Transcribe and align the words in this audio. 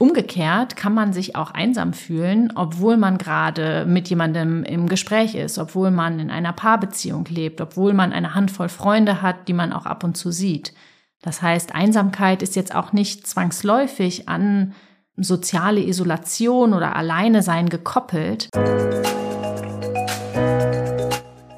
Umgekehrt 0.00 0.76
kann 0.76 0.94
man 0.94 1.12
sich 1.12 1.34
auch 1.34 1.50
einsam 1.50 1.92
fühlen, 1.92 2.52
obwohl 2.54 2.96
man 2.96 3.18
gerade 3.18 3.84
mit 3.84 4.08
jemandem 4.08 4.62
im 4.62 4.88
Gespräch 4.88 5.34
ist, 5.34 5.58
obwohl 5.58 5.90
man 5.90 6.20
in 6.20 6.30
einer 6.30 6.52
Paarbeziehung 6.52 7.24
lebt, 7.28 7.60
obwohl 7.60 7.94
man 7.94 8.12
eine 8.12 8.36
Handvoll 8.36 8.68
Freunde 8.68 9.22
hat, 9.22 9.48
die 9.48 9.52
man 9.52 9.72
auch 9.72 9.86
ab 9.86 10.04
und 10.04 10.16
zu 10.16 10.30
sieht. 10.30 10.72
Das 11.20 11.42
heißt, 11.42 11.74
Einsamkeit 11.74 12.44
ist 12.44 12.54
jetzt 12.54 12.76
auch 12.76 12.92
nicht 12.92 13.26
zwangsläufig 13.26 14.28
an 14.28 14.72
soziale 15.16 15.80
Isolation 15.80 16.74
oder 16.74 16.94
Alleine 16.94 17.42
sein 17.42 17.68
gekoppelt. 17.68 18.50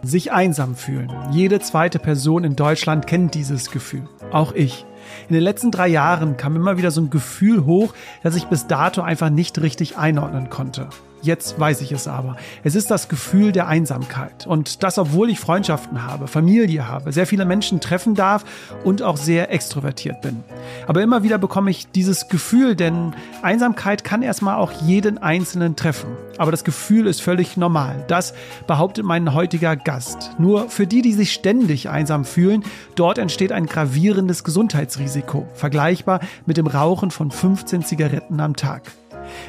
Sich 0.02 0.32
einsam 0.32 0.76
fühlen. 0.76 1.12
Jede 1.30 1.60
zweite 1.60 1.98
Person 1.98 2.44
in 2.44 2.56
Deutschland 2.56 3.06
kennt 3.06 3.34
dieses 3.34 3.70
Gefühl. 3.70 4.08
Auch 4.32 4.54
ich. 4.54 4.86
In 5.28 5.34
den 5.34 5.42
letzten 5.42 5.70
drei 5.70 5.88
Jahren 5.88 6.36
kam 6.36 6.56
immer 6.56 6.76
wieder 6.78 6.90
so 6.90 7.00
ein 7.00 7.10
Gefühl 7.10 7.64
hoch, 7.64 7.94
das 8.22 8.36
ich 8.36 8.46
bis 8.46 8.66
dato 8.66 9.02
einfach 9.02 9.30
nicht 9.30 9.60
richtig 9.60 9.96
einordnen 9.96 10.50
konnte. 10.50 10.88
Jetzt 11.22 11.60
weiß 11.60 11.82
ich 11.82 11.92
es 11.92 12.08
aber. 12.08 12.36
Es 12.64 12.74
ist 12.74 12.90
das 12.90 13.08
Gefühl 13.08 13.52
der 13.52 13.66
Einsamkeit. 13.66 14.46
Und 14.46 14.82
das, 14.82 14.98
obwohl 14.98 15.28
ich 15.28 15.38
Freundschaften 15.38 16.06
habe, 16.06 16.28
Familie 16.28 16.88
habe, 16.88 17.12
sehr 17.12 17.26
viele 17.26 17.44
Menschen 17.44 17.80
treffen 17.80 18.14
darf 18.14 18.44
und 18.84 19.02
auch 19.02 19.18
sehr 19.18 19.52
extrovertiert 19.52 20.22
bin. 20.22 20.42
Aber 20.86 21.02
immer 21.02 21.22
wieder 21.22 21.36
bekomme 21.36 21.70
ich 21.70 21.90
dieses 21.90 22.28
Gefühl, 22.28 22.74
denn 22.74 23.14
Einsamkeit 23.42 24.02
kann 24.02 24.22
erstmal 24.22 24.56
auch 24.56 24.72
jeden 24.82 25.18
Einzelnen 25.18 25.76
treffen. 25.76 26.08
Aber 26.38 26.50
das 26.50 26.64
Gefühl 26.64 27.06
ist 27.06 27.20
völlig 27.20 27.58
normal. 27.58 28.04
Das 28.08 28.32
behauptet 28.66 29.04
mein 29.04 29.34
heutiger 29.34 29.76
Gast. 29.76 30.30
Nur 30.38 30.70
für 30.70 30.86
die, 30.86 31.02
die 31.02 31.12
sich 31.12 31.32
ständig 31.32 31.90
einsam 31.90 32.24
fühlen, 32.24 32.64
dort 32.94 33.18
entsteht 33.18 33.52
ein 33.52 33.66
gravierendes 33.66 34.42
Gesundheitsrisiko, 34.42 35.46
vergleichbar 35.54 36.20
mit 36.46 36.56
dem 36.56 36.66
Rauchen 36.66 37.10
von 37.10 37.30
15 37.30 37.84
Zigaretten 37.84 38.40
am 38.40 38.56
Tag. 38.56 38.90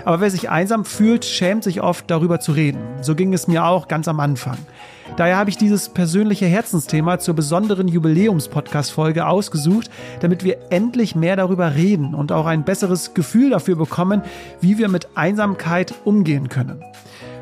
Aber 0.05 0.21
wer 0.21 0.31
sich 0.31 0.49
einsam 0.49 0.85
fühlt, 0.85 1.25
schämt 1.25 1.63
sich 1.63 1.81
oft 1.81 2.09
darüber 2.09 2.39
zu 2.39 2.51
reden. 2.51 2.79
So 3.01 3.15
ging 3.15 3.33
es 3.33 3.47
mir 3.47 3.65
auch 3.65 3.87
ganz 3.87 4.07
am 4.07 4.19
Anfang. 4.19 4.57
Daher 5.17 5.37
habe 5.37 5.49
ich 5.49 5.57
dieses 5.57 5.89
persönliche 5.89 6.45
Herzensthema 6.45 7.19
zur 7.19 7.33
besonderen 7.33 7.87
Jubiläums-Podcast-Folge 7.87 9.25
ausgesucht, 9.25 9.89
damit 10.21 10.43
wir 10.43 10.57
endlich 10.71 11.15
mehr 11.15 11.35
darüber 11.35 11.75
reden 11.75 12.15
und 12.15 12.31
auch 12.31 12.45
ein 12.45 12.63
besseres 12.63 13.13
Gefühl 13.13 13.49
dafür 13.49 13.75
bekommen, 13.75 14.21
wie 14.61 14.77
wir 14.77 14.87
mit 14.87 15.09
Einsamkeit 15.15 15.93
umgehen 16.05 16.47
können. 16.47 16.81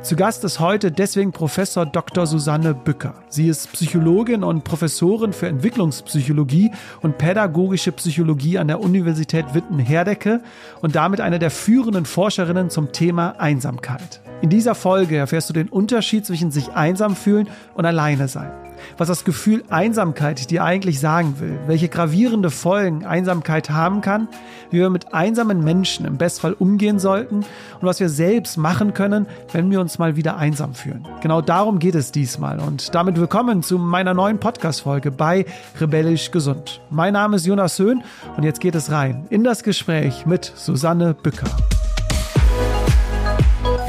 Zu 0.01 0.15
Gast 0.15 0.45
ist 0.45 0.61
heute 0.61 0.91
deswegen 0.93 1.33
Professor 1.33 1.85
Dr. 1.85 2.25
Susanne 2.25 2.73
Bücker. 2.73 3.15
Sie 3.27 3.49
ist 3.49 3.73
Psychologin 3.73 4.43
und 4.45 4.63
Professorin 4.63 5.33
für 5.33 5.47
Entwicklungspsychologie 5.47 6.71
und 7.01 7.17
pädagogische 7.17 7.91
Psychologie 7.91 8.57
an 8.57 8.69
der 8.69 8.79
Universität 8.79 9.53
Witten-Herdecke 9.53 10.41
und 10.81 10.95
damit 10.95 11.19
eine 11.19 11.37
der 11.37 11.51
führenden 11.51 12.05
Forscherinnen 12.05 12.69
zum 12.69 12.93
Thema 12.93 13.35
Einsamkeit. 13.39 14.21
In 14.41 14.49
dieser 14.49 14.75
Folge 14.75 15.17
erfährst 15.17 15.49
du 15.49 15.53
den 15.53 15.69
Unterschied 15.69 16.25
zwischen 16.25 16.51
sich 16.51 16.71
einsam 16.71 17.15
fühlen 17.15 17.47
und 17.75 17.85
alleine 17.85 18.27
sein 18.27 18.51
was 18.97 19.07
das 19.07 19.23
Gefühl 19.23 19.63
Einsamkeit 19.69 20.49
dir 20.49 20.63
eigentlich 20.63 20.99
sagen 20.99 21.39
will, 21.39 21.59
welche 21.67 21.89
gravierende 21.89 22.49
Folgen 22.49 23.05
Einsamkeit 23.05 23.69
haben 23.69 24.01
kann, 24.01 24.27
wie 24.71 24.79
wir 24.79 24.89
mit 24.89 25.13
einsamen 25.13 25.63
Menschen 25.63 26.05
im 26.05 26.17
Bestfall 26.17 26.53
umgehen 26.53 26.99
sollten 26.99 27.37
und 27.37 27.81
was 27.81 27.99
wir 27.99 28.09
selbst 28.09 28.57
machen 28.57 28.93
können, 28.93 29.27
wenn 29.51 29.69
wir 29.71 29.81
uns 29.81 29.99
mal 29.99 30.15
wieder 30.15 30.37
einsam 30.37 30.73
fühlen. 30.73 31.07
Genau 31.21 31.41
darum 31.41 31.79
geht 31.79 31.95
es 31.95 32.11
diesmal 32.11 32.59
und 32.59 32.93
damit 32.93 33.17
willkommen 33.17 33.63
zu 33.63 33.77
meiner 33.77 34.13
neuen 34.13 34.39
Podcast-Folge 34.39 35.11
bei 35.11 35.45
Rebellisch 35.79 36.31
Gesund. 36.31 36.81
Mein 36.89 37.13
Name 37.13 37.37
ist 37.37 37.45
Jonas 37.45 37.79
Höhn 37.79 38.03
und 38.37 38.43
jetzt 38.43 38.61
geht 38.61 38.75
es 38.75 38.91
rein 38.91 39.25
in 39.29 39.43
das 39.43 39.63
Gespräch 39.63 40.25
mit 40.25 40.51
Susanne 40.55 41.13
Bücker. 41.13 41.47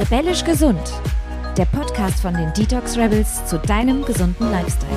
Rebellisch 0.00 0.44
Gesund 0.44 0.80
der 1.58 1.66
Podcast 1.66 2.22
von 2.22 2.32
den 2.32 2.50
Detox 2.54 2.96
Rebels 2.96 3.44
zu 3.44 3.58
deinem 3.58 4.02
gesunden 4.02 4.50
Lifestyle. 4.50 4.90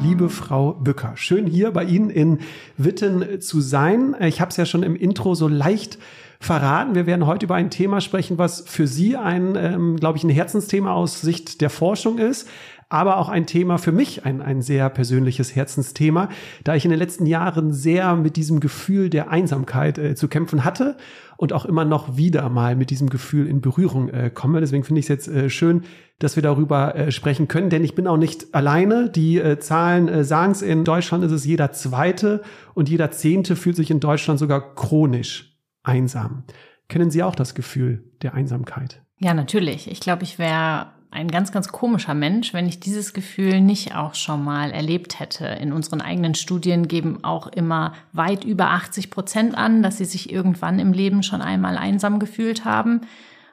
Liebe 0.00 0.28
Frau 0.28 0.74
Bücker, 0.74 1.14
schön 1.16 1.44
hier 1.44 1.72
bei 1.72 1.82
Ihnen 1.82 2.08
in 2.08 2.38
Witten 2.76 3.40
zu 3.40 3.60
sein. 3.60 4.14
Ich 4.20 4.40
habe 4.40 4.50
es 4.50 4.58
ja 4.58 4.64
schon 4.64 4.84
im 4.84 4.94
Intro 4.94 5.34
so 5.34 5.48
leicht 5.48 5.98
verraten. 6.38 6.94
Wir 6.94 7.06
werden 7.06 7.26
heute 7.26 7.46
über 7.46 7.56
ein 7.56 7.70
Thema 7.70 8.00
sprechen, 8.00 8.38
was 8.38 8.60
für 8.60 8.86
Sie 8.86 9.16
ein, 9.16 9.56
ähm, 9.56 9.96
glaube 9.96 10.18
ich, 10.18 10.22
ein 10.22 10.30
Herzensthema 10.30 10.92
aus 10.92 11.20
Sicht 11.20 11.60
der 11.60 11.70
Forschung 11.70 12.18
ist 12.18 12.46
aber 12.88 13.18
auch 13.18 13.28
ein 13.28 13.46
Thema 13.46 13.78
für 13.78 13.92
mich, 13.92 14.24
ein, 14.24 14.40
ein 14.40 14.62
sehr 14.62 14.88
persönliches 14.88 15.54
Herzensthema, 15.54 16.30
da 16.64 16.74
ich 16.74 16.84
in 16.84 16.90
den 16.90 16.98
letzten 16.98 17.26
Jahren 17.26 17.72
sehr 17.72 18.16
mit 18.16 18.36
diesem 18.36 18.60
Gefühl 18.60 19.10
der 19.10 19.30
Einsamkeit 19.30 19.98
äh, 19.98 20.14
zu 20.14 20.28
kämpfen 20.28 20.64
hatte 20.64 20.96
und 21.38 21.52
auch 21.52 21.64
immer 21.64 21.84
noch 21.84 22.16
wieder 22.16 22.48
mal 22.48 22.74
mit 22.74 22.90
diesem 22.90 23.08
Gefühl 23.08 23.46
in 23.46 23.60
Berührung 23.60 24.08
äh, 24.08 24.28
komme. 24.28 24.60
Deswegen 24.60 24.82
finde 24.82 24.98
ich 24.98 25.04
es 25.04 25.08
jetzt 25.08 25.28
äh, 25.28 25.48
schön, 25.48 25.84
dass 26.18 26.34
wir 26.34 26.42
darüber 26.42 26.96
äh, 26.96 27.12
sprechen 27.12 27.46
können, 27.46 27.70
denn 27.70 27.84
ich 27.84 27.94
bin 27.94 28.08
auch 28.08 28.16
nicht 28.16 28.54
alleine. 28.56 29.08
Die 29.08 29.38
äh, 29.38 29.60
Zahlen 29.60 30.08
äh, 30.08 30.24
sagen 30.24 30.50
es, 30.50 30.62
in 30.62 30.84
Deutschland 30.84 31.22
ist 31.22 31.30
es 31.30 31.46
jeder 31.46 31.70
Zweite 31.70 32.42
und 32.74 32.88
jeder 32.88 33.12
Zehnte 33.12 33.54
fühlt 33.54 33.76
sich 33.76 33.92
in 33.92 34.00
Deutschland 34.00 34.40
sogar 34.40 34.74
chronisch 34.74 35.56
einsam. 35.84 36.42
Kennen 36.88 37.12
Sie 37.12 37.22
auch 37.22 37.36
das 37.36 37.54
Gefühl 37.54 38.10
der 38.20 38.34
Einsamkeit? 38.34 39.00
Ja, 39.20 39.32
natürlich. 39.32 39.88
Ich 39.88 40.00
glaube, 40.00 40.24
ich 40.24 40.40
wäre 40.40 40.88
ein 41.10 41.28
ganz, 41.28 41.52
ganz 41.52 41.68
komischer 41.68 42.14
Mensch, 42.14 42.52
wenn 42.52 42.66
ich 42.66 42.80
dieses 42.80 43.14
Gefühl 43.14 43.60
nicht 43.60 43.94
auch 43.94 44.14
schon 44.14 44.44
mal 44.44 44.70
erlebt 44.70 45.20
hätte. 45.20 45.46
In 45.46 45.72
unseren 45.72 46.00
eigenen 46.00 46.34
Studien 46.34 46.86
geben 46.86 47.24
auch 47.24 47.46
immer 47.46 47.94
weit 48.12 48.44
über 48.44 48.70
80 48.70 49.10
Prozent 49.10 49.56
an, 49.56 49.82
dass 49.82 49.98
sie 49.98 50.04
sich 50.04 50.30
irgendwann 50.30 50.78
im 50.78 50.92
Leben 50.92 51.22
schon 51.22 51.40
einmal 51.40 51.78
einsam 51.78 52.18
gefühlt 52.18 52.64
haben. 52.64 53.02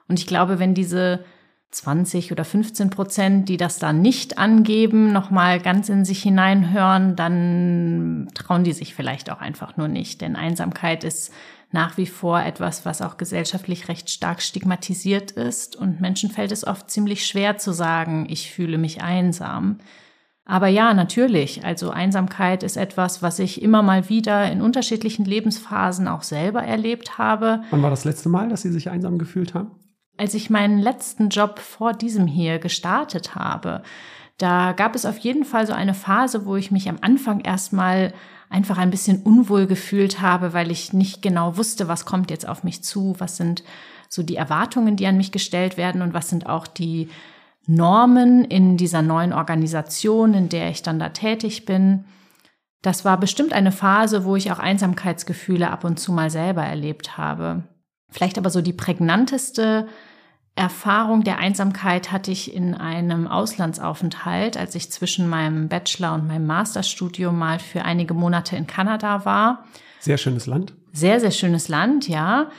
Und 0.07 0.19
ich 0.19 0.27
glaube, 0.27 0.59
wenn 0.59 0.73
diese 0.73 1.23
20 1.71 2.31
oder 2.31 2.45
15 2.45 2.89
Prozent, 2.89 3.49
die 3.49 3.57
das 3.57 3.79
da 3.79 3.91
nicht 3.91 4.37
angeben, 4.37 5.11
nochmal 5.11 5.59
ganz 5.59 5.89
in 5.89 6.05
sich 6.05 6.23
hineinhören, 6.23 7.15
dann 7.15 8.29
trauen 8.33 8.63
die 8.63 8.73
sich 8.73 8.95
vielleicht 8.95 9.29
auch 9.29 9.39
einfach 9.39 9.75
nur 9.77 9.87
nicht. 9.87 10.21
Denn 10.21 10.35
Einsamkeit 10.35 11.03
ist 11.03 11.33
nach 11.75 11.97
wie 11.97 12.07
vor 12.07 12.41
etwas, 12.41 12.85
was 12.85 13.01
auch 13.01 13.17
gesellschaftlich 13.17 13.89
recht 13.89 14.09
stark 14.09 14.41
stigmatisiert 14.41 15.31
ist. 15.31 15.75
Und 15.75 15.99
Menschen 15.99 16.31
fällt 16.31 16.53
es 16.53 16.65
oft 16.65 16.89
ziemlich 16.89 17.25
schwer 17.27 17.57
zu 17.57 17.73
sagen, 17.73 18.25
ich 18.29 18.49
fühle 18.49 18.77
mich 18.77 19.03
einsam. 19.03 19.79
Aber 20.45 20.67
ja, 20.67 20.93
natürlich. 20.93 21.65
Also 21.65 21.89
Einsamkeit 21.89 22.63
ist 22.63 22.77
etwas, 22.77 23.21
was 23.21 23.39
ich 23.39 23.61
immer 23.61 23.83
mal 23.83 24.07
wieder 24.09 24.49
in 24.49 24.61
unterschiedlichen 24.61 25.25
Lebensphasen 25.25 26.07
auch 26.07 26.23
selber 26.23 26.63
erlebt 26.63 27.17
habe. 27.17 27.61
Wann 27.71 27.81
war 27.81 27.89
das 27.89 28.05
letzte 28.05 28.29
Mal, 28.29 28.47
dass 28.47 28.61
Sie 28.61 28.71
sich 28.71 28.89
einsam 28.89 29.17
gefühlt 29.17 29.53
haben? 29.53 29.71
Als 30.17 30.33
ich 30.33 30.49
meinen 30.49 30.79
letzten 30.79 31.27
Job 31.27 31.59
vor 31.59 31.91
diesem 31.91 32.25
hier 32.25 32.59
gestartet 32.59 33.35
habe, 33.35 33.83
da 34.37 34.71
gab 34.71 34.95
es 34.95 35.05
auf 35.05 35.17
jeden 35.17 35.43
Fall 35.43 35.67
so 35.67 35.73
eine 35.73 35.93
Phase, 35.93 36.45
wo 36.45 36.55
ich 36.55 36.71
mich 36.71 36.87
am 36.87 36.99
Anfang 37.01 37.41
erstmal 37.41 38.13
einfach 38.49 38.77
ein 38.77 38.91
bisschen 38.91 39.21
unwohl 39.23 39.67
gefühlt 39.67 40.21
habe, 40.21 40.53
weil 40.53 40.71
ich 40.71 40.93
nicht 40.93 41.21
genau 41.21 41.57
wusste, 41.57 41.87
was 41.87 42.05
kommt 42.05 42.31
jetzt 42.31 42.47
auf 42.47 42.63
mich 42.63 42.83
zu, 42.83 43.15
was 43.17 43.37
sind 43.37 43.63
so 44.09 44.23
die 44.23 44.35
Erwartungen, 44.35 44.95
die 44.95 45.07
an 45.07 45.17
mich 45.17 45.31
gestellt 45.31 45.77
werden 45.77 46.01
und 46.01 46.13
was 46.13 46.29
sind 46.29 46.47
auch 46.47 46.67
die 46.67 47.09
Normen 47.67 48.45
in 48.45 48.77
dieser 48.77 49.01
neuen 49.01 49.33
Organisation, 49.33 50.33
in 50.33 50.49
der 50.49 50.69
ich 50.69 50.83
dann 50.83 50.99
da 50.99 51.09
tätig 51.09 51.65
bin. 51.65 52.05
Das 52.81 53.03
war 53.03 53.19
bestimmt 53.19 53.53
eine 53.53 53.71
Phase, 53.71 54.25
wo 54.25 54.35
ich 54.35 54.51
auch 54.51 54.59
Einsamkeitsgefühle 54.59 55.71
ab 55.71 55.83
und 55.83 55.99
zu 55.99 56.11
mal 56.11 56.29
selber 56.29 56.63
erlebt 56.63 57.17
habe. 57.17 57.63
Vielleicht 58.11 58.37
aber 58.37 58.51
so 58.51 58.61
die 58.61 58.73
prägnanteste 58.73 59.87
Erfahrung 60.55 61.23
der 61.23 61.37
Einsamkeit 61.37 62.11
hatte 62.11 62.31
ich 62.31 62.53
in 62.53 62.73
einem 62.73 63.27
Auslandsaufenthalt, 63.27 64.55
als 64.55 64.73
ich 64.75 64.89
zwischen 64.89 65.27
meinem 65.27 65.67
Bachelor 65.67 66.13
und 66.13 66.27
meinem 66.27 66.45
Masterstudium 66.45 67.37
mal 67.37 67.59
für 67.59 67.83
einige 67.83 68.13
Monate 68.13 68.55
in 68.55 68.65
Kanada 68.65 69.25
war. 69.25 69.65
Sehr 69.99 70.17
schönes 70.17 70.45
Land. 70.45 70.73
Sehr, 70.93 71.19
sehr 71.19 71.31
schönes 71.31 71.67
Land, 71.67 72.07
ja. 72.07 72.49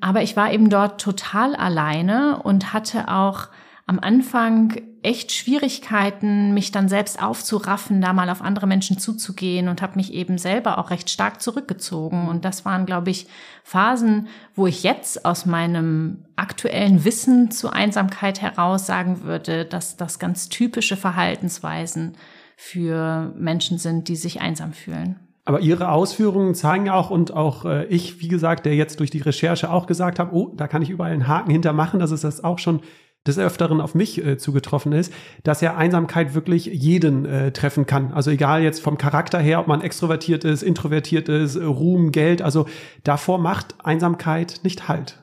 Aber 0.00 0.22
ich 0.22 0.36
war 0.36 0.52
eben 0.52 0.68
dort 0.68 1.00
total 1.00 1.56
alleine 1.56 2.42
und 2.42 2.74
hatte 2.74 3.08
auch 3.08 3.48
am 3.86 3.98
Anfang 4.00 4.82
echt 5.06 5.30
Schwierigkeiten, 5.30 6.52
mich 6.52 6.72
dann 6.72 6.88
selbst 6.88 7.22
aufzuraffen, 7.22 8.00
da 8.00 8.12
mal 8.12 8.28
auf 8.28 8.42
andere 8.42 8.66
Menschen 8.66 8.98
zuzugehen 8.98 9.68
und 9.68 9.80
habe 9.80 9.94
mich 9.94 10.12
eben 10.12 10.36
selber 10.36 10.78
auch 10.78 10.90
recht 10.90 11.10
stark 11.10 11.40
zurückgezogen. 11.40 12.28
Und 12.28 12.44
das 12.44 12.64
waren, 12.64 12.86
glaube 12.86 13.10
ich, 13.10 13.28
Phasen, 13.62 14.26
wo 14.56 14.66
ich 14.66 14.82
jetzt 14.82 15.24
aus 15.24 15.46
meinem 15.46 16.24
aktuellen 16.34 17.04
Wissen 17.04 17.52
zur 17.52 17.72
Einsamkeit 17.72 18.42
heraus 18.42 18.86
sagen 18.86 19.22
würde, 19.22 19.64
dass 19.64 19.96
das 19.96 20.18
ganz 20.18 20.48
typische 20.48 20.96
Verhaltensweisen 20.96 22.16
für 22.56 23.32
Menschen 23.38 23.78
sind, 23.78 24.08
die 24.08 24.16
sich 24.16 24.40
einsam 24.40 24.72
fühlen. 24.72 25.20
Aber 25.44 25.60
Ihre 25.60 25.92
Ausführungen 25.92 26.56
zeigen 26.56 26.90
auch 26.90 27.10
und 27.10 27.32
auch 27.32 27.64
äh, 27.64 27.84
ich, 27.84 28.20
wie 28.20 28.26
gesagt, 28.26 28.66
der 28.66 28.74
jetzt 28.74 28.98
durch 28.98 29.10
die 29.10 29.20
Recherche 29.20 29.70
auch 29.70 29.86
gesagt 29.86 30.18
habe, 30.18 30.34
oh, 30.34 30.52
da 30.56 30.66
kann 30.66 30.82
ich 30.82 30.90
überall 30.90 31.12
einen 31.12 31.28
Haken 31.28 31.52
hintermachen, 31.52 32.00
dass 32.00 32.10
es 32.10 32.22
das 32.22 32.42
auch 32.42 32.58
schon 32.58 32.80
des 33.26 33.38
Öfteren 33.38 33.80
auf 33.80 33.94
mich 33.94 34.24
äh, 34.24 34.38
zugetroffen 34.38 34.92
ist, 34.92 35.12
dass 35.42 35.60
ja 35.60 35.76
Einsamkeit 35.76 36.34
wirklich 36.34 36.66
jeden 36.66 37.24
äh, 37.24 37.52
treffen 37.52 37.86
kann. 37.86 38.12
Also 38.12 38.30
egal 38.30 38.62
jetzt 38.62 38.82
vom 38.82 38.98
Charakter 38.98 39.38
her, 39.38 39.60
ob 39.60 39.66
man 39.66 39.80
extrovertiert 39.80 40.44
ist, 40.44 40.62
introvertiert 40.62 41.28
ist, 41.28 41.56
Ruhm, 41.56 42.12
Geld, 42.12 42.42
also 42.42 42.66
davor 43.04 43.38
macht 43.38 43.74
Einsamkeit 43.82 44.60
nicht 44.62 44.88
Halt. 44.88 45.18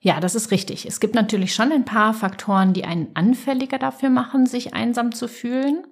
Ja, 0.00 0.20
das 0.20 0.34
ist 0.34 0.50
richtig. 0.50 0.86
Es 0.86 1.00
gibt 1.00 1.14
natürlich 1.14 1.54
schon 1.54 1.72
ein 1.72 1.86
paar 1.86 2.12
Faktoren, 2.12 2.74
die 2.74 2.84
einen 2.84 3.08
anfälliger 3.14 3.78
dafür 3.78 4.10
machen, 4.10 4.44
sich 4.44 4.74
einsam 4.74 5.12
zu 5.12 5.28
fühlen. 5.28 5.82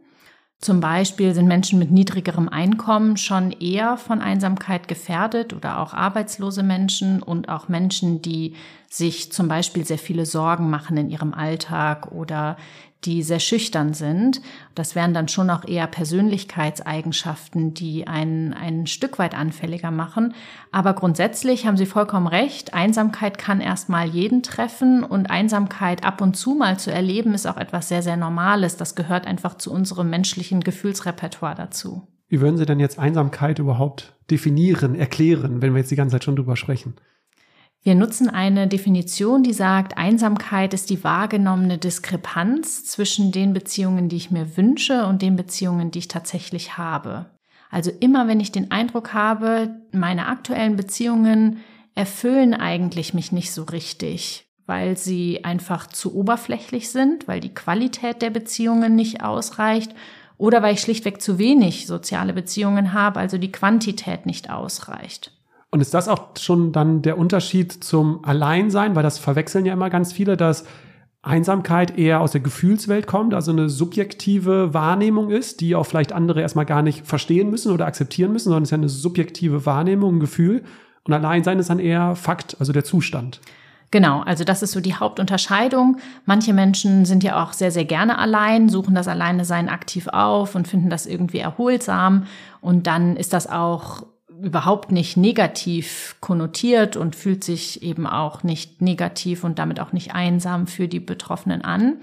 Zum 0.63 0.79
Beispiel 0.79 1.35
sind 1.35 1.49
Menschen 1.49 1.81
mit 1.81 1.91
niedrigerem 1.91 2.49
Einkommen 2.49 3.17
schon 3.17 3.51
eher 3.51 3.97
von 3.97 4.23
Einsamkeit 4.23 4.87
gefährdet 4.87 5.53
oder 5.53 5.81
auch 5.81 5.93
arbeitslose 5.93 6.63
Menschen 6.63 7.21
und 7.21 7.49
auch 7.49 7.69
Menschen, 7.69 8.23
die 8.23 8.55
sich 8.89 9.33
zum 9.33 9.49
Beispiel 9.49 9.85
sehr 9.85 9.99
viele 9.99 10.25
Sorgen 10.25 10.71
machen 10.71 10.97
in 10.97 11.11
ihrem 11.11 11.35
Alltag 11.35 12.13
oder 12.13 12.57
die 13.05 13.23
sehr 13.23 13.41
schüchtern 13.41 13.95
sind. 13.95 14.41
Das 14.75 14.95
wären 14.95 15.13
dann 15.13 15.29
schon 15.29 15.51
auch 15.51 15.67
eher 15.67 15.87
Persönlichkeitseigenschaften, 15.87 17.75
die 17.75 18.07
einen 18.07 18.53
ein 18.53 18.87
Stück 18.87 19.19
weit 19.19 19.37
anfälliger 19.37 19.91
machen. 19.91 20.35
Aber 20.71 20.95
grundsätzlich 20.95 21.67
haben 21.67 21.77
Sie 21.77 21.87
vollkommen 21.87 22.27
recht. 22.27 22.75
Einsamkeit 22.75 23.39
kann 23.39 23.61
erstmal 23.61 24.09
jeden 24.09 24.43
treffen 24.43 25.03
und 25.03 25.31
Einsamkeit 25.31 26.05
ab 26.05 26.21
und 26.21 26.37
zu 26.37 26.55
mal 26.55 26.79
zu 26.79 26.93
erleben 26.93 27.35
ist 27.35 27.47
auch 27.47 27.57
etwas 27.57 27.89
sehr, 27.89 28.03
sehr 28.03 28.17
Normales. 28.17 28.77
Das 28.77 28.95
gehört 28.95 29.27
einfach 29.27 29.59
zu 29.59 29.73
unserem 29.73 30.09
menschlichen 30.09 30.61
Gefühlsrepertoire 30.61 31.55
dazu. 31.55 32.07
Wie 32.29 32.41
würden 32.41 32.57
Sie 32.57 32.67
denn 32.67 32.81
jetzt 32.81 32.99
Einsamkeit 32.99 33.59
überhaupt 33.59 34.15
definieren, 34.31 34.95
erklären, 34.95 35.61
wenn 35.61 35.75
wir 35.75 35.81
jetzt 35.81 35.91
die 35.91 35.97
ganze 35.97 36.15
Zeit 36.15 36.25
schon 36.25 36.37
drüber 36.37 36.57
sprechen? 36.57 36.95
Wir 37.85 37.97
nutzen 37.97 38.31
eine 38.31 38.69
Definition, 38.69 39.43
die 39.43 39.53
sagt, 39.53 39.99
Einsamkeit 39.99 40.73
ist 40.73 40.89
die 40.89 41.03
wahrgenommene 41.03 41.79
Diskrepanz 41.79 42.85
zwischen 42.85 43.33
den 43.33 43.53
Beziehungen, 43.53 44.09
die 44.09 44.17
ich 44.17 44.31
mir 44.31 44.57
wünsche 44.57 45.05
und 45.07 45.21
den 45.21 45.35
Beziehungen, 45.35 45.91
die 45.91 45.99
ich 45.99 46.09
tatsächlich 46.09 46.79
habe. 46.79 47.27
Also 47.71 47.91
immer 47.99 48.29
wenn 48.29 48.39
ich 48.39 48.53
den 48.53 48.71
Eindruck 48.71 49.15
habe, 49.15 49.81
meine 49.91 50.29
aktuellen 50.29 50.77
Beziehungen 50.77 51.59
erfüllen 51.97 52.55
eigentlich 52.55 53.15
mich 53.15 53.33
nicht 53.33 53.51
so 53.51 53.65
richtig, 53.65 54.47
weil 54.67 54.97
sie 54.97 55.43
einfach 55.43 55.89
zu 55.89 56.15
oberflächlich 56.15 56.91
sind, 56.91 57.27
weil 57.27 57.41
die 57.41 57.55
Qualität 57.55 58.23
der 58.23 58.31
Beziehungen 58.31 58.95
nicht 58.95 59.25
ausreicht 59.25 59.93
oder 60.39 60.63
weil 60.63 60.75
ich 60.75 60.81
schlichtweg 60.81 61.21
zu 61.21 61.39
wenig 61.39 61.89
soziale 61.89 62.33
Beziehungen 62.33 62.93
habe, 62.93 63.19
also 63.19 63.39
die 63.39 63.51
Quantität 63.51 64.25
nicht 64.25 64.51
ausreicht. 64.51 65.32
Und 65.73 65.81
ist 65.81 65.95
das 65.95 66.07
auch 66.07 66.37
schon 66.39 66.71
dann 66.71 67.01
der 67.01 67.17
Unterschied 67.17 67.73
zum 67.73 68.23
Alleinsein? 68.25 68.95
Weil 68.95 69.03
das 69.03 69.19
verwechseln 69.19 69.65
ja 69.65 69.73
immer 69.73 69.89
ganz 69.89 70.13
viele, 70.13 70.37
dass 70.37 70.65
Einsamkeit 71.23 71.97
eher 71.97 72.21
aus 72.21 72.33
der 72.33 72.43
Gefühlswelt 72.43 73.07
kommt, 73.07 73.33
also 73.33 73.53
eine 73.53 73.71
subjektive 73.71 74.75
Wahrnehmung 74.75 75.31
ist, 75.31 75.61
die 75.61 75.75
auch 75.75 75.85
vielleicht 75.85 76.13
andere 76.13 76.43
erstmal 76.43 76.67
gar 76.67 76.83
nicht 76.83 77.07
verstehen 77.07 77.49
müssen 77.49 77.73
oder 77.73 77.87
akzeptieren 77.87 78.33
müssen, 78.33 78.51
sondern 78.51 78.65
es 78.65 78.69
ist 78.69 78.73
ja 78.73 78.79
eine 78.79 78.89
subjektive 78.89 79.65
Wahrnehmung, 79.65 80.17
ein 80.17 80.21
Gefühl. 80.21 80.63
Und 81.05 81.15
Alleinsein 81.15 81.59
ist 81.59 81.71
dann 81.71 81.79
eher 81.79 82.17
Fakt, 82.17 82.57
also 82.59 82.73
der 82.73 82.85
Zustand. 82.85 83.41
Genau, 83.93 84.21
also 84.21 84.43
das 84.45 84.63
ist 84.63 84.73
so 84.73 84.81
die 84.81 84.95
Hauptunterscheidung. 84.95 85.99
Manche 86.27 86.53
Menschen 86.53 87.05
sind 87.05 87.23
ja 87.25 87.43
auch 87.43 87.53
sehr, 87.53 87.71
sehr 87.71 87.85
gerne 87.85 88.19
allein, 88.19 88.69
suchen 88.69 88.95
das 88.95 89.09
Alleine 89.09 89.45
sein 89.45 89.69
aktiv 89.69 90.09
auf 90.09 90.55
und 90.55 90.69
finden 90.69 90.91
das 90.91 91.07
irgendwie 91.07 91.39
erholsam. 91.39 92.25
Und 92.61 92.87
dann 92.87 93.17
ist 93.17 93.33
das 93.33 93.49
auch 93.49 94.07
überhaupt 94.43 94.93
nicht 94.93 95.17
negativ 95.17 96.17
konnotiert 96.21 96.97
und 96.97 97.17
fühlt 97.17 97.45
sich 97.45 97.83
eben 97.83 98.07
auch 98.07 98.43
nicht 98.43 98.83
negativ 98.83 99.45
und 99.45 99.59
damit 99.59 99.81
auch 99.81 99.93
nicht 99.93 100.15
einsam 100.15 100.67
für 100.67 100.89
die 100.89 101.01
Betroffenen 101.01 101.63
an. 101.63 102.01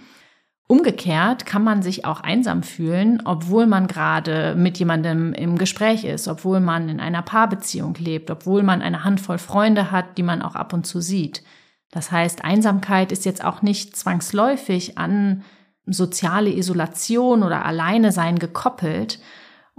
Umgekehrt 0.67 1.47
kann 1.47 1.63
man 1.63 1.81
sich 1.81 2.05
auch 2.05 2.21
einsam 2.21 2.61
fühlen, 2.61 3.23
obwohl 3.25 3.65
man 3.65 3.87
gerade 3.87 4.53
mit 4.55 4.77
jemandem 4.77 5.33
im 5.33 5.57
Gespräch 5.57 6.03
ist, 6.03 6.27
obwohl 6.27 6.59
man 6.59 6.89
in 6.89 6.99
einer 6.99 7.23
Paarbeziehung 7.23 7.95
lebt, 7.95 8.29
obwohl 8.29 8.61
man 8.61 8.81
eine 8.81 9.03
Handvoll 9.03 9.39
Freunde 9.39 9.89
hat, 9.89 10.17
die 10.17 10.23
man 10.23 10.43
auch 10.43 10.55
ab 10.55 10.73
und 10.73 10.85
zu 10.85 11.01
sieht. 11.01 11.43
Das 11.91 12.11
heißt, 12.11 12.43
Einsamkeit 12.43 13.11
ist 13.11 13.25
jetzt 13.25 13.43
auch 13.43 13.63
nicht 13.63 13.95
zwangsläufig 13.95 14.97
an 14.99 15.43
soziale 15.87 16.51
Isolation 16.51 17.41
oder 17.41 17.65
Alleine 17.65 18.11
sein 18.11 18.37
gekoppelt, 18.37 19.19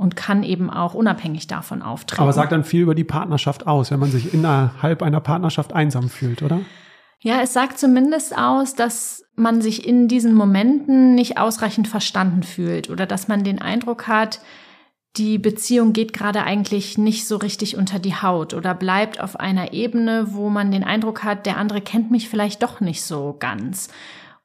und 0.01 0.17
kann 0.17 0.43
eben 0.43 0.71
auch 0.71 0.95
unabhängig 0.95 1.47
davon 1.47 1.83
auftreten. 1.83 2.23
Aber 2.23 2.33
sagt 2.33 2.53
dann 2.53 2.65
viel 2.65 2.81
über 2.81 2.95
die 2.95 3.05
Partnerschaft 3.05 3.67
aus, 3.67 3.91
wenn 3.91 4.01
man 4.01 4.11
sich 4.11 4.33
innerhalb 4.33 5.03
einer 5.03 5.21
Partnerschaft 5.21 5.75
einsam 5.75 6.09
fühlt, 6.09 6.43
oder? 6.43 6.63
Ja, 7.19 7.43
es 7.43 7.53
sagt 7.53 7.79
zumindest 7.79 8.35
aus, 8.37 8.75
dass 8.75 9.25
man 9.37 9.61
sich 9.61 9.87
in 9.87 10.09
diesen 10.09 10.33
Momenten 10.33 11.15
nicht 11.15 11.37
ausreichend 11.37 11.87
verstanden 11.87 12.45
fühlt 12.45 12.89
oder 12.89 13.05
dass 13.05 13.29
man 13.29 13.45
den 13.45 13.61
Eindruck 13.61 14.09
hat, 14.09 14.41
die 15.19 15.37
Beziehung 15.37 15.93
geht 15.93 16.15
gerade 16.15 16.45
eigentlich 16.45 16.97
nicht 16.97 17.29
so 17.29 17.37
richtig 17.37 17.77
unter 17.77 17.99
die 17.99 18.15
Haut 18.15 18.55
oder 18.55 18.73
bleibt 18.75 19.21
auf 19.21 19.39
einer 19.39 19.75
Ebene, 19.75 20.29
wo 20.31 20.49
man 20.49 20.71
den 20.71 20.83
Eindruck 20.83 21.25
hat, 21.25 21.45
der 21.45 21.59
andere 21.59 21.83
kennt 21.83 22.11
mich 22.11 22.31
vielleicht 22.31 22.63
doch 22.63 22.81
nicht 22.81 23.03
so 23.03 23.37
ganz. 23.39 23.89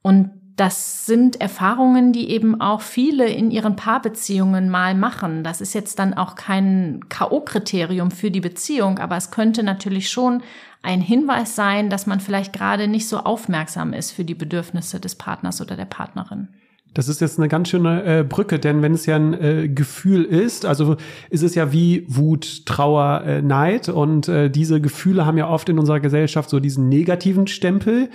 Und 0.01 0.31
das 0.55 1.05
sind 1.05 1.41
Erfahrungen, 1.41 2.13
die 2.13 2.29
eben 2.29 2.61
auch 2.61 2.81
viele 2.81 3.27
in 3.27 3.51
ihren 3.51 3.75
Paarbeziehungen 3.75 4.69
mal 4.69 4.95
machen. 4.95 5.43
Das 5.43 5.59
ist 5.59 5.73
jetzt 5.73 5.99
dann 5.99 6.13
auch 6.13 6.35
kein 6.35 7.01
K.O.-Kriterium 7.09 8.09
für 8.09 8.31
die 8.31 8.39
Beziehung, 8.39 8.99
aber 8.99 9.17
es 9.17 9.31
könnte 9.31 9.63
natürlich 9.63 10.09
schon 10.09 10.41
ein 10.81 11.01
Hinweis 11.01 11.55
sein, 11.55 11.89
dass 11.89 12.05
man 12.05 12.19
vielleicht 12.21 12.53
gerade 12.53 12.87
nicht 12.87 13.09
so 13.09 13.17
aufmerksam 13.17 13.91
ist 13.91 14.11
für 14.11 14.23
die 14.23 14.35
Bedürfnisse 14.35 14.99
des 14.99 15.15
Partners 15.15 15.59
oder 15.61 15.75
der 15.75 15.85
Partnerin. 15.85 16.47
Das 16.93 17.09
ist 17.09 17.19
jetzt 17.19 17.37
eine 17.37 17.49
ganz 17.49 17.67
schöne 17.67 18.03
äh, 18.03 18.23
Brücke, 18.23 18.57
denn 18.57 18.81
wenn 18.81 18.93
es 18.93 19.05
ja 19.05 19.17
ein 19.17 19.33
äh, 19.33 19.67
Gefühl 19.67 20.23
ist, 20.23 20.65
also 20.65 20.95
ist 21.29 21.43
es 21.43 21.53
ja 21.53 21.73
wie 21.73 22.05
Wut, 22.07 22.65
Trauer, 22.65 23.23
äh, 23.25 23.41
Neid 23.41 23.89
und 23.89 24.29
äh, 24.29 24.49
diese 24.49 24.79
Gefühle 24.79 25.25
haben 25.25 25.37
ja 25.37 25.49
oft 25.49 25.67
in 25.67 25.77
unserer 25.77 25.99
Gesellschaft 25.99 26.49
so 26.49 26.61
diesen 26.61 26.87
negativen 26.87 27.47
Stempel. 27.47 28.09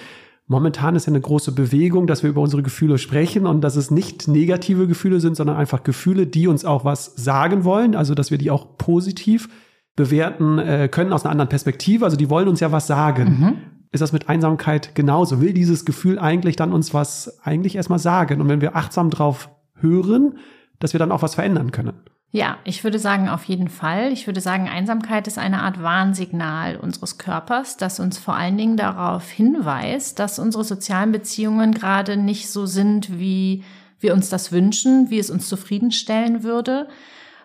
Momentan 0.50 0.96
ist 0.96 1.06
ja 1.06 1.12
eine 1.12 1.20
große 1.20 1.52
Bewegung, 1.52 2.08
dass 2.08 2.24
wir 2.24 2.30
über 2.30 2.40
unsere 2.40 2.64
Gefühle 2.64 2.98
sprechen 2.98 3.46
und 3.46 3.60
dass 3.60 3.76
es 3.76 3.92
nicht 3.92 4.26
negative 4.26 4.88
Gefühle 4.88 5.20
sind, 5.20 5.36
sondern 5.36 5.56
einfach 5.56 5.84
Gefühle, 5.84 6.26
die 6.26 6.48
uns 6.48 6.64
auch 6.64 6.84
was 6.84 7.14
sagen 7.14 7.62
wollen, 7.62 7.94
also 7.94 8.16
dass 8.16 8.32
wir 8.32 8.38
die 8.38 8.50
auch 8.50 8.76
positiv 8.76 9.48
bewerten 9.94 10.58
äh, 10.58 10.88
können 10.90 11.12
aus 11.12 11.22
einer 11.24 11.30
anderen 11.30 11.50
Perspektive. 11.50 12.04
Also 12.04 12.16
die 12.16 12.28
wollen 12.30 12.48
uns 12.48 12.58
ja 12.58 12.72
was 12.72 12.88
sagen. 12.88 13.38
Mhm. 13.38 13.56
Ist 13.92 14.00
das 14.00 14.12
mit 14.12 14.28
Einsamkeit 14.28 14.96
genauso? 14.96 15.40
Will 15.40 15.52
dieses 15.52 15.84
Gefühl 15.84 16.18
eigentlich 16.18 16.56
dann 16.56 16.72
uns 16.72 16.92
was 16.92 17.38
eigentlich 17.44 17.76
erstmal 17.76 18.00
sagen? 18.00 18.40
Und 18.40 18.48
wenn 18.48 18.60
wir 18.60 18.74
achtsam 18.74 19.08
drauf 19.08 19.50
hören, 19.74 20.36
dass 20.80 20.94
wir 20.94 20.98
dann 20.98 21.12
auch 21.12 21.22
was 21.22 21.36
verändern 21.36 21.70
können? 21.70 21.92
Ja, 22.32 22.58
ich 22.62 22.84
würde 22.84 23.00
sagen, 23.00 23.28
auf 23.28 23.44
jeden 23.44 23.68
Fall. 23.68 24.12
Ich 24.12 24.28
würde 24.28 24.40
sagen, 24.40 24.68
Einsamkeit 24.68 25.26
ist 25.26 25.36
eine 25.36 25.62
Art 25.62 25.82
Warnsignal 25.82 26.76
unseres 26.76 27.18
Körpers, 27.18 27.76
das 27.76 27.98
uns 27.98 28.18
vor 28.18 28.34
allen 28.34 28.56
Dingen 28.56 28.76
darauf 28.76 29.28
hinweist, 29.28 30.20
dass 30.20 30.38
unsere 30.38 30.62
sozialen 30.62 31.10
Beziehungen 31.10 31.74
gerade 31.74 32.16
nicht 32.16 32.48
so 32.48 32.66
sind, 32.66 33.18
wie 33.18 33.64
wir 33.98 34.14
uns 34.14 34.28
das 34.28 34.52
wünschen, 34.52 35.10
wie 35.10 35.18
es 35.18 35.28
uns 35.28 35.48
zufriedenstellen 35.48 36.44
würde. 36.44 36.86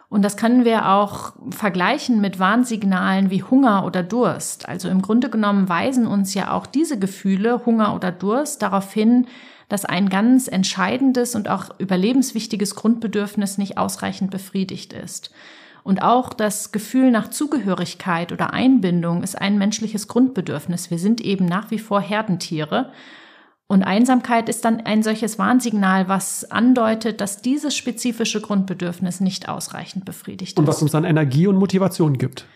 Und 0.08 0.22
das 0.22 0.38
können 0.38 0.66
wir 0.66 0.88
auch 0.92 1.34
vergleichen 1.50 2.22
mit 2.22 2.38
Warnsignalen 2.38 3.32
wie 3.32 3.42
Hunger 3.42 3.86
oder 3.86 4.04
Durst. 4.04 4.70
Also 4.70 4.88
im 4.88 5.02
Grunde 5.02 5.32
genommen 5.32 5.68
weisen 5.68 6.06
uns 6.06 6.36
ja 6.36 6.52
auch 6.52 6.68
diese 6.68 7.00
Gefühle, 7.00 7.66
Hunger 7.66 7.96
oder 7.96 8.12
Durst, 8.12 8.62
darauf 8.62 8.94
hin, 8.94 9.26
dass 9.70 9.86
ein 9.86 10.10
ganz 10.10 10.48
entscheidendes 10.48 11.36
und 11.36 11.50
auch 11.50 11.80
überlebenswichtiges 11.80 12.76
Grundbedürfnis 12.76 13.58
nicht 13.58 13.78
ausreichend 13.78 14.32
befriedigt 14.32 14.94
ist. 14.94 15.32
Und 15.84 16.02
auch 16.02 16.34
das 16.34 16.72
Gefühl 16.72 17.12
nach 17.12 17.30
Zugehörigkeit 17.30 18.32
oder 18.32 18.54
Einbindung 18.54 19.22
ist 19.22 19.40
ein 19.40 19.60
menschliches 19.60 20.08
Grundbedürfnis. 20.08 20.90
Wir 20.90 20.98
sind 20.98 21.22
eben 21.22 21.46
nach 21.46 21.70
wie 21.70 21.78
vor 21.78 22.02
Herdentiere. 22.02 22.92
Und 23.68 23.84
Einsamkeit 23.84 24.50
ist 24.50 24.66
dann 24.66 24.82
ein 24.82 25.04
solches 25.04 25.38
Warnsignal, 25.38 26.08
was 26.08 26.50
andeutet, 26.50 27.22
dass 27.22 27.42
dieses 27.42 27.76
spezifische 27.76 28.42
Grundbedürfnis 28.42 29.22
nicht 29.22 29.48
ausreichend 29.48 30.06
befriedigt 30.06 30.54
ist. 30.54 30.60
Und 30.60 30.68
was 30.68 30.82
uns 30.82 30.92
dann 30.92 31.04
Energie 31.04 31.46
und 31.46 31.58
Motivation 31.58 32.18
gibt. 32.18 32.48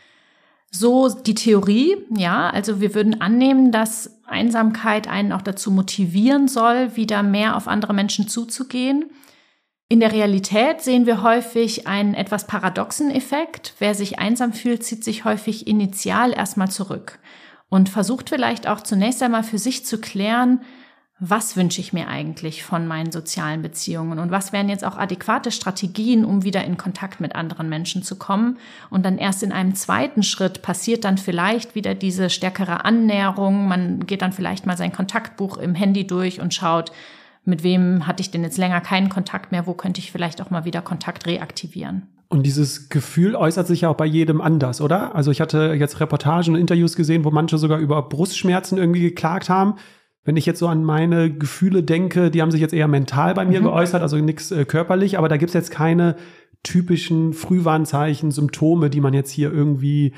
So 0.72 1.10
die 1.10 1.36
Theorie, 1.36 1.98
ja, 2.16 2.50
also 2.50 2.80
wir 2.80 2.94
würden 2.94 3.22
annehmen, 3.22 3.72
dass 3.72 4.20
Einsamkeit 4.26 5.08
einen 5.08 5.32
auch 5.32 5.42
dazu 5.42 5.72
motivieren 5.72 6.48
soll, 6.48 6.96
wieder 6.96 7.24
mehr 7.24 7.58
auf 7.58 7.68
andere 7.68 7.94
Menschen 7.94 8.28
zuzugehen. 8.28 9.06
In 9.88 10.00
der 10.00 10.12
Realität 10.12 10.82
sehen 10.82 11.08
wir 11.08 11.24
häufig 11.24 11.88
einen 11.88 12.14
etwas 12.14 12.46
paradoxen 12.46 13.10
Effekt. 13.10 13.74
Wer 13.80 13.96
sich 13.96 14.20
einsam 14.20 14.54
fühlt, 14.54 14.84
zieht 14.84 15.04
sich 15.04 15.26
häufig 15.26 15.66
initial 15.66 16.32
erstmal 16.32 16.70
zurück 16.70 17.18
und 17.70 17.90
versucht 17.90 18.30
vielleicht 18.30 18.68
auch 18.68 18.82
zunächst 18.82 19.24
einmal 19.24 19.44
für 19.44 19.58
sich 19.58 19.86
zu 19.86 20.00
klären, 20.00 20.62
was 21.20 21.58
wünsche 21.58 21.82
ich 21.82 21.92
mir 21.92 22.08
eigentlich 22.08 22.64
von 22.64 22.88
meinen 22.88 23.12
sozialen 23.12 23.62
Beziehungen 23.62 24.20
und 24.20 24.32
was 24.32 24.54
wären 24.54 24.70
jetzt 24.70 24.86
auch 24.86 24.98
adäquate 24.98 25.52
Strategien, 25.52 26.24
um 26.24 26.44
wieder 26.44 26.64
in 26.64 26.78
Kontakt 26.78 27.20
mit 27.20 27.36
anderen 27.36 27.68
Menschen 27.68 28.04
zu 28.04 28.16
kommen. 28.16 28.58
Und 28.90 29.06
dann 29.06 29.18
erst 29.18 29.44
in 29.44 29.52
einem 29.52 29.76
zweiten 29.76 30.24
Schritt 30.24 30.62
passiert 30.62 31.04
dann 31.04 31.18
vielleicht 31.18 31.76
wieder 31.76 31.94
diese 31.94 32.30
stärkere 32.30 32.86
Annäherung. 32.86 33.68
Man 33.68 34.08
geht 34.08 34.22
dann 34.22 34.32
vielleicht 34.32 34.66
mal 34.66 34.78
sein 34.78 34.94
Kontaktbuch 34.94 35.58
im 35.58 35.76
Handy 35.76 36.08
durch 36.08 36.40
und 36.40 36.54
schaut, 36.54 36.92
mit 37.44 37.64
wem 37.64 38.08
hatte 38.08 38.22
ich 38.22 38.32
denn 38.32 38.44
jetzt 38.44 38.58
länger 38.58 38.80
keinen 38.80 39.10
Kontakt 39.10 39.52
mehr, 39.52 39.68
wo 39.68 39.74
könnte 39.74 40.00
ich 40.00 40.14
vielleicht 40.14 40.42
auch 40.42 40.52
mal 40.52 40.64
wieder 40.64 40.82
Kontakt 40.82 41.26
reaktivieren. 41.26 42.04
Und 42.30 42.44
dieses 42.44 42.90
Gefühl 42.90 43.36
äußert 43.36 43.66
sich 43.66 43.82
ja 43.82 43.90
auch 43.90 43.96
bei 43.96 44.06
jedem 44.06 44.40
anders, 44.40 44.82
oder? 44.82 45.16
Also 45.16 45.32
ich 45.32 45.42
hatte 45.42 45.74
jetzt 45.78 46.00
Reportagen 46.00 46.54
und 46.54 46.62
Interviews 46.62 46.96
gesehen, 46.96 47.26
wo 47.26 47.32
manche 47.32 47.58
sogar 47.58 47.80
über 47.80 48.04
Brustschmerzen 48.04 48.78
irgendwie 48.78 49.02
geklagt 49.02 49.50
haben. 49.50 49.76
Wenn 50.30 50.38
ich 50.38 50.46
jetzt 50.46 50.60
so 50.60 50.68
an 50.68 50.84
meine 50.84 51.34
Gefühle 51.34 51.82
denke, 51.82 52.30
die 52.30 52.44
haben 52.44 52.52
sich 52.52 52.62
jetzt 52.62 52.76
eher 52.76 52.88
mental 52.88 53.34
bei 53.34 53.46
mir 53.46 53.62
mhm. 53.62 53.64
geäußert, 53.64 54.04
also 54.04 54.16
nichts 54.18 54.52
äh, 54.52 54.64
körperlich, 54.64 55.18
aber 55.18 55.28
da 55.28 55.38
gibt's 55.38 55.56
jetzt 55.56 55.72
keine 55.72 56.18
typischen 56.62 57.34
Frühwarnzeichen, 57.34 58.30
Symptome, 58.30 58.92
die 58.92 59.02
man 59.02 59.16
jetzt 59.16 59.32
hier 59.32 59.52
irgendwie 59.52 60.14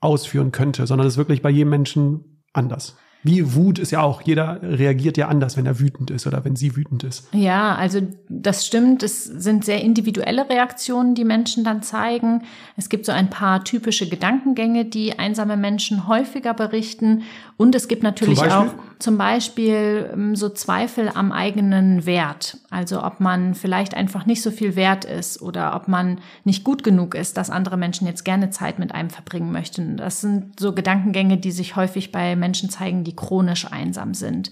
ausführen 0.00 0.52
könnte, 0.52 0.86
sondern 0.86 1.06
es 1.06 1.12
ist 1.12 1.18
wirklich 1.18 1.42
bei 1.42 1.50
jedem 1.50 1.68
Menschen 1.68 2.42
anders. 2.54 2.96
Wie 3.24 3.54
Wut 3.54 3.78
ist 3.78 3.92
ja 3.92 4.02
auch, 4.02 4.22
jeder 4.22 4.60
reagiert 4.62 5.16
ja 5.16 5.28
anders, 5.28 5.56
wenn 5.56 5.64
er 5.64 5.78
wütend 5.78 6.10
ist 6.10 6.26
oder 6.26 6.44
wenn 6.44 6.56
sie 6.56 6.74
wütend 6.74 7.04
ist. 7.04 7.28
Ja, 7.32 7.76
also 7.76 8.00
das 8.28 8.66
stimmt. 8.66 9.04
Es 9.04 9.24
sind 9.24 9.64
sehr 9.64 9.80
individuelle 9.80 10.48
Reaktionen, 10.48 11.14
die 11.14 11.24
Menschen 11.24 11.62
dann 11.62 11.82
zeigen. 11.82 12.42
Es 12.76 12.88
gibt 12.88 13.06
so 13.06 13.12
ein 13.12 13.30
paar 13.30 13.62
typische 13.62 14.08
Gedankengänge, 14.08 14.86
die 14.86 15.20
einsame 15.20 15.56
Menschen 15.56 16.08
häufiger 16.08 16.52
berichten. 16.52 17.22
Und 17.62 17.76
es 17.76 17.86
gibt 17.86 18.02
natürlich 18.02 18.40
zum 18.40 18.50
auch 18.50 18.74
zum 18.98 19.18
Beispiel 19.18 20.10
ähm, 20.12 20.34
so 20.34 20.48
Zweifel 20.48 21.10
am 21.14 21.30
eigenen 21.30 22.06
Wert. 22.06 22.58
Also 22.70 23.04
ob 23.04 23.20
man 23.20 23.54
vielleicht 23.54 23.94
einfach 23.94 24.26
nicht 24.26 24.42
so 24.42 24.50
viel 24.50 24.74
wert 24.74 25.04
ist 25.04 25.40
oder 25.40 25.76
ob 25.76 25.86
man 25.86 26.18
nicht 26.44 26.64
gut 26.64 26.82
genug 26.82 27.14
ist, 27.14 27.36
dass 27.36 27.50
andere 27.50 27.76
Menschen 27.76 28.06
jetzt 28.06 28.24
gerne 28.24 28.50
Zeit 28.50 28.78
mit 28.80 28.92
einem 28.94 29.10
verbringen 29.10 29.52
möchten. 29.52 29.96
Das 29.96 30.20
sind 30.20 30.58
so 30.58 30.72
Gedankengänge, 30.72 31.36
die 31.36 31.52
sich 31.52 31.76
häufig 31.76 32.10
bei 32.10 32.34
Menschen 32.34 32.68
zeigen, 32.68 33.04
die 33.04 33.14
chronisch 33.14 33.70
einsam 33.70 34.14
sind 34.14 34.50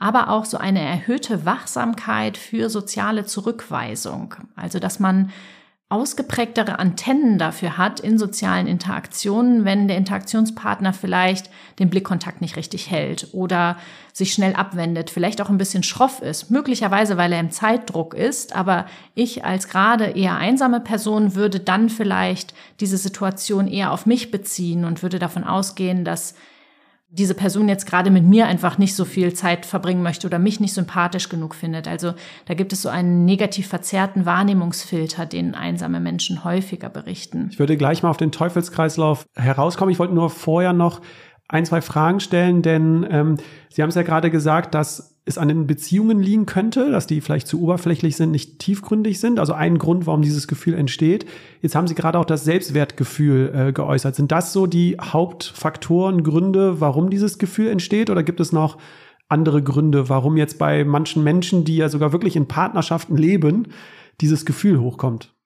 aber 0.00 0.30
auch 0.30 0.44
so 0.44 0.58
eine 0.58 0.80
erhöhte 0.80 1.44
Wachsamkeit 1.44 2.36
für 2.36 2.70
soziale 2.70 3.26
Zurückweisung. 3.26 4.36
Also, 4.54 4.78
dass 4.78 5.00
man 5.00 5.30
ausgeprägtere 5.90 6.78
Antennen 6.78 7.38
dafür 7.38 7.78
hat 7.78 7.98
in 8.00 8.18
sozialen 8.18 8.66
Interaktionen, 8.66 9.64
wenn 9.64 9.88
der 9.88 9.96
Interaktionspartner 9.96 10.92
vielleicht 10.92 11.48
den 11.78 11.88
Blickkontakt 11.88 12.42
nicht 12.42 12.56
richtig 12.56 12.90
hält 12.90 13.28
oder 13.32 13.78
sich 14.12 14.34
schnell 14.34 14.54
abwendet, 14.54 15.08
vielleicht 15.08 15.40
auch 15.40 15.48
ein 15.48 15.56
bisschen 15.56 15.82
schroff 15.82 16.20
ist, 16.20 16.50
möglicherweise 16.50 17.16
weil 17.16 17.32
er 17.32 17.40
im 17.40 17.50
Zeitdruck 17.50 18.12
ist, 18.12 18.54
aber 18.54 18.84
ich 19.14 19.46
als 19.46 19.68
gerade 19.68 20.04
eher 20.04 20.36
einsame 20.36 20.80
Person 20.80 21.34
würde 21.34 21.58
dann 21.58 21.88
vielleicht 21.88 22.52
diese 22.80 22.98
Situation 22.98 23.66
eher 23.66 23.90
auf 23.90 24.04
mich 24.04 24.30
beziehen 24.30 24.84
und 24.84 25.02
würde 25.02 25.18
davon 25.18 25.44
ausgehen, 25.44 26.04
dass 26.04 26.34
diese 27.10 27.34
Person 27.34 27.68
jetzt 27.68 27.86
gerade 27.86 28.10
mit 28.10 28.24
mir 28.24 28.46
einfach 28.46 28.76
nicht 28.76 28.94
so 28.94 29.06
viel 29.06 29.32
Zeit 29.32 29.64
verbringen 29.64 30.02
möchte 30.02 30.26
oder 30.26 30.38
mich 30.38 30.60
nicht 30.60 30.74
sympathisch 30.74 31.30
genug 31.30 31.54
findet. 31.54 31.88
Also 31.88 32.12
da 32.44 32.54
gibt 32.54 32.72
es 32.74 32.82
so 32.82 32.90
einen 32.90 33.24
negativ 33.24 33.66
verzerrten 33.66 34.26
Wahrnehmungsfilter, 34.26 35.24
den 35.24 35.54
einsame 35.54 36.00
Menschen 36.00 36.44
häufiger 36.44 36.90
berichten. 36.90 37.48
Ich 37.50 37.58
würde 37.58 37.78
gleich 37.78 38.02
mal 38.02 38.10
auf 38.10 38.18
den 38.18 38.30
Teufelskreislauf 38.30 39.26
herauskommen. 39.34 39.90
Ich 39.90 39.98
wollte 39.98 40.14
nur 40.14 40.28
vorher 40.28 40.74
noch 40.74 41.00
ein, 41.48 41.64
zwei 41.64 41.80
Fragen 41.80 42.20
stellen, 42.20 42.60
denn 42.60 43.06
ähm, 43.10 43.36
Sie 43.70 43.80
haben 43.82 43.88
es 43.88 43.94
ja 43.94 44.02
gerade 44.02 44.30
gesagt, 44.30 44.74
dass 44.74 45.17
es 45.28 45.38
an 45.38 45.48
den 45.48 45.66
Beziehungen 45.66 46.20
liegen 46.20 46.46
könnte, 46.46 46.90
dass 46.90 47.06
die 47.06 47.20
vielleicht 47.20 47.46
zu 47.46 47.60
oberflächlich 47.60 48.16
sind, 48.16 48.30
nicht 48.30 48.58
tiefgründig 48.58 49.20
sind. 49.20 49.38
Also 49.38 49.52
ein 49.52 49.78
Grund, 49.78 50.06
warum 50.06 50.22
dieses 50.22 50.48
Gefühl 50.48 50.74
entsteht. 50.74 51.26
Jetzt 51.62 51.74
haben 51.74 51.86
Sie 51.86 51.94
gerade 51.94 52.18
auch 52.18 52.24
das 52.24 52.44
Selbstwertgefühl 52.44 53.52
äh, 53.54 53.72
geäußert. 53.72 54.16
Sind 54.16 54.32
das 54.32 54.52
so 54.52 54.66
die 54.66 54.96
Hauptfaktoren, 55.00 56.24
Gründe, 56.24 56.80
warum 56.80 57.10
dieses 57.10 57.38
Gefühl 57.38 57.68
entsteht? 57.68 58.10
Oder 58.10 58.22
gibt 58.22 58.40
es 58.40 58.52
noch 58.52 58.78
andere 59.28 59.62
Gründe, 59.62 60.08
warum 60.08 60.36
jetzt 60.36 60.58
bei 60.58 60.84
manchen 60.84 61.22
Menschen, 61.22 61.64
die 61.64 61.76
ja 61.76 61.88
sogar 61.88 62.12
wirklich 62.12 62.34
in 62.34 62.48
Partnerschaften 62.48 63.16
leben, 63.16 63.68
dieses 64.20 64.44
Gefühl 64.46 64.80
hochkommt? 64.80 65.37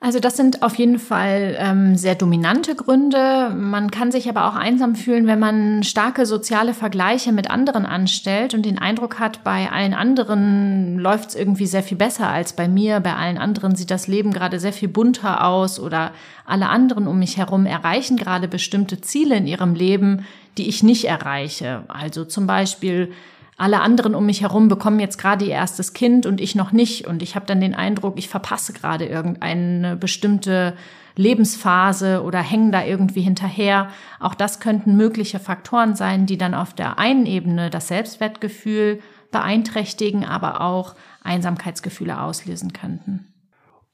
Also 0.00 0.20
das 0.20 0.36
sind 0.36 0.62
auf 0.62 0.76
jeden 0.76 1.00
Fall 1.00 1.56
ähm, 1.58 1.96
sehr 1.96 2.14
dominante 2.14 2.76
Gründe. 2.76 3.50
Man 3.50 3.90
kann 3.90 4.12
sich 4.12 4.28
aber 4.28 4.46
auch 4.46 4.54
einsam 4.54 4.94
fühlen, 4.94 5.26
wenn 5.26 5.40
man 5.40 5.82
starke 5.82 6.24
soziale 6.24 6.72
Vergleiche 6.72 7.32
mit 7.32 7.50
anderen 7.50 7.84
anstellt 7.84 8.54
und 8.54 8.64
den 8.64 8.78
Eindruck 8.78 9.18
hat, 9.18 9.42
bei 9.42 9.72
allen 9.72 9.94
anderen 9.94 11.00
läuft 11.00 11.30
es 11.30 11.34
irgendwie 11.34 11.66
sehr 11.66 11.82
viel 11.82 11.96
besser 11.96 12.28
als 12.28 12.52
bei 12.52 12.68
mir. 12.68 13.00
Bei 13.00 13.16
allen 13.16 13.38
anderen 13.38 13.74
sieht 13.74 13.90
das 13.90 14.06
Leben 14.06 14.32
gerade 14.32 14.60
sehr 14.60 14.72
viel 14.72 14.88
bunter 14.88 15.44
aus 15.44 15.80
oder 15.80 16.12
alle 16.46 16.68
anderen 16.68 17.08
um 17.08 17.18
mich 17.18 17.36
herum 17.36 17.66
erreichen 17.66 18.16
gerade 18.16 18.46
bestimmte 18.46 19.00
Ziele 19.00 19.36
in 19.36 19.48
ihrem 19.48 19.74
Leben, 19.74 20.24
die 20.58 20.68
ich 20.68 20.84
nicht 20.84 21.06
erreiche. 21.06 21.82
Also 21.88 22.24
zum 22.24 22.46
Beispiel 22.46 23.10
alle 23.58 23.80
anderen 23.80 24.14
um 24.14 24.24
mich 24.24 24.40
herum 24.40 24.68
bekommen 24.68 25.00
jetzt 25.00 25.18
gerade 25.18 25.44
ihr 25.44 25.50
erstes 25.50 25.92
Kind 25.92 26.26
und 26.26 26.40
ich 26.40 26.54
noch 26.54 26.70
nicht. 26.70 27.06
Und 27.08 27.22
ich 27.22 27.34
habe 27.34 27.44
dann 27.44 27.60
den 27.60 27.74
Eindruck, 27.74 28.16
ich 28.16 28.28
verpasse 28.28 28.72
gerade 28.72 29.04
irgendeine 29.04 29.96
bestimmte 29.96 30.74
Lebensphase 31.16 32.22
oder 32.22 32.38
hängen 32.38 32.70
da 32.70 32.84
irgendwie 32.84 33.20
hinterher. 33.20 33.88
Auch 34.20 34.36
das 34.36 34.60
könnten 34.60 34.96
mögliche 34.96 35.40
Faktoren 35.40 35.96
sein, 35.96 36.26
die 36.26 36.38
dann 36.38 36.54
auf 36.54 36.72
der 36.72 37.00
einen 37.00 37.26
Ebene 37.26 37.68
das 37.68 37.88
Selbstwertgefühl 37.88 39.00
beeinträchtigen, 39.32 40.24
aber 40.24 40.60
auch 40.60 40.94
Einsamkeitsgefühle 41.24 42.20
auslösen 42.20 42.72
könnten. 42.72 43.26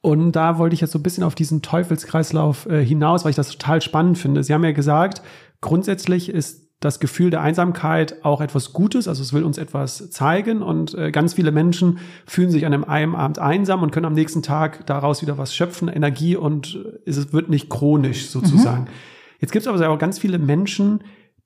Und 0.03 0.33
da 0.33 0.59
wollte 0.59 0.75
ich 0.75 0.83
jetzt 0.83 0.93
so 0.93 0.99
ein 0.99 1.03
bisschen 1.03 1.25
auf 1.25 1.35
diesen 1.35 1.63
Teufelskreislauf 1.63 2.67
äh, 2.67 2.85
hinaus, 2.85 3.25
weil 3.25 3.31
ich 3.31 3.37
das 3.37 3.49
total 3.49 3.81
spannend 3.81 4.19
finde. 4.19 4.45
Sie 4.45 4.53
haben 4.53 4.63
ja 4.63 4.73
gesagt, 4.73 5.23
grundsätzlich 5.63 6.29
ist 6.29 6.64
das 6.81 7.01
Gefühl 7.01 7.31
der 7.31 7.41
Einsamkeit 7.41 8.25
auch 8.25 8.41
etwas 8.41 8.73
Gutes, 8.73 9.09
also 9.09 9.23
es 9.23 9.33
will 9.33 9.43
uns 9.43 9.57
etwas 9.57 10.11
zeigen 10.11 10.63
und 10.63 10.95
äh, 10.95 11.11
ganz 11.11 11.35
viele 11.35 11.51
Menschen 11.51 11.99
fühlen 12.27 12.51
sich 12.51 12.67
an 12.67 12.85
einem 12.85 13.15
Abend 13.15 13.39
einsam 13.39 13.83
und 13.83 13.91
können 13.91 14.07
am 14.07 14.13
nächsten 14.13 14.43
Tag 14.43 14.87
daraus 14.87 15.23
wieder 15.23 15.39
was 15.39 15.55
schöpfen, 15.55 15.89
Energie 15.89 16.37
und 16.37 16.79
äh, 17.07 17.09
es 17.09 17.33
wird 17.33 17.49
nicht 17.49 17.71
chronisch 17.71 18.29
sozusagen. 18.29 18.83
Mhm. 18.83 18.89
Jetzt 19.41 19.53
gibt 19.53 19.67
es 19.67 19.73
aber 19.73 19.89
auch 19.89 19.99
ganz 19.99 20.19
viele 20.19 20.39
Menschen, 20.39 21.01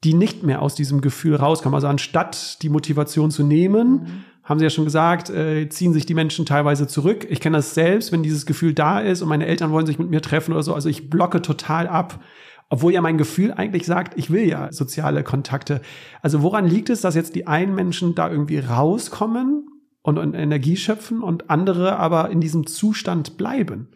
die 0.04 0.14
nicht 0.14 0.42
mehr 0.42 0.62
aus 0.62 0.75
diesem 0.75 1.00
Gefühl 1.00 1.35
rauskommen. 1.37 1.75
Also 1.75 1.88
anstatt 1.88 2.62
die 2.62 2.68
Motivation 2.68 3.30
zu 3.30 3.42
nehmen, 3.42 3.90
mhm. 3.90 4.25
haben 4.44 4.58
Sie 4.58 4.64
ja 4.64 4.70
schon 4.70 4.85
gesagt, 4.85 5.30
äh, 5.30 5.68
ziehen 5.68 5.92
sich 5.92 6.06
die 6.06 6.14
Menschen 6.14 6.47
teilweise 6.47 6.87
zurück. 6.87 7.26
Ich 7.28 7.40
kenne 7.40 7.58
das 7.58 7.75
selbst, 7.75 8.12
wenn 8.12 8.23
dieses 8.23 8.47
Gefühl 8.47 8.75
da 8.75 9.00
ist 9.00 9.23
und 9.23 9.28
meine 9.28 9.47
Eltern 9.47 9.70
wollen 9.70 9.87
sich 9.87 9.99
mit 9.99 10.11
mir 10.11 10.20
treffen 10.20 10.52
oder 10.52 10.62
so. 10.62 10.75
Also 10.75 10.88
ich 10.88 11.11
blocke 11.11 11.42
total 11.42 11.87
ab. 11.88 12.20
Obwohl 12.70 12.92
ja 12.92 13.00
mein 13.00 13.18
Gefühl 13.18 13.52
eigentlich 13.54 13.87
sagt, 13.87 14.18
ich 14.18 14.30
will 14.30 14.46
ja 14.46 14.70
soziale 14.72 15.22
Kontakte. 15.22 15.80
Also 16.20 16.42
woran 16.42 16.66
liegt 16.66 16.90
es, 16.90 17.00
dass 17.00 17.14
jetzt 17.14 17.34
die 17.34 17.46
einen 17.46 17.75
Menschen 17.75 18.14
da 18.14 18.30
irgendwie 18.30 18.58
rauskommen 18.58 19.66
und, 20.02 20.18
und 20.18 20.34
Energie 20.34 20.76
schöpfen 20.76 21.22
und 21.22 21.50
andere 21.50 21.96
aber 21.96 22.30
in 22.30 22.40
diesem 22.40 22.66
Zustand 22.66 23.38
bleiben? 23.38 23.88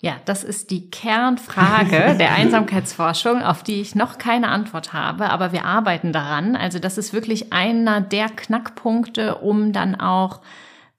Ja, 0.00 0.16
das 0.24 0.44
ist 0.44 0.70
die 0.70 0.90
Kernfrage 0.90 2.16
der 2.18 2.34
Einsamkeitsforschung, 2.34 3.42
auf 3.42 3.62
die 3.62 3.80
ich 3.80 3.94
noch 3.94 4.18
keine 4.18 4.48
Antwort 4.48 4.92
habe, 4.92 5.30
aber 5.30 5.52
wir 5.52 5.64
arbeiten 5.64 6.12
daran. 6.12 6.56
Also 6.56 6.78
das 6.78 6.98
ist 6.98 7.12
wirklich 7.12 7.52
einer 7.52 8.00
der 8.00 8.28
Knackpunkte, 8.28 9.36
um 9.36 9.72
dann 9.72 9.94
auch 9.94 10.40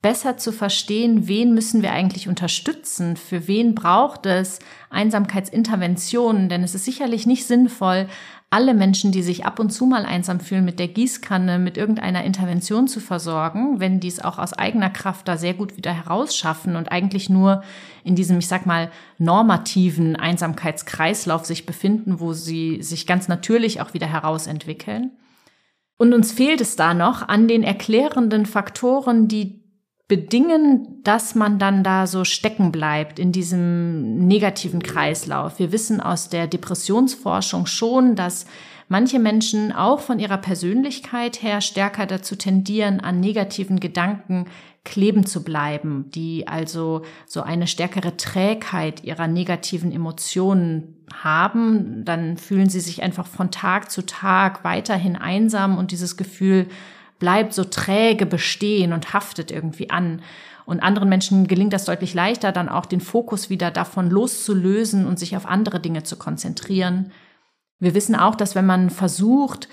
besser 0.08 0.38
zu 0.38 0.52
verstehen, 0.52 1.28
wen 1.28 1.52
müssen 1.52 1.82
wir 1.82 1.92
eigentlich 1.92 2.28
unterstützen, 2.28 3.18
für 3.18 3.46
wen 3.46 3.74
braucht 3.74 4.24
es 4.24 4.58
Einsamkeitsinterventionen, 4.88 6.48
denn 6.48 6.62
es 6.62 6.74
ist 6.74 6.86
sicherlich 6.86 7.26
nicht 7.26 7.44
sinnvoll, 7.44 8.08
alle 8.48 8.72
Menschen, 8.72 9.12
die 9.12 9.20
sich 9.20 9.44
ab 9.44 9.58
und 9.58 9.68
zu 9.68 9.84
mal 9.84 10.06
einsam 10.06 10.40
fühlen, 10.40 10.64
mit 10.64 10.78
der 10.78 10.88
Gießkanne, 10.88 11.58
mit 11.58 11.76
irgendeiner 11.76 12.24
Intervention 12.24 12.88
zu 12.88 13.00
versorgen, 13.00 13.80
wenn 13.80 14.00
die 14.00 14.08
es 14.08 14.24
auch 14.24 14.38
aus 14.38 14.54
eigener 14.54 14.88
Kraft 14.88 15.28
da 15.28 15.36
sehr 15.36 15.52
gut 15.52 15.76
wieder 15.76 15.92
herausschaffen 15.92 16.76
und 16.76 16.90
eigentlich 16.90 17.28
nur 17.28 17.62
in 18.02 18.16
diesem, 18.16 18.38
ich 18.38 18.48
sag 18.48 18.64
mal, 18.64 18.90
normativen 19.18 20.16
Einsamkeitskreislauf 20.16 21.44
sich 21.44 21.66
befinden, 21.66 22.18
wo 22.18 22.32
sie 22.32 22.82
sich 22.82 23.06
ganz 23.06 23.28
natürlich 23.28 23.82
auch 23.82 23.92
wieder 23.92 24.06
herausentwickeln. 24.06 25.10
Und 25.98 26.14
uns 26.14 26.32
fehlt 26.32 26.62
es 26.62 26.76
da 26.76 26.94
noch 26.94 27.28
an 27.28 27.46
den 27.46 27.62
erklärenden 27.62 28.46
Faktoren, 28.46 29.28
die 29.28 29.57
bedingen, 30.08 31.02
dass 31.04 31.34
man 31.34 31.58
dann 31.58 31.84
da 31.84 32.06
so 32.06 32.24
stecken 32.24 32.72
bleibt 32.72 33.18
in 33.18 33.30
diesem 33.30 34.26
negativen 34.26 34.82
Kreislauf. 34.82 35.58
Wir 35.58 35.70
wissen 35.70 36.00
aus 36.00 36.30
der 36.30 36.46
Depressionsforschung 36.46 37.66
schon, 37.66 38.16
dass 38.16 38.46
manche 38.88 39.18
Menschen 39.18 39.70
auch 39.70 40.00
von 40.00 40.18
ihrer 40.18 40.38
Persönlichkeit 40.38 41.42
her 41.42 41.60
stärker 41.60 42.06
dazu 42.06 42.36
tendieren, 42.36 43.00
an 43.00 43.20
negativen 43.20 43.80
Gedanken 43.80 44.46
kleben 44.84 45.26
zu 45.26 45.44
bleiben, 45.44 46.10
die 46.14 46.48
also 46.48 47.02
so 47.26 47.42
eine 47.42 47.66
stärkere 47.66 48.16
Trägheit 48.16 49.04
ihrer 49.04 49.28
negativen 49.28 49.92
Emotionen 49.92 51.04
haben. 51.12 52.06
Dann 52.06 52.38
fühlen 52.38 52.70
sie 52.70 52.80
sich 52.80 53.02
einfach 53.02 53.26
von 53.26 53.50
Tag 53.50 53.90
zu 53.90 54.06
Tag 54.06 54.64
weiterhin 54.64 55.16
einsam 55.16 55.76
und 55.76 55.90
dieses 55.90 56.16
Gefühl 56.16 56.68
bleibt 57.18 57.52
so 57.52 57.64
träge 57.64 58.26
bestehen 58.26 58.92
und 58.92 59.12
haftet 59.12 59.50
irgendwie 59.50 59.90
an. 59.90 60.22
Und 60.64 60.80
anderen 60.80 61.08
Menschen 61.08 61.46
gelingt 61.46 61.72
das 61.72 61.86
deutlich 61.86 62.14
leichter, 62.14 62.52
dann 62.52 62.68
auch 62.68 62.86
den 62.86 63.00
Fokus 63.00 63.48
wieder 63.48 63.70
davon 63.70 64.10
loszulösen 64.10 65.06
und 65.06 65.18
sich 65.18 65.36
auf 65.36 65.46
andere 65.46 65.80
Dinge 65.80 66.02
zu 66.02 66.16
konzentrieren. 66.16 67.12
Wir 67.78 67.94
wissen 67.94 68.14
auch, 68.14 68.34
dass 68.34 68.54
wenn 68.54 68.66
man 68.66 68.90
versucht, 68.90 69.68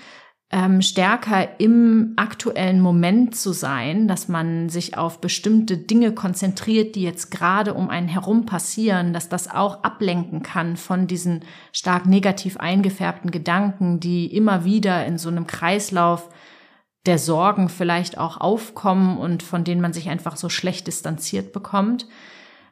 ähm, 0.50 0.80
stärker 0.80 1.60
im 1.60 2.12
aktuellen 2.16 2.80
Moment 2.80 3.34
zu 3.34 3.52
sein, 3.52 4.06
dass 4.06 4.28
man 4.28 4.68
sich 4.68 4.96
auf 4.96 5.20
bestimmte 5.20 5.76
Dinge 5.76 6.12
konzentriert, 6.12 6.94
die 6.94 7.02
jetzt 7.02 7.32
gerade 7.32 7.74
um 7.74 7.90
einen 7.90 8.06
herum 8.06 8.46
passieren, 8.46 9.12
dass 9.12 9.28
das 9.28 9.50
auch 9.50 9.82
ablenken 9.82 10.42
kann 10.42 10.76
von 10.76 11.08
diesen 11.08 11.40
stark 11.72 12.06
negativ 12.06 12.58
eingefärbten 12.58 13.32
Gedanken, 13.32 13.98
die 13.98 14.32
immer 14.32 14.64
wieder 14.64 15.04
in 15.04 15.18
so 15.18 15.28
einem 15.28 15.48
Kreislauf 15.48 16.28
der 17.06 17.18
Sorgen 17.18 17.68
vielleicht 17.68 18.18
auch 18.18 18.40
aufkommen 18.40 19.18
und 19.18 19.42
von 19.42 19.64
denen 19.64 19.80
man 19.80 19.92
sich 19.92 20.08
einfach 20.08 20.36
so 20.36 20.48
schlecht 20.48 20.86
distanziert 20.86 21.52
bekommt. 21.52 22.06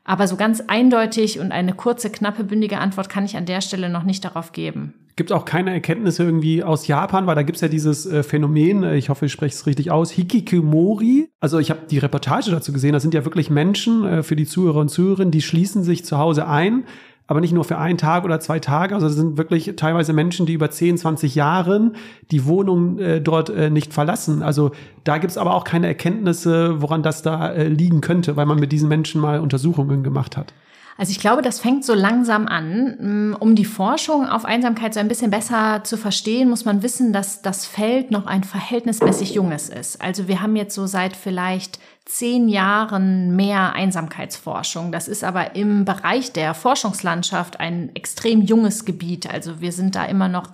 Aber 0.04 0.28
so 0.28 0.36
ganz 0.36 0.62
eindeutig 0.66 1.40
und 1.40 1.50
eine 1.50 1.72
kurze, 1.72 2.10
knappe, 2.10 2.44
bündige 2.44 2.78
Antwort 2.78 3.08
kann 3.08 3.24
ich 3.24 3.36
an 3.36 3.46
der 3.46 3.62
Stelle 3.62 3.88
noch 3.88 4.02
nicht 4.02 4.24
darauf 4.24 4.52
geben. 4.52 4.94
Gibt 5.16 5.30
auch 5.30 5.44
keine 5.44 5.70
Erkenntnisse 5.70 6.24
irgendwie 6.24 6.64
aus 6.64 6.88
Japan, 6.88 7.26
weil 7.26 7.36
da 7.36 7.42
gibt's 7.42 7.60
ja 7.60 7.68
dieses 7.68 8.04
äh, 8.04 8.24
Phänomen, 8.24 8.82
äh, 8.82 8.96
ich 8.96 9.08
hoffe, 9.08 9.26
ich 9.26 9.32
spreche 9.32 9.54
es 9.54 9.66
richtig 9.66 9.92
aus, 9.92 10.10
Hikikomori. 10.10 11.28
Also 11.38 11.60
ich 11.60 11.70
habe 11.70 11.82
die 11.88 11.98
Reportage 11.98 12.50
dazu 12.50 12.72
gesehen, 12.72 12.92
das 12.92 13.02
sind 13.02 13.14
ja 13.14 13.24
wirklich 13.24 13.48
Menschen 13.48 14.04
äh, 14.04 14.22
für 14.24 14.34
die 14.34 14.44
Zuhörer 14.44 14.80
und 14.80 14.88
Zuhörerinnen, 14.88 15.30
die 15.30 15.40
schließen 15.40 15.84
sich 15.84 16.04
zu 16.04 16.18
Hause 16.18 16.48
ein, 16.48 16.84
aber 17.26 17.40
nicht 17.40 17.52
nur 17.52 17.64
für 17.64 17.78
einen 17.78 17.96
Tag 17.96 18.24
oder 18.24 18.38
zwei 18.40 18.58
Tage. 18.58 18.94
Also 18.94 19.06
das 19.06 19.16
sind 19.16 19.38
wirklich 19.38 19.72
teilweise 19.76 20.12
Menschen, 20.12 20.44
die 20.44 20.52
über 20.52 20.70
10, 20.70 20.98
20 20.98 21.34
Jahren 21.34 21.96
die 22.30 22.44
Wohnung 22.44 22.98
äh, 22.98 23.20
dort 23.20 23.48
äh, 23.48 23.70
nicht 23.70 23.94
verlassen. 23.94 24.42
Also 24.42 24.72
da 25.04 25.18
gibt's 25.18 25.38
aber 25.38 25.54
auch 25.54 25.64
keine 25.64 25.86
Erkenntnisse, 25.86 26.82
woran 26.82 27.02
das 27.02 27.22
da 27.22 27.50
äh, 27.50 27.68
liegen 27.68 28.02
könnte, 28.02 28.36
weil 28.36 28.46
man 28.46 28.58
mit 28.58 28.72
diesen 28.72 28.88
Menschen 28.88 29.20
mal 29.20 29.40
Untersuchungen 29.40 30.02
gemacht 30.02 30.36
hat. 30.36 30.52
Also 30.96 31.10
ich 31.10 31.18
glaube, 31.18 31.42
das 31.42 31.58
fängt 31.58 31.84
so 31.84 31.92
langsam 31.92 32.46
an. 32.46 33.30
Mm, 33.30 33.36
um 33.38 33.56
die 33.56 33.64
Forschung 33.64 34.28
auf 34.28 34.44
Einsamkeit 34.44 34.94
so 34.94 35.00
ein 35.00 35.08
bisschen 35.08 35.30
besser 35.30 35.82
zu 35.82 35.96
verstehen, 35.96 36.48
muss 36.48 36.64
man 36.64 36.82
wissen, 36.82 37.12
dass 37.12 37.42
das 37.42 37.66
Feld 37.66 38.10
noch 38.12 38.26
ein 38.26 38.44
verhältnismäßig 38.44 39.34
junges 39.34 39.68
ist. 39.68 40.00
Also 40.00 40.28
wir 40.28 40.40
haben 40.40 40.54
jetzt 40.54 40.74
so 40.74 40.86
seit 40.86 41.16
vielleicht 41.16 41.80
zehn 42.04 42.48
Jahren 42.48 43.34
mehr 43.34 43.72
Einsamkeitsforschung. 43.72 44.92
Das 44.92 45.08
ist 45.08 45.24
aber 45.24 45.56
im 45.56 45.84
Bereich 45.84 46.32
der 46.32 46.54
Forschungslandschaft 46.54 47.58
ein 47.58 47.90
extrem 47.94 48.42
junges 48.42 48.84
Gebiet. 48.84 49.32
Also 49.32 49.60
wir 49.60 49.72
sind 49.72 49.96
da 49.96 50.04
immer 50.04 50.28
noch 50.28 50.52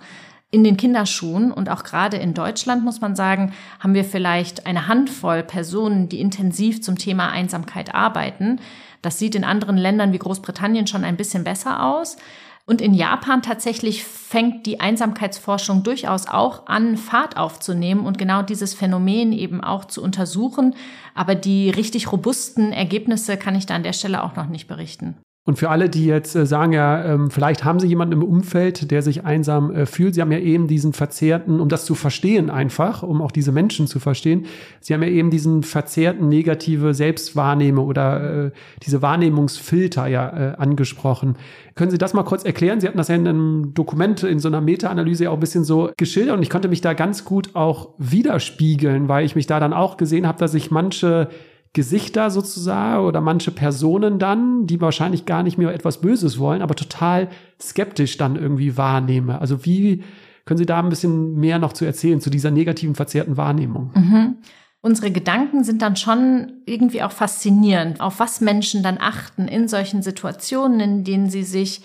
in 0.49 0.63
den 0.63 0.75
Kinderschuhen 0.75 1.51
und 1.51 1.69
auch 1.69 1.83
gerade 1.83 2.17
in 2.17 2.33
Deutschland 2.33 2.83
muss 2.83 2.99
man 2.99 3.15
sagen, 3.15 3.53
haben 3.79 3.93
wir 3.93 4.03
vielleicht 4.03 4.65
eine 4.65 4.87
Handvoll 4.87 5.43
Personen, 5.43 6.09
die 6.09 6.19
intensiv 6.19 6.81
zum 6.81 6.97
Thema 6.97 7.29
Einsamkeit 7.29 7.95
arbeiten. 7.95 8.59
Das 9.01 9.19
sieht 9.19 9.35
in 9.35 9.43
anderen 9.43 9.77
Ländern 9.77 10.13
wie 10.13 10.19
Großbritannien 10.19 10.87
schon 10.87 11.03
ein 11.03 11.17
bisschen 11.17 11.43
besser 11.43 11.83
aus. 11.83 12.17
Und 12.65 12.79
in 12.79 12.93
Japan 12.93 13.41
tatsächlich 13.41 14.03
fängt 14.03 14.65
die 14.65 14.79
Einsamkeitsforschung 14.79 15.83
durchaus 15.83 16.27
auch 16.27 16.67
an, 16.67 16.95
Fahrt 16.95 17.35
aufzunehmen 17.35 18.05
und 18.05 18.17
genau 18.17 18.43
dieses 18.43 18.73
Phänomen 18.73 19.33
eben 19.33 19.63
auch 19.63 19.85
zu 19.85 20.03
untersuchen. 20.03 20.75
Aber 21.15 21.35
die 21.35 21.69
richtig 21.69 22.11
robusten 22.11 22.71
Ergebnisse 22.71 23.37
kann 23.37 23.55
ich 23.55 23.65
da 23.65 23.75
an 23.75 23.83
der 23.83 23.93
Stelle 23.93 24.23
auch 24.23 24.35
noch 24.35 24.47
nicht 24.47 24.67
berichten. 24.67 25.17
Und 25.43 25.57
für 25.57 25.71
alle, 25.71 25.89
die 25.89 26.05
jetzt 26.05 26.35
äh, 26.35 26.45
sagen, 26.45 26.71
ja, 26.71 27.03
ähm, 27.03 27.31
vielleicht 27.31 27.65
haben 27.65 27.79
Sie 27.79 27.87
jemanden 27.87 28.13
im 28.13 28.23
Umfeld, 28.23 28.91
der 28.91 29.01
sich 29.01 29.25
einsam 29.25 29.71
äh, 29.73 29.87
fühlt. 29.87 30.13
Sie 30.13 30.21
haben 30.21 30.31
ja 30.31 30.37
eben 30.37 30.67
diesen 30.67 30.93
verzerrten, 30.93 31.59
um 31.59 31.67
das 31.67 31.85
zu 31.85 31.95
verstehen 31.95 32.51
einfach, 32.51 33.01
um 33.01 33.23
auch 33.23 33.31
diese 33.31 33.51
Menschen 33.51 33.87
zu 33.87 33.99
verstehen. 33.99 34.45
Sie 34.81 34.93
haben 34.93 35.01
ja 35.01 35.09
eben 35.09 35.31
diesen 35.31 35.63
verzerrten 35.63 36.29
negative 36.29 36.93
Selbstwahrnehmung 36.93 37.87
oder 37.87 38.45
äh, 38.45 38.51
diese 38.83 39.01
Wahrnehmungsfilter 39.01 40.05
ja 40.05 40.29
angesprochen. 40.29 41.37
Können 41.73 41.89
Sie 41.89 41.97
das 41.97 42.13
mal 42.13 42.23
kurz 42.23 42.43
erklären? 42.43 42.79
Sie 42.79 42.87
hatten 42.87 42.97
das 42.97 43.07
ja 43.07 43.15
in 43.15 43.27
einem 43.27 43.73
Dokument, 43.73 44.21
in 44.23 44.39
so 44.39 44.47
einer 44.47 44.61
Meta-Analyse 44.61 45.23
ja 45.23 45.29
auch 45.31 45.35
ein 45.35 45.39
bisschen 45.39 45.63
so 45.63 45.89
geschildert 45.97 46.37
und 46.37 46.43
ich 46.43 46.49
konnte 46.49 46.67
mich 46.67 46.81
da 46.81 46.93
ganz 46.93 47.25
gut 47.25 47.55
auch 47.55 47.89
widerspiegeln, 47.97 49.07
weil 49.07 49.25
ich 49.25 49.35
mich 49.35 49.47
da 49.47 49.59
dann 49.59 49.73
auch 49.73 49.97
gesehen 49.97 50.27
habe, 50.27 50.37
dass 50.37 50.53
ich 50.53 50.69
manche 50.69 51.29
Gesichter 51.73 52.29
sozusagen 52.29 53.05
oder 53.05 53.21
manche 53.21 53.51
Personen 53.51 54.19
dann, 54.19 54.67
die 54.67 54.81
wahrscheinlich 54.81 55.25
gar 55.25 55.41
nicht 55.41 55.57
mehr 55.57 55.73
etwas 55.73 56.01
Böses 56.01 56.37
wollen, 56.37 56.61
aber 56.61 56.75
total 56.75 57.29
skeptisch 57.61 58.17
dann 58.17 58.35
irgendwie 58.35 58.75
wahrnehme. 58.75 59.39
Also 59.39 59.65
wie 59.65 60.03
können 60.45 60.57
Sie 60.57 60.65
da 60.65 60.79
ein 60.79 60.89
bisschen 60.89 61.35
mehr 61.35 61.59
noch 61.59 61.71
zu 61.71 61.85
erzählen 61.85 62.19
zu 62.19 62.29
dieser 62.29 62.51
negativen, 62.51 62.95
verzerrten 62.95 63.37
Wahrnehmung? 63.37 63.91
Mhm. 63.95 64.37
Unsere 64.81 65.11
Gedanken 65.11 65.63
sind 65.63 65.81
dann 65.83 65.95
schon 65.95 66.63
irgendwie 66.65 67.03
auch 67.03 67.11
faszinierend, 67.11 68.01
auf 68.01 68.19
was 68.19 68.41
Menschen 68.41 68.81
dann 68.81 68.97
achten 68.99 69.47
in 69.47 69.67
solchen 69.67 70.01
Situationen, 70.01 70.79
in 70.79 71.03
denen 71.03 71.29
sie 71.29 71.43
sich 71.43 71.83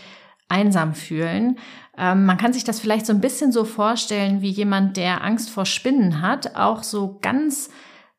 einsam 0.49 0.95
fühlen. 0.95 1.59
Ähm, 1.99 2.25
man 2.25 2.39
kann 2.39 2.55
sich 2.55 2.65
das 2.65 2.81
vielleicht 2.81 3.07
so 3.07 3.13
ein 3.13 3.21
bisschen 3.21 3.53
so 3.53 3.65
vorstellen, 3.65 4.41
wie 4.41 4.49
jemand, 4.49 4.97
der 4.97 5.23
Angst 5.23 5.51
vor 5.51 5.67
Spinnen 5.67 6.23
hat, 6.23 6.57
auch 6.57 6.83
so 6.83 7.19
ganz 7.21 7.71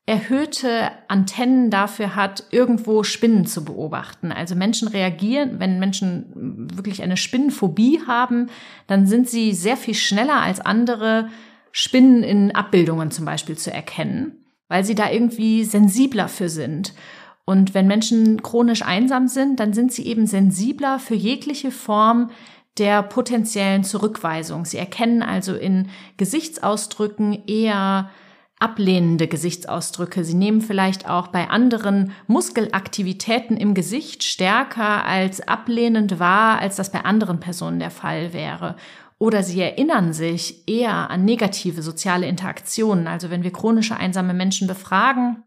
erhöhte 0.07 0.89
Antennen 1.09 1.69
dafür 1.69 2.15
hat, 2.15 2.45
irgendwo 2.49 3.03
Spinnen 3.03 3.45
zu 3.45 3.65
beobachten. 3.65 4.31
Also 4.31 4.55
Menschen 4.55 4.87
reagieren, 4.87 5.59
wenn 5.59 5.79
Menschen 5.79 6.69
wirklich 6.73 7.03
eine 7.03 7.17
Spinnenphobie 7.17 8.01
haben, 8.07 8.49
dann 8.87 9.05
sind 9.05 9.29
sie 9.29 9.53
sehr 9.53 9.75
viel 9.75 9.93
schneller 9.93 10.41
als 10.41 10.61
andere, 10.61 11.27
Spinnen 11.73 12.23
in 12.23 12.55
Abbildungen 12.55 13.11
zum 13.11 13.25
Beispiel 13.25 13.57
zu 13.57 13.71
erkennen, 13.71 14.45
weil 14.69 14.85
sie 14.85 14.95
da 14.95 15.11
irgendwie 15.11 15.65
sensibler 15.65 16.29
für 16.29 16.47
sind. 16.47 16.93
Und 17.45 17.73
wenn 17.73 17.85
Menschen 17.85 18.41
chronisch 18.41 18.83
einsam 18.83 19.27
sind, 19.27 19.59
dann 19.59 19.73
sind 19.73 19.91
sie 19.91 20.07
eben 20.07 20.25
sensibler 20.25 20.99
für 20.99 21.15
jegliche 21.15 21.69
Form 21.69 22.31
der 22.77 23.03
potenziellen 23.03 23.83
Zurückweisung. 23.83 24.63
Sie 24.63 24.77
erkennen 24.77 25.21
also 25.21 25.53
in 25.53 25.89
Gesichtsausdrücken 26.15 27.45
eher 27.45 28.09
ablehnende 28.59 29.27
Gesichtsausdrücke. 29.27 30.23
Sie 30.23 30.33
nehmen 30.33 30.61
vielleicht 30.61 31.07
auch 31.07 31.27
bei 31.27 31.49
anderen 31.49 32.11
Muskelaktivitäten 32.27 33.55
im 33.57 33.73
Gesicht 33.73 34.23
stärker 34.23 35.05
als 35.05 35.47
ablehnend 35.47 36.19
wahr, 36.19 36.59
als 36.59 36.75
das 36.75 36.91
bei 36.91 37.05
anderen 37.05 37.39
Personen 37.39 37.79
der 37.79 37.91
Fall 37.91 38.33
wäre. 38.33 38.75
Oder 39.19 39.41
sie 39.41 39.61
erinnern 39.61 40.13
sich 40.13 40.67
eher 40.67 41.09
an 41.09 41.25
negative 41.25 41.81
soziale 41.81 42.27
Interaktionen. 42.27 43.07
Also 43.07 43.29
wenn 43.29 43.43
wir 43.43 43.51
chronische 43.51 43.97
einsame 43.97 44.33
Menschen 44.33 44.67
befragen, 44.67 45.43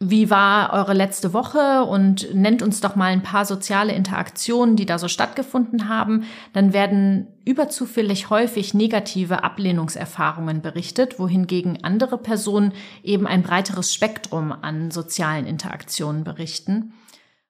wie 0.00 0.30
war 0.30 0.72
eure 0.74 0.94
letzte 0.94 1.32
Woche 1.32 1.82
und 1.84 2.32
nennt 2.32 2.62
uns 2.62 2.80
doch 2.80 2.94
mal 2.94 3.06
ein 3.06 3.24
paar 3.24 3.44
soziale 3.44 3.92
Interaktionen, 3.92 4.76
die 4.76 4.86
da 4.86 4.96
so 4.96 5.08
stattgefunden 5.08 5.88
haben, 5.88 6.24
dann 6.52 6.72
werden 6.72 7.26
überzufällig 7.44 8.30
häufig 8.30 8.74
negative 8.74 9.42
Ablehnungserfahrungen 9.42 10.62
berichtet, 10.62 11.18
wohingegen 11.18 11.82
andere 11.82 12.16
Personen 12.16 12.74
eben 13.02 13.26
ein 13.26 13.42
breiteres 13.42 13.92
Spektrum 13.92 14.52
an 14.52 14.92
sozialen 14.92 15.46
Interaktionen 15.46 16.22
berichten. 16.22 16.92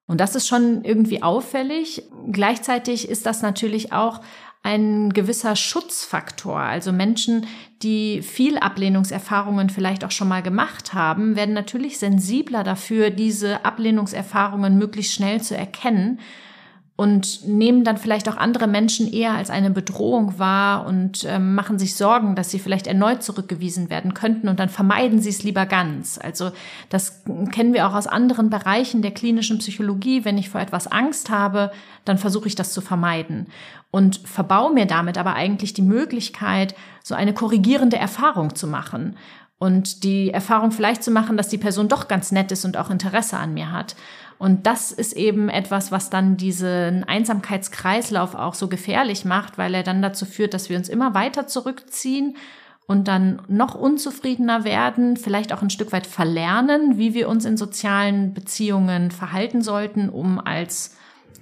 Und 0.07 0.23
das 0.23 0.35
ist 0.35 0.49
schon 0.49 0.85
irgendwie 0.85 1.23
auffällig. 1.23 2.03
Gleichzeitig 2.33 3.11
ist 3.11 3.27
das 3.27 3.43
natürlich 3.43 3.93
auch 3.93 4.23
ein 4.63 5.13
gewisser 5.13 5.57
Schutzfaktor. 5.57 6.59
Also 6.59 6.93
Menschen, 6.93 7.47
die 7.83 8.23
viel 8.23 8.59
Ablehnungserfahrungen 8.59 9.71
vielleicht 9.71 10.05
auch 10.05 10.11
schon 10.11 10.29
mal 10.29 10.43
gemacht 10.43 10.95
haben, 10.95 11.37
werden 11.37 11.55
natürlich 11.55 11.99
sensibler 11.99 12.65
dafür, 12.65 13.11
diese 13.11 13.65
Ablehnungserfahrungen 13.65 14.77
möglichst 14.77 15.15
schnell 15.15 15.41
zu 15.41 15.57
erkennen 15.57 16.21
und 16.99 17.47
nehmen 17.47 17.85
dann 17.85 17.97
vielleicht 17.97 18.29
auch 18.29 18.37
andere 18.37 18.67
Menschen 18.67 19.13
eher 19.13 19.35
als 19.35 19.51
eine 19.51 19.71
Bedrohung 19.71 20.41
wahr 20.41 20.85
und 20.85 21.23
äh, 21.23 21.39
machen 21.39 21.79
sich 21.79 21.95
Sorgen, 21.95 22.35
dass 22.35 22.51
sie 22.51 22.59
vielleicht 22.59 22.89
erneut 22.89 23.23
zurückgewiesen 23.23 23.89
werden 23.89 24.15
könnten 24.15 24.49
und 24.49 24.59
dann 24.59 24.69
vermeiden 24.69 25.21
sie 25.21 25.29
es 25.29 25.45
lieber 25.45 25.65
ganz. 25.65 26.19
Also 26.21 26.51
das 26.89 27.23
kennen 27.53 27.73
wir 27.73 27.87
auch 27.87 27.95
aus 27.95 28.09
anderen 28.09 28.51
Bereichen 28.51 29.01
der 29.01 29.13
klinischen 29.13 29.59
Psychologie. 29.59 30.25
Wenn 30.25 30.39
ich 30.39 30.51
vor 30.51 30.61
etwas 30.61 30.89
Angst 30.89 31.31
habe, 31.31 31.71
dann 32.05 32.19
versuche 32.19 32.49
ich 32.49 32.57
das 32.57 32.73
zu 32.73 32.81
vermeiden 32.81 33.47
und 33.93 34.21
verbau 34.25 34.71
mir 34.71 34.87
damit 34.87 35.19
aber 35.19 35.35
eigentlich 35.35 35.75
die 35.75 35.83
Möglichkeit, 35.83 36.75
so 37.05 37.15
eine 37.15 37.33
korrigierende 37.33 37.97
Erfahrung 37.97 38.57
zu 38.57 38.67
machen 38.67 39.15
und 39.61 40.03
die 40.03 40.31
Erfahrung 40.31 40.73
vielleicht 40.73 41.05
zu 41.05 41.13
machen, 41.13 41.37
dass 41.37 41.49
die 41.49 41.59
Person 41.59 41.87
doch 41.87 42.09
ganz 42.09 42.33
nett 42.33 42.51
ist 42.51 42.65
und 42.65 42.77
auch 42.77 42.91
Interesse 42.91 43.37
an 43.37 43.55
mir 43.55 43.71
hat. 43.71 43.95
Und 44.39 44.67
das 44.67 44.93
ist 44.93 45.15
eben 45.15 45.49
etwas, 45.49 45.91
was 45.91 46.11
dann 46.11 46.37
diesen 46.37 47.03
Einsamkeitskreislauf 47.05 48.35
auch 48.35 48.55
so 48.55 48.69
gefährlich 48.69 49.25
macht, 49.25 49.59
weil 49.59 49.75
er 49.75 49.83
dann 49.83 50.01
dazu 50.01 50.27
führt, 50.27 50.55
dass 50.55 50.71
wir 50.71 50.77
uns 50.77 50.89
immer 50.89 51.15
weiter 51.15 51.49
zurückziehen 51.49 52.37
und 52.87 53.09
dann 53.09 53.43
noch 53.49 53.75
unzufriedener 53.75 54.65
werden, 54.65 55.17
vielleicht 55.17 55.53
auch 55.53 55.61
ein 55.61 55.71
Stück 55.71 55.93
weit 55.93 56.07
verlernen, 56.07 56.99
wie 56.99 57.15
wir 57.15 57.29
uns 57.29 57.45
in 57.45 57.57
sozialen 57.57 58.33
Beziehungen 58.33 59.11
verhalten 59.11 59.61
sollten, 59.61 60.09
um 60.09 60.39
als 60.39 60.97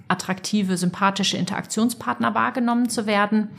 attraktive, 0.09 0.77
sympathische 0.77 1.37
Interaktionspartner 1.37 2.35
wahrgenommen 2.35 2.89
zu 2.89 3.07
werden. 3.07 3.51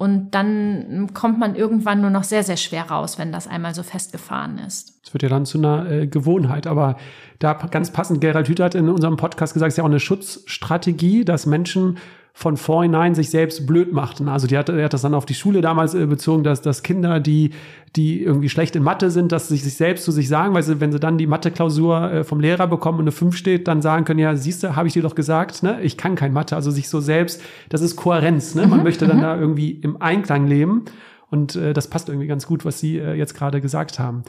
Und 0.00 0.30
dann 0.30 1.10
kommt 1.12 1.38
man 1.38 1.54
irgendwann 1.54 2.00
nur 2.00 2.08
noch 2.08 2.24
sehr, 2.24 2.42
sehr 2.42 2.56
schwer 2.56 2.84
raus, 2.84 3.18
wenn 3.18 3.32
das 3.32 3.46
einmal 3.46 3.74
so 3.74 3.82
festgefahren 3.82 4.56
ist. 4.56 4.98
Es 5.04 5.12
wird 5.12 5.22
ja 5.22 5.28
dann 5.28 5.44
zu 5.44 5.58
einer 5.58 5.90
äh, 5.90 6.06
Gewohnheit. 6.06 6.66
Aber 6.66 6.96
da 7.38 7.52
ganz 7.52 7.90
passend, 7.92 8.22
Gerald 8.22 8.48
Hüther 8.48 8.64
hat 8.64 8.74
in 8.74 8.88
unserem 8.88 9.18
Podcast 9.18 9.52
gesagt, 9.52 9.68
es 9.68 9.74
ist 9.74 9.76
ja 9.76 9.84
auch 9.84 9.90
eine 9.90 10.00
Schutzstrategie, 10.00 11.26
dass 11.26 11.44
Menschen 11.44 11.98
von 12.40 12.56
vornherein 12.56 13.14
sich 13.14 13.28
selbst 13.28 13.66
blöd 13.66 13.92
machten. 13.92 14.26
Also 14.26 14.46
die 14.46 14.56
hat, 14.56 14.70
er 14.70 14.82
hat 14.82 14.94
das 14.94 15.02
dann 15.02 15.12
auf 15.12 15.26
die 15.26 15.34
Schule 15.34 15.60
damals 15.60 15.92
äh, 15.92 16.06
bezogen, 16.06 16.42
dass, 16.42 16.62
dass 16.62 16.82
Kinder, 16.82 17.20
die, 17.20 17.50
die 17.96 18.22
irgendwie 18.22 18.48
schlecht 18.48 18.74
in 18.76 18.82
Mathe 18.82 19.10
sind, 19.10 19.30
dass 19.30 19.48
sie 19.48 19.58
sich 19.58 19.74
selbst 19.74 20.06
zu 20.06 20.10
sich 20.10 20.26
sagen, 20.26 20.54
weil 20.54 20.62
sie, 20.62 20.80
wenn 20.80 20.90
sie 20.90 20.98
dann 20.98 21.18
die 21.18 21.26
Mathe-Klausur 21.26 22.10
äh, 22.10 22.24
vom 22.24 22.40
Lehrer 22.40 22.66
bekommen 22.66 22.98
und 22.98 23.04
eine 23.04 23.12
5 23.12 23.36
steht, 23.36 23.68
dann 23.68 23.82
sagen 23.82 24.06
können, 24.06 24.20
ja, 24.20 24.34
siehst 24.36 24.62
du, 24.62 24.74
habe 24.74 24.88
ich 24.88 24.94
dir 24.94 25.02
doch 25.02 25.14
gesagt, 25.14 25.62
ne, 25.62 25.82
ich 25.82 25.98
kann 25.98 26.14
kein 26.14 26.32
Mathe. 26.32 26.56
Also 26.56 26.70
sich 26.70 26.88
so 26.88 27.00
selbst, 27.00 27.42
das 27.68 27.82
ist 27.82 27.96
Kohärenz, 27.96 28.54
ne? 28.54 28.66
Man 28.66 28.78
mhm, 28.78 28.84
möchte 28.84 29.06
dann 29.06 29.18
mhm. 29.18 29.22
da 29.22 29.38
irgendwie 29.38 29.72
im 29.72 30.00
Einklang 30.00 30.46
leben. 30.46 30.86
Und 31.30 31.56
äh, 31.56 31.74
das 31.74 31.88
passt 31.88 32.08
irgendwie 32.08 32.26
ganz 32.26 32.46
gut, 32.46 32.64
was 32.64 32.80
Sie 32.80 32.96
äh, 32.96 33.12
jetzt 33.12 33.34
gerade 33.34 33.60
gesagt 33.60 33.98
haben. 33.98 34.22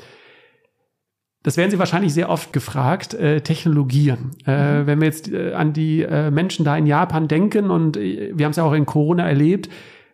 Das 1.43 1.57
werden 1.57 1.71
Sie 1.71 1.79
wahrscheinlich 1.79 2.13
sehr 2.13 2.29
oft 2.29 2.53
gefragt, 2.53 3.15
äh, 3.15 3.41
Technologien. 3.41 4.31
Äh, 4.45 4.81
mhm. 4.81 4.87
Wenn 4.87 4.99
wir 4.99 5.07
jetzt 5.07 5.31
äh, 5.31 5.53
an 5.53 5.73
die 5.73 6.03
äh, 6.03 6.29
Menschen 6.29 6.65
da 6.65 6.77
in 6.77 6.85
Japan 6.85 7.27
denken 7.27 7.71
und 7.71 7.97
äh, 7.97 8.31
wir 8.33 8.45
haben 8.45 8.51
es 8.51 8.57
ja 8.57 8.63
auch 8.63 8.73
in 8.73 8.85
Corona 8.85 9.27
erlebt, 9.27 9.69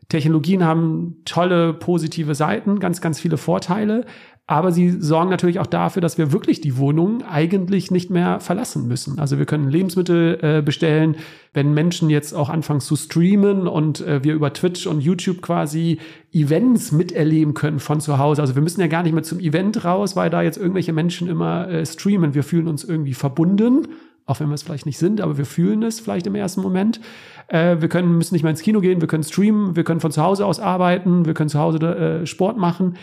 Technologien 0.10 0.64
haben 0.64 1.18
tolle 1.26 1.74
positive 1.74 2.34
Seiten, 2.34 2.80
ganz, 2.80 3.02
ganz 3.02 3.20
viele 3.20 3.38
Vorteile. 3.38 4.06
Aber 4.50 4.72
sie 4.72 4.90
sorgen 4.90 5.30
natürlich 5.30 5.60
auch 5.60 5.68
dafür, 5.68 6.02
dass 6.02 6.18
wir 6.18 6.32
wirklich 6.32 6.62
die 6.62 6.78
Wohnung 6.78 7.22
eigentlich 7.22 7.92
nicht 7.92 8.10
mehr 8.10 8.40
verlassen 8.40 8.88
müssen. 8.88 9.20
Also 9.20 9.38
wir 9.38 9.46
können 9.46 9.70
Lebensmittel 9.70 10.40
äh, 10.42 10.62
bestellen, 10.62 11.18
wenn 11.54 11.74
Menschen 11.74 12.10
jetzt 12.10 12.34
auch 12.34 12.48
anfangen 12.48 12.80
zu 12.80 12.96
streamen 12.96 13.68
und 13.68 14.00
äh, 14.00 14.24
wir 14.24 14.34
über 14.34 14.54
Twitch 14.54 14.88
und 14.88 15.02
YouTube 15.02 15.42
quasi 15.42 15.98
Events 16.32 16.94
miterleben 16.94 17.56
können 17.56 17.80
von 17.80 18.00
zu 18.00 18.20
Hause. 18.20 18.42
Also 18.42 18.56
wir 18.56 18.62
müssen 18.62 18.80
ja 18.80 18.88
gar 18.88 19.04
nicht 19.04 19.12
mehr 19.12 19.24
zum 19.24 19.42
Event 19.42 19.84
raus, 19.84 20.16
weil 20.16 20.30
da 20.30 20.42
jetzt 20.42 20.58
irgendwelche 20.58 20.94
Menschen 20.94 21.28
immer 21.28 21.68
äh, 21.68 21.86
streamen. 21.86 22.34
Wir 22.34 22.44
fühlen 22.44 22.70
uns 22.70 22.86
irgendwie 22.86 23.16
verbunden, 23.16 23.90
auch 24.26 24.40
wenn 24.40 24.48
wir 24.48 24.56
es 24.56 24.64
vielleicht 24.64 24.86
nicht 24.86 24.98
sind, 24.98 25.20
aber 25.20 25.38
wir 25.38 25.46
fühlen 25.46 25.84
es 25.84 26.00
vielleicht 26.00 26.26
im 26.26 26.36
ersten 26.36 26.62
Moment. 26.62 27.02
Äh, 27.50 27.82
wir 27.82 27.90
können, 27.90 28.18
müssen 28.18 28.34
nicht 28.34 28.44
mehr 28.44 28.52
ins 28.52 28.62
Kino 28.62 28.80
gehen, 28.80 29.02
wir 29.02 29.10
können 29.10 29.24
streamen, 29.24 29.76
wir 29.76 29.84
können 29.84 30.00
von 30.00 30.14
zu 30.14 30.24
Hause 30.24 30.46
aus 30.46 30.62
arbeiten, 30.62 31.26
wir 31.26 31.34
können 31.34 31.50
zu 31.50 31.60
Hause 31.60 31.80
äh, 31.80 32.26
Sport 32.26 32.58
machen. 32.58 32.96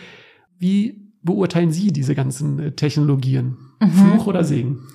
Wie 0.57 1.04
beurteilen 1.25 1.71
Sie 1.71 1.91
diese 1.91 2.15
ganzen 2.15 2.59
äh, 2.59 2.71
Technologien? 2.71 3.57
Mhm. 3.81 3.91
Fluch 3.91 4.27
oder 4.27 4.43
Segen? 4.43 4.87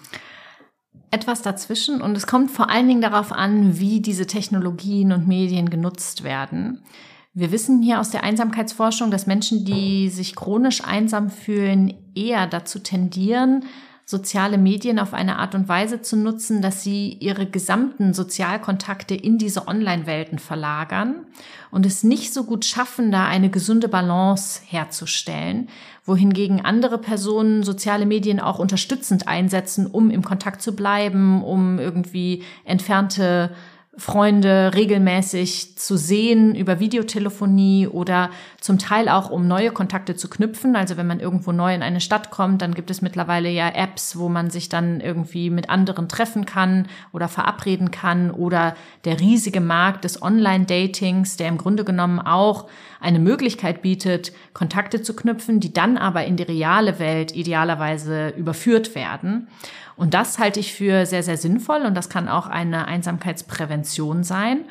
Etwas 1.11 1.43
dazwischen 1.43 2.01
und 2.01 2.17
es 2.17 2.27
kommt 2.27 2.51
vor 2.51 2.71
allen 2.71 2.87
Dingen 2.87 3.01
darauf 3.01 3.33
an, 3.33 3.79
wie 3.79 4.01
diese 4.01 4.27
Technologien 4.27 5.13
und 5.13 5.27
Medien 5.27 5.69
genutzt 5.69 6.23
werden. 6.23 6.83
Wir 7.35 7.53
wissen 7.53 7.83
hier 7.83 8.01
aus 8.01 8.11
der 8.11 8.25
Einsamkeitsforschung, 8.25 9.11
dass 9.11 9.27
Menschen, 9.27 9.65
die 9.65 10.09
sich 10.09 10.35
chronisch 10.35 10.83
einsam 10.85 11.31
fühlen, 11.31 11.95
eher 12.15 12.47
dazu 12.47 12.79
tendieren, 12.79 13.65
soziale 14.11 14.59
Medien 14.59 14.99
auf 14.99 15.15
eine 15.15 15.39
Art 15.39 15.55
und 15.55 15.69
Weise 15.69 16.03
zu 16.03 16.17
nutzen, 16.17 16.63
dass 16.63 16.83
sie 16.83 17.17
ihre 17.21 17.47
gesamten 17.47 18.13
Sozialkontakte 18.13 19.15
in 19.15 19.39
diese 19.39 19.69
Online-Welten 19.69 20.41
verlagern 20.41 21.27
und 21.71 21.87
es 21.87 22.03
nicht 22.03 22.35
so 22.35 22.43
gut 22.43 22.65
schaffen, 22.65 23.13
da 23.13 23.27
eine 23.27 23.51
gesunde 23.51 23.87
Balance 23.87 24.63
herzustellen, 24.67 25.69
wohingegen 26.05 26.65
andere 26.65 26.99
Personen 26.99 27.63
soziale 27.63 28.05
Medien 28.05 28.41
auch 28.41 28.59
unterstützend 28.59 29.29
einsetzen, 29.29 29.87
um 29.87 30.11
im 30.11 30.25
Kontakt 30.25 30.61
zu 30.61 30.75
bleiben, 30.75 31.45
um 31.45 31.79
irgendwie 31.79 32.43
entfernte 32.65 33.55
Freunde 34.01 34.73
regelmäßig 34.75 35.77
zu 35.77 35.97
sehen 35.97 36.55
über 36.55 36.81
Videotelefonie 36.81 37.87
oder 37.87 38.31
zum 38.61 38.79
Teil 38.79 39.09
auch, 39.09 39.31
um 39.31 39.47
neue 39.47 39.71
Kontakte 39.71 40.17
zu 40.17 40.29
knüpfen. 40.29 40.75
Also 40.75 40.97
wenn 40.97 41.07
man 41.07 41.21
irgendwo 41.21 41.53
neu 41.53 41.75
in 41.75 41.83
eine 41.83 42.01
Stadt 42.01 42.31
kommt, 42.31 42.63
dann 42.63 42.75
gibt 42.75 42.91
es 42.91 43.03
mittlerweile 43.03 43.51
ja 43.51 43.69
Apps, 43.69 44.19
wo 44.19 44.29
man 44.29 44.51
sich 44.51 44.69
dann 44.69 45.01
irgendwie 45.01 45.51
mit 45.51 45.69
anderen 45.69 46.09
treffen 46.09 46.47
kann 46.47 46.89
oder 47.13 47.29
verabreden 47.29 47.91
kann 47.91 48.31
oder 48.31 48.75
der 49.05 49.21
riesige 49.21 49.61
Markt 49.61 50.05
des 50.05 50.23
Online-Datings, 50.23 51.37
der 51.37 51.49
im 51.49 51.59
Grunde 51.59 51.85
genommen 51.85 52.19
auch 52.19 52.69
eine 53.01 53.19
Möglichkeit 53.19 53.83
bietet, 53.83 54.33
Kontakte 54.55 55.03
zu 55.03 55.15
knüpfen, 55.15 55.61
die 55.61 55.73
dann 55.73 55.97
aber 55.97 56.25
in 56.25 56.37
die 56.37 56.43
reale 56.43 56.99
Welt 56.99 57.35
idealerweise 57.35 58.29
überführt 58.31 58.95
werden. 58.95 59.49
Und 60.01 60.15
das 60.15 60.39
halte 60.39 60.59
ich 60.61 60.73
für 60.73 61.05
sehr, 61.05 61.23
sehr 61.23 61.37
sinnvoll 61.37 61.83
und 61.83 61.95
das 61.95 62.09
kann 62.09 62.27
auch 62.27 62.47
eine 62.47 62.87
Einsamkeitsprävention 62.87 64.25
sein. 64.25 64.65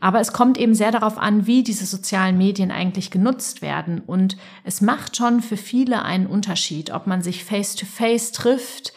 Aber 0.00 0.18
es 0.18 0.32
kommt 0.32 0.58
eben 0.58 0.74
sehr 0.74 0.90
darauf 0.90 1.18
an, 1.18 1.46
wie 1.46 1.62
diese 1.62 1.86
sozialen 1.86 2.36
Medien 2.36 2.72
eigentlich 2.72 3.12
genutzt 3.12 3.62
werden. 3.62 4.00
Und 4.04 4.36
es 4.64 4.80
macht 4.80 5.16
schon 5.16 5.40
für 5.40 5.56
viele 5.56 6.02
einen 6.04 6.26
Unterschied, 6.26 6.90
ob 6.90 7.06
man 7.06 7.22
sich 7.22 7.44
face-to-face 7.44 8.32
-face 8.32 8.34
trifft 8.34 8.92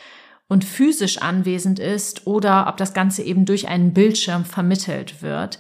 und 0.48 0.66
physisch 0.66 1.20
anwesend 1.20 1.78
ist 1.78 2.26
oder 2.26 2.66
ob 2.68 2.78
das 2.78 2.96
Ganze 2.96 3.22
eben 3.22 3.46
durch 3.46 3.68
einen 3.68 3.94
Bildschirm 3.94 4.46
vermittelt 4.46 5.22
wird. 5.22 5.60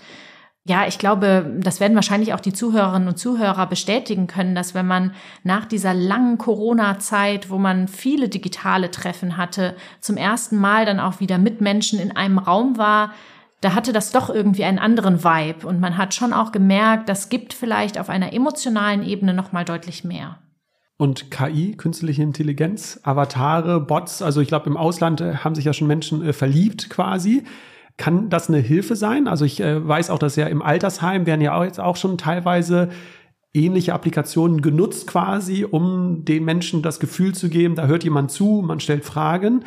Ja, 0.65 0.87
ich 0.87 0.97
glaube, 0.97 1.57
das 1.59 1.81
werden 1.81 1.95
wahrscheinlich 1.95 2.33
auch 2.33 2.39
die 2.39 2.53
Zuhörerinnen 2.53 3.09
und 3.09 3.17
Zuhörer 3.17 3.67
bestätigen 3.67 4.27
können, 4.27 4.55
dass 4.55 4.73
wenn 4.73 4.87
man 4.87 5.13
nach 5.43 5.65
dieser 5.65 5.93
langen 5.93 6.37
Corona-Zeit, 6.37 7.49
wo 7.49 7.57
man 7.57 7.89
viele 7.89 8.29
digitale 8.29 8.89
Treffen 8.89 9.35
hatte, 9.35 9.75
zum 9.99 10.15
ersten 10.15 10.57
Mal 10.57 10.85
dann 10.85 11.01
auch 11.01 11.19
wieder 11.19 11.37
mit 11.37 11.59
Menschen 11.59 11.99
in 11.99 12.15
einem 12.15 12.37
Raum 12.37 12.77
war, 12.77 13.11
da 13.59 13.75
hatte 13.75 13.91
das 13.91 14.11
doch 14.11 14.29
irgendwie 14.29 14.63
einen 14.63 14.79
anderen 14.79 15.23
Vibe 15.23 15.67
und 15.67 15.81
man 15.81 15.97
hat 15.97 16.13
schon 16.13 16.31
auch 16.31 16.53
gemerkt, 16.53 17.09
das 17.09 17.27
gibt 17.27 17.53
vielleicht 17.53 17.99
auf 17.99 18.09
einer 18.09 18.31
emotionalen 18.31 19.03
Ebene 19.03 19.33
noch 19.33 19.51
mal 19.51 19.65
deutlich 19.65 20.05
mehr. 20.05 20.39
Und 20.95 21.31
KI, 21.31 21.75
künstliche 21.75 22.23
Intelligenz, 22.23 22.99
Avatare, 23.03 23.81
Bots, 23.81 24.21
also 24.21 24.39
ich 24.39 24.47
glaube 24.47 24.69
im 24.69 24.77
Ausland 24.77 25.19
äh, 25.19 25.35
haben 25.35 25.55
sich 25.55 25.65
ja 25.65 25.73
schon 25.73 25.87
Menschen 25.87 26.23
äh, 26.23 26.31
verliebt 26.31 26.89
quasi. 26.89 27.43
Kann 27.97 28.29
das 28.29 28.49
eine 28.49 28.59
Hilfe 28.59 28.95
sein? 28.95 29.27
Also 29.27 29.45
ich 29.45 29.59
äh, 29.59 29.87
weiß 29.87 30.09
auch, 30.09 30.19
dass 30.19 30.35
ja 30.35 30.47
im 30.47 30.61
Altersheim 30.61 31.25
werden 31.25 31.41
ja 31.41 31.55
auch 31.55 31.63
jetzt 31.63 31.79
auch 31.79 31.95
schon 31.95 32.17
teilweise 32.17 32.89
ähnliche 33.53 33.93
Applikationen 33.93 34.61
genutzt 34.61 35.07
quasi, 35.07 35.63
um 35.63 36.25
den 36.25 36.43
Menschen 36.43 36.81
das 36.81 36.99
Gefühl 36.99 37.35
zu 37.35 37.49
geben, 37.49 37.75
da 37.75 37.85
hört 37.85 38.03
jemand 38.03 38.31
zu, 38.31 38.63
man 38.65 38.79
stellt 38.79 39.05
Fragen. 39.05 39.63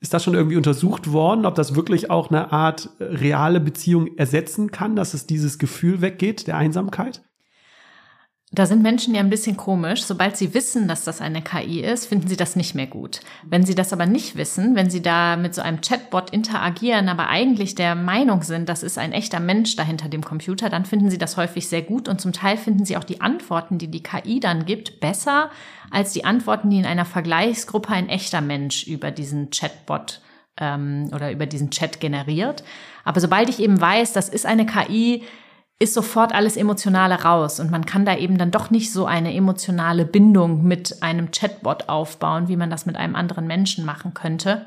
Ist 0.00 0.14
das 0.14 0.22
schon 0.22 0.34
irgendwie 0.34 0.56
untersucht 0.56 1.10
worden, 1.12 1.46
ob 1.46 1.56
das 1.56 1.74
wirklich 1.74 2.10
auch 2.10 2.30
eine 2.30 2.52
Art 2.52 2.90
reale 3.00 3.60
Beziehung 3.60 4.16
ersetzen 4.16 4.70
kann, 4.70 4.94
dass 4.94 5.14
es 5.14 5.26
dieses 5.26 5.58
Gefühl 5.58 6.00
weggeht 6.02 6.46
der 6.46 6.56
Einsamkeit? 6.56 7.25
Da 8.52 8.64
sind 8.64 8.80
Menschen 8.80 9.12
ja 9.12 9.20
ein 9.20 9.30
bisschen 9.30 9.56
komisch. 9.56 10.04
Sobald 10.04 10.36
sie 10.36 10.54
wissen, 10.54 10.86
dass 10.86 11.02
das 11.02 11.20
eine 11.20 11.42
KI 11.42 11.80
ist, 11.80 12.06
finden 12.06 12.28
sie 12.28 12.36
das 12.36 12.54
nicht 12.54 12.76
mehr 12.76 12.86
gut. 12.86 13.20
Wenn 13.42 13.66
sie 13.66 13.74
das 13.74 13.92
aber 13.92 14.06
nicht 14.06 14.36
wissen, 14.36 14.76
wenn 14.76 14.88
sie 14.88 15.02
da 15.02 15.36
mit 15.36 15.52
so 15.52 15.62
einem 15.62 15.80
Chatbot 15.80 16.30
interagieren, 16.30 17.08
aber 17.08 17.26
eigentlich 17.26 17.74
der 17.74 17.96
Meinung 17.96 18.42
sind, 18.42 18.68
das 18.68 18.84
ist 18.84 18.98
ein 18.98 19.10
echter 19.10 19.40
Mensch 19.40 19.74
dahinter 19.74 20.08
dem 20.08 20.22
Computer, 20.22 20.70
dann 20.70 20.84
finden 20.84 21.10
sie 21.10 21.18
das 21.18 21.36
häufig 21.36 21.68
sehr 21.68 21.82
gut 21.82 22.08
und 22.08 22.20
zum 22.20 22.32
Teil 22.32 22.56
finden 22.56 22.84
sie 22.84 22.96
auch 22.96 23.04
die 23.04 23.20
Antworten, 23.20 23.78
die 23.78 23.88
die 23.88 24.02
KI 24.02 24.38
dann 24.38 24.64
gibt, 24.64 25.00
besser 25.00 25.50
als 25.90 26.12
die 26.12 26.24
Antworten, 26.24 26.70
die 26.70 26.78
in 26.78 26.86
einer 26.86 27.04
Vergleichsgruppe 27.04 27.92
ein 27.92 28.08
echter 28.08 28.40
Mensch 28.40 28.86
über 28.86 29.10
diesen 29.10 29.50
Chatbot 29.50 30.20
ähm, 30.60 31.10
oder 31.12 31.32
über 31.32 31.46
diesen 31.46 31.70
Chat 31.70 31.98
generiert. 31.98 32.62
Aber 33.04 33.20
sobald 33.20 33.48
ich 33.48 33.58
eben 33.58 33.80
weiß, 33.80 34.12
das 34.12 34.28
ist 34.28 34.46
eine 34.46 34.66
KI, 34.66 35.24
ist 35.78 35.92
sofort 35.92 36.34
alles 36.34 36.56
Emotionale 36.56 37.22
raus 37.22 37.60
und 37.60 37.70
man 37.70 37.84
kann 37.84 38.06
da 38.06 38.16
eben 38.16 38.38
dann 38.38 38.50
doch 38.50 38.70
nicht 38.70 38.92
so 38.92 39.04
eine 39.04 39.34
emotionale 39.34 40.06
Bindung 40.06 40.64
mit 40.64 41.02
einem 41.02 41.30
Chatbot 41.30 41.88
aufbauen, 41.88 42.48
wie 42.48 42.56
man 42.56 42.70
das 42.70 42.86
mit 42.86 42.96
einem 42.96 43.14
anderen 43.14 43.46
Menschen 43.46 43.84
machen 43.84 44.14
könnte. 44.14 44.64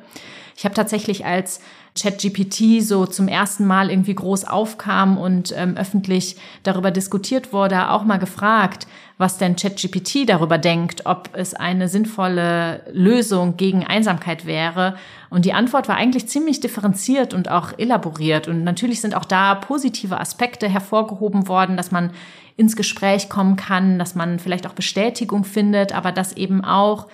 Ich 0.55 0.65
habe 0.65 0.75
tatsächlich 0.75 1.25
als 1.25 1.61
ChatGPT 1.97 2.81
so 2.81 3.05
zum 3.05 3.27
ersten 3.27 3.65
Mal 3.65 3.89
irgendwie 3.89 4.15
groß 4.15 4.45
aufkam 4.45 5.17
und 5.17 5.53
ähm, 5.55 5.75
öffentlich 5.77 6.37
darüber 6.63 6.91
diskutiert 6.91 7.51
wurde, 7.53 7.89
auch 7.89 8.03
mal 8.03 8.17
gefragt, 8.17 8.87
was 9.17 9.37
denn 9.37 9.55
ChatGPT 9.55 10.29
darüber 10.29 10.57
denkt, 10.57 11.05
ob 11.05 11.29
es 11.33 11.53
eine 11.53 11.89
sinnvolle 11.89 12.83
Lösung 12.91 13.57
gegen 13.57 13.85
Einsamkeit 13.85 14.45
wäre. 14.45 14.95
Und 15.29 15.45
die 15.45 15.53
Antwort 15.53 15.89
war 15.89 15.97
eigentlich 15.97 16.27
ziemlich 16.27 16.61
differenziert 16.61 17.33
und 17.33 17.51
auch 17.51 17.77
elaboriert. 17.77 18.47
Und 18.47 18.63
natürlich 18.63 19.01
sind 19.01 19.15
auch 19.15 19.25
da 19.25 19.55
positive 19.55 20.19
Aspekte 20.19 20.69
hervorgehoben 20.69 21.47
worden, 21.49 21.75
dass 21.75 21.91
man 21.91 22.11
ins 22.55 22.75
Gespräch 22.75 23.29
kommen 23.29 23.55
kann, 23.55 23.99
dass 23.99 24.15
man 24.15 24.39
vielleicht 24.39 24.67
auch 24.67 24.73
Bestätigung 24.73 25.43
findet, 25.43 25.93
aber 25.93 26.11
dass 26.11 26.37
eben 26.37 26.63
auch 26.63 27.07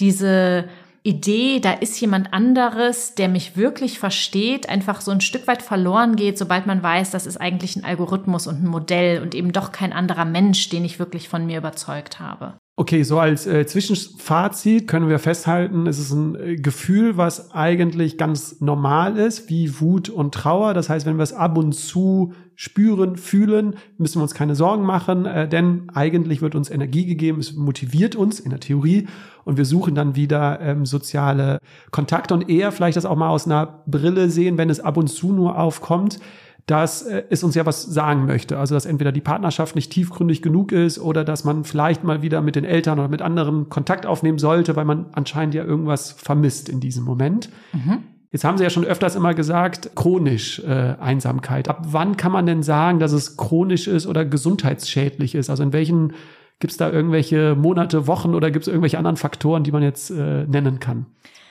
diese 0.00 0.68
Idee, 1.08 1.58
da 1.58 1.72
ist 1.72 1.98
jemand 2.00 2.34
anderes, 2.34 3.14
der 3.14 3.28
mich 3.28 3.56
wirklich 3.56 3.98
versteht, 3.98 4.68
einfach 4.68 5.00
so 5.00 5.10
ein 5.10 5.22
Stück 5.22 5.46
weit 5.46 5.62
verloren 5.62 6.16
geht, 6.16 6.36
sobald 6.36 6.66
man 6.66 6.82
weiß, 6.82 7.10
das 7.10 7.26
ist 7.26 7.40
eigentlich 7.40 7.76
ein 7.76 7.84
Algorithmus 7.84 8.46
und 8.46 8.62
ein 8.62 8.68
Modell 8.68 9.22
und 9.22 9.34
eben 9.34 9.52
doch 9.52 9.72
kein 9.72 9.94
anderer 9.94 10.26
Mensch, 10.26 10.68
den 10.68 10.84
ich 10.84 10.98
wirklich 10.98 11.28
von 11.28 11.46
mir 11.46 11.58
überzeugt 11.58 12.20
habe. 12.20 12.58
Okay, 12.76 13.02
so 13.02 13.18
als 13.18 13.46
äh, 13.46 13.66
Zwischenfazit 13.66 14.86
können 14.86 15.08
wir 15.08 15.18
festhalten, 15.18 15.86
es 15.86 15.98
ist 15.98 16.12
ein 16.12 16.36
äh, 16.36 16.56
Gefühl, 16.56 17.16
was 17.16 17.52
eigentlich 17.52 18.18
ganz 18.18 18.60
normal 18.60 19.16
ist, 19.16 19.48
wie 19.48 19.80
Wut 19.80 20.10
und 20.10 20.32
Trauer. 20.32 20.74
Das 20.74 20.88
heißt, 20.88 21.06
wenn 21.06 21.16
wir 21.16 21.24
es 21.24 21.32
ab 21.32 21.58
und 21.58 21.72
zu 21.72 22.34
spüren, 22.60 23.16
fühlen, 23.16 23.76
müssen 23.98 24.18
wir 24.18 24.24
uns 24.24 24.34
keine 24.34 24.56
Sorgen 24.56 24.82
machen, 24.82 25.26
äh, 25.26 25.48
denn 25.48 25.84
eigentlich 25.94 26.42
wird 26.42 26.56
uns 26.56 26.70
Energie 26.70 27.06
gegeben, 27.06 27.38
es 27.38 27.52
motiviert 27.52 28.16
uns 28.16 28.40
in 28.40 28.50
der 28.50 28.58
Theorie 28.58 29.06
und 29.44 29.58
wir 29.58 29.64
suchen 29.64 29.94
dann 29.94 30.16
wieder 30.16 30.58
ähm, 30.60 30.84
soziale 30.84 31.60
Kontakte 31.92 32.34
und 32.34 32.50
eher 32.50 32.72
vielleicht 32.72 32.96
das 32.96 33.04
auch 33.04 33.14
mal 33.14 33.28
aus 33.28 33.46
einer 33.46 33.84
Brille 33.86 34.28
sehen, 34.28 34.58
wenn 34.58 34.70
es 34.70 34.80
ab 34.80 34.96
und 34.96 35.06
zu 35.06 35.32
nur 35.32 35.56
aufkommt, 35.56 36.18
dass 36.66 37.02
äh, 37.02 37.22
es 37.30 37.44
uns 37.44 37.54
ja 37.54 37.64
was 37.64 37.84
sagen 37.84 38.26
möchte. 38.26 38.58
Also 38.58 38.74
dass 38.74 38.86
entweder 38.86 39.12
die 39.12 39.20
Partnerschaft 39.20 39.76
nicht 39.76 39.92
tiefgründig 39.92 40.42
genug 40.42 40.72
ist 40.72 40.98
oder 40.98 41.22
dass 41.22 41.44
man 41.44 41.62
vielleicht 41.62 42.02
mal 42.02 42.22
wieder 42.22 42.42
mit 42.42 42.56
den 42.56 42.64
Eltern 42.64 42.98
oder 42.98 43.08
mit 43.08 43.22
anderen 43.22 43.68
Kontakt 43.68 44.04
aufnehmen 44.04 44.40
sollte, 44.40 44.74
weil 44.74 44.84
man 44.84 45.06
anscheinend 45.12 45.54
ja 45.54 45.62
irgendwas 45.62 46.10
vermisst 46.10 46.68
in 46.68 46.80
diesem 46.80 47.04
Moment. 47.04 47.50
Mhm. 47.72 48.02
Jetzt 48.30 48.44
haben 48.44 48.58
Sie 48.58 48.64
ja 48.64 48.70
schon 48.70 48.84
öfters 48.84 49.16
immer 49.16 49.32
gesagt, 49.32 49.90
chronisch 49.94 50.60
äh, 50.60 50.94
Einsamkeit. 51.00 51.68
Ab 51.68 51.86
wann 51.88 52.16
kann 52.16 52.32
man 52.32 52.44
denn 52.44 52.62
sagen, 52.62 52.98
dass 52.98 53.12
es 53.12 53.36
chronisch 53.38 53.88
ist 53.88 54.06
oder 54.06 54.24
gesundheitsschädlich 54.26 55.34
ist? 55.34 55.48
Also 55.48 55.62
in 55.62 55.72
welchen 55.72 56.12
gibt 56.58 56.72
es 56.72 56.76
da 56.76 56.90
irgendwelche 56.90 57.54
Monate, 57.54 58.06
Wochen 58.06 58.34
oder 58.34 58.50
gibt 58.50 58.64
es 58.64 58.68
irgendwelche 58.68 58.98
anderen 58.98 59.16
Faktoren, 59.16 59.64
die 59.64 59.72
man 59.72 59.82
jetzt 59.82 60.10
äh, 60.10 60.44
nennen 60.44 60.78
kann? 60.78 61.06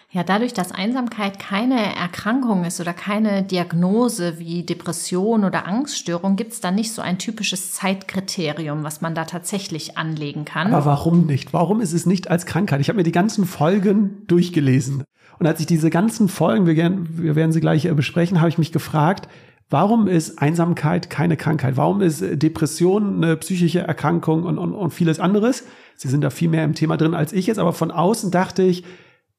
Ja, 0.10 0.24
dadurch, 0.24 0.54
dass 0.54 0.72
Einsamkeit 0.72 1.38
keine 1.38 1.96
Erkrankung 1.96 2.64
ist 2.64 2.80
oder 2.80 2.94
keine 2.94 3.44
Diagnose 3.44 4.40
wie 4.40 4.64
Depression 4.64 5.44
oder 5.44 5.68
Angststörung, 5.68 6.38
gibt 6.38 6.54
es 6.54 6.62
da 6.62 6.72
nicht 6.72 6.94
so 6.94 7.02
ein 7.02 7.18
typisches 7.18 7.74
Zeitkriterium, 7.74 8.84
was 8.84 9.02
man 9.02 9.16
da 9.16 9.26
tatsächlich 9.26 9.98
anlegen 9.98 10.46
kann. 10.46 10.74
Aber 10.74 10.86
warum 10.86 11.26
nicht? 11.26 11.52
Warum 11.52 11.82
ist 11.82 11.92
es 11.92 12.06
nicht 12.06 12.30
als 12.30 12.46
Krankheit? 12.46 12.80
Ich 12.80 12.88
habe 12.88 12.98
mir 12.98 13.04
die 13.04 13.12
ganzen 13.12 13.46
Folgen 13.46 14.26
durchgelesen. 14.28 15.04
Und 15.40 15.48
als 15.48 15.60
ich 15.60 15.66
diese 15.66 15.90
ganzen 15.90 16.30
Folgen, 16.30 16.66
wir, 16.66 16.76
gern, 16.76 17.08
wir 17.12 17.36
werden 17.36 17.52
sie 17.52 17.62
gleich 17.62 17.86
äh, 17.86 17.94
besprechen, 17.94 18.40
habe 18.40 18.50
ich 18.50 18.58
mich 18.58 18.72
gefragt, 18.72 19.28
Warum 19.70 20.08
ist 20.08 20.42
Einsamkeit 20.42 21.10
keine 21.10 21.36
Krankheit? 21.36 21.76
Warum 21.76 22.00
ist 22.02 22.24
Depression 22.42 23.22
eine 23.22 23.36
psychische 23.36 23.80
Erkrankung 23.80 24.44
und, 24.44 24.58
und, 24.58 24.74
und 24.74 24.92
vieles 24.92 25.20
anderes? 25.20 25.66
Sie 25.96 26.08
sind 26.08 26.24
da 26.24 26.30
viel 26.30 26.48
mehr 26.48 26.64
im 26.64 26.74
Thema 26.74 26.96
drin 26.96 27.14
als 27.14 27.34
ich 27.34 27.48
jetzt, 27.48 27.60
aber 27.60 27.74
von 27.74 27.92
außen 27.92 28.32
dachte 28.32 28.64
ich, 28.64 28.86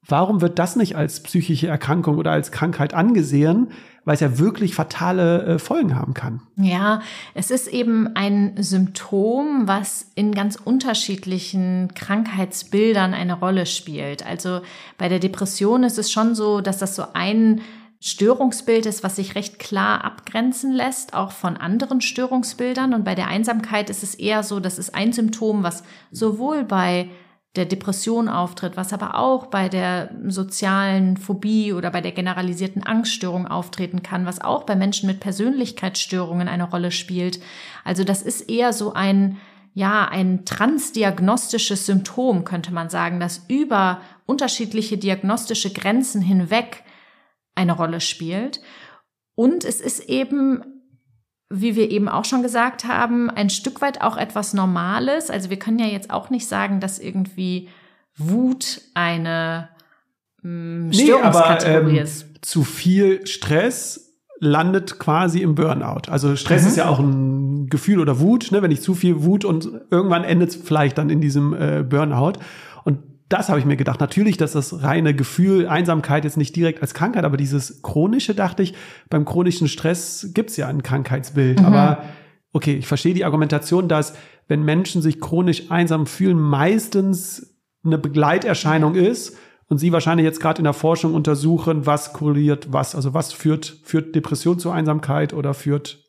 Warum 0.06 0.40
wird 0.40 0.58
das 0.58 0.76
nicht 0.76 0.96
als 0.96 1.22
psychische 1.22 1.66
Erkrankung 1.66 2.16
oder 2.16 2.30
als 2.30 2.50
Krankheit 2.50 2.94
angesehen? 2.94 3.68
Weil 4.04 4.14
es 4.14 4.20
ja 4.20 4.38
wirklich 4.38 4.74
fatale 4.74 5.44
äh, 5.44 5.58
Folgen 5.58 5.94
haben 5.94 6.14
kann. 6.14 6.40
Ja, 6.56 7.02
es 7.34 7.50
ist 7.50 7.66
eben 7.66 8.16
ein 8.16 8.54
Symptom, 8.56 9.68
was 9.68 10.10
in 10.14 10.32
ganz 10.32 10.56
unterschiedlichen 10.56 11.92
Krankheitsbildern 11.94 13.12
eine 13.12 13.38
Rolle 13.38 13.66
spielt. 13.66 14.24
Also 14.24 14.62
bei 14.96 15.10
der 15.10 15.18
Depression 15.18 15.82
ist 15.82 15.98
es 15.98 16.10
schon 16.10 16.34
so, 16.34 16.62
dass 16.62 16.78
das 16.78 16.96
so 16.96 17.04
ein 17.12 17.60
Störungsbild 18.00 18.86
ist, 18.86 19.02
was 19.02 19.16
sich 19.16 19.34
recht 19.34 19.58
klar 19.58 20.04
abgrenzen 20.04 20.72
lässt, 20.72 21.14
auch 21.14 21.32
von 21.32 21.56
anderen 21.56 22.00
Störungsbildern. 22.00 22.94
Und 22.94 23.04
bei 23.04 23.14
der 23.14 23.26
Einsamkeit 23.26 23.90
ist 23.90 24.02
es 24.02 24.14
eher 24.14 24.42
so, 24.42 24.60
das 24.60 24.78
ist 24.78 24.94
ein 24.94 25.12
Symptom, 25.12 25.64
was 25.64 25.82
sowohl 26.12 26.64
bei 26.64 27.10
der 27.56 27.64
Depression 27.64 28.28
auftritt, 28.28 28.76
was 28.76 28.92
aber 28.92 29.16
auch 29.16 29.46
bei 29.46 29.68
der 29.68 30.10
sozialen 30.26 31.16
Phobie 31.16 31.72
oder 31.72 31.90
bei 31.90 32.00
der 32.00 32.12
generalisierten 32.12 32.82
Angststörung 32.84 33.46
auftreten 33.46 34.02
kann, 34.02 34.26
was 34.26 34.40
auch 34.40 34.64
bei 34.64 34.76
Menschen 34.76 35.06
mit 35.06 35.20
Persönlichkeitsstörungen 35.20 36.46
eine 36.46 36.68
Rolle 36.68 36.90
spielt. 36.90 37.40
Also 37.84 38.04
das 38.04 38.22
ist 38.22 38.42
eher 38.42 38.72
so 38.72 38.92
ein 38.92 39.38
ja, 39.74 40.08
ein 40.08 40.44
transdiagnostisches 40.44 41.86
Symptom, 41.86 42.42
könnte 42.42 42.72
man 42.72 42.90
sagen, 42.90 43.20
das 43.20 43.44
über 43.46 44.00
unterschiedliche 44.26 44.98
diagnostische 44.98 45.72
Grenzen 45.72 46.20
hinweg 46.20 46.82
eine 47.54 47.74
Rolle 47.74 48.00
spielt. 48.00 48.60
Und 49.36 49.64
es 49.64 49.80
ist 49.80 50.00
eben 50.08 50.77
wie 51.50 51.76
wir 51.76 51.90
eben 51.90 52.08
auch 52.08 52.24
schon 52.24 52.42
gesagt 52.42 52.84
haben, 52.84 53.30
ein 53.30 53.50
Stück 53.50 53.80
weit 53.80 54.02
auch 54.02 54.16
etwas 54.16 54.52
Normales. 54.52 55.30
Also 55.30 55.50
wir 55.50 55.58
können 55.58 55.78
ja 55.78 55.86
jetzt 55.86 56.10
auch 56.10 56.30
nicht 56.30 56.46
sagen, 56.46 56.80
dass 56.80 56.98
irgendwie 56.98 57.68
Wut 58.16 58.82
eine 58.94 59.68
ähm, 60.44 60.90
Störungskategorie 60.92 61.72
nee, 61.72 61.78
aber, 61.78 61.90
ähm, 61.90 61.96
ist. 61.96 62.26
Zu 62.42 62.64
viel 62.64 63.26
Stress 63.26 64.08
landet 64.40 64.98
quasi 64.98 65.40
im 65.40 65.54
Burnout. 65.54 66.10
Also 66.10 66.36
Stress 66.36 66.62
mhm. 66.62 66.68
ist 66.68 66.76
ja 66.76 66.88
auch 66.88 66.98
ein 66.98 67.68
Gefühl 67.68 67.98
oder 67.98 68.20
Wut, 68.20 68.52
ne? 68.52 68.62
wenn 68.62 68.70
ich 68.70 68.82
zu 68.82 68.94
viel 68.94 69.24
Wut 69.24 69.44
und 69.44 69.68
irgendwann 69.90 70.24
endet 70.24 70.50
es 70.50 70.56
vielleicht 70.56 70.98
dann 70.98 71.10
in 71.10 71.20
diesem 71.20 71.54
äh, 71.54 71.82
Burnout 71.82 72.34
das 73.28 73.48
habe 73.48 73.58
ich 73.58 73.66
mir 73.66 73.76
gedacht. 73.76 74.00
Natürlich, 74.00 74.36
dass 74.36 74.52
das 74.52 74.82
reine 74.82 75.14
Gefühl, 75.14 75.68
Einsamkeit 75.68 76.24
jetzt 76.24 76.36
nicht 76.36 76.56
direkt 76.56 76.80
als 76.80 76.94
Krankheit, 76.94 77.24
aber 77.24 77.36
dieses 77.36 77.82
chronische, 77.82 78.34
dachte 78.34 78.62
ich, 78.62 78.74
beim 79.10 79.24
chronischen 79.24 79.68
Stress 79.68 80.30
gibt's 80.34 80.56
ja 80.56 80.66
ein 80.66 80.82
Krankheitsbild. 80.82 81.60
Mhm. 81.60 81.66
Aber 81.66 82.04
okay, 82.52 82.76
ich 82.76 82.86
verstehe 82.86 83.14
die 83.14 83.24
Argumentation, 83.24 83.88
dass 83.88 84.14
wenn 84.46 84.62
Menschen 84.62 85.02
sich 85.02 85.20
chronisch 85.20 85.70
einsam 85.70 86.06
fühlen, 86.06 86.40
meistens 86.40 87.54
eine 87.84 87.98
Begleiterscheinung 87.98 88.94
ist 88.94 89.36
und 89.68 89.78
Sie 89.78 89.92
wahrscheinlich 89.92 90.24
jetzt 90.24 90.40
gerade 90.40 90.58
in 90.58 90.64
der 90.64 90.72
Forschung 90.72 91.14
untersuchen, 91.14 91.84
was 91.84 92.14
korreliert 92.14 92.72
was, 92.72 92.94
also 92.94 93.12
was 93.12 93.32
führt, 93.32 93.80
führt 93.84 94.14
Depression 94.14 94.58
zu 94.58 94.70
Einsamkeit 94.70 95.34
oder 95.34 95.52
führt 95.52 96.02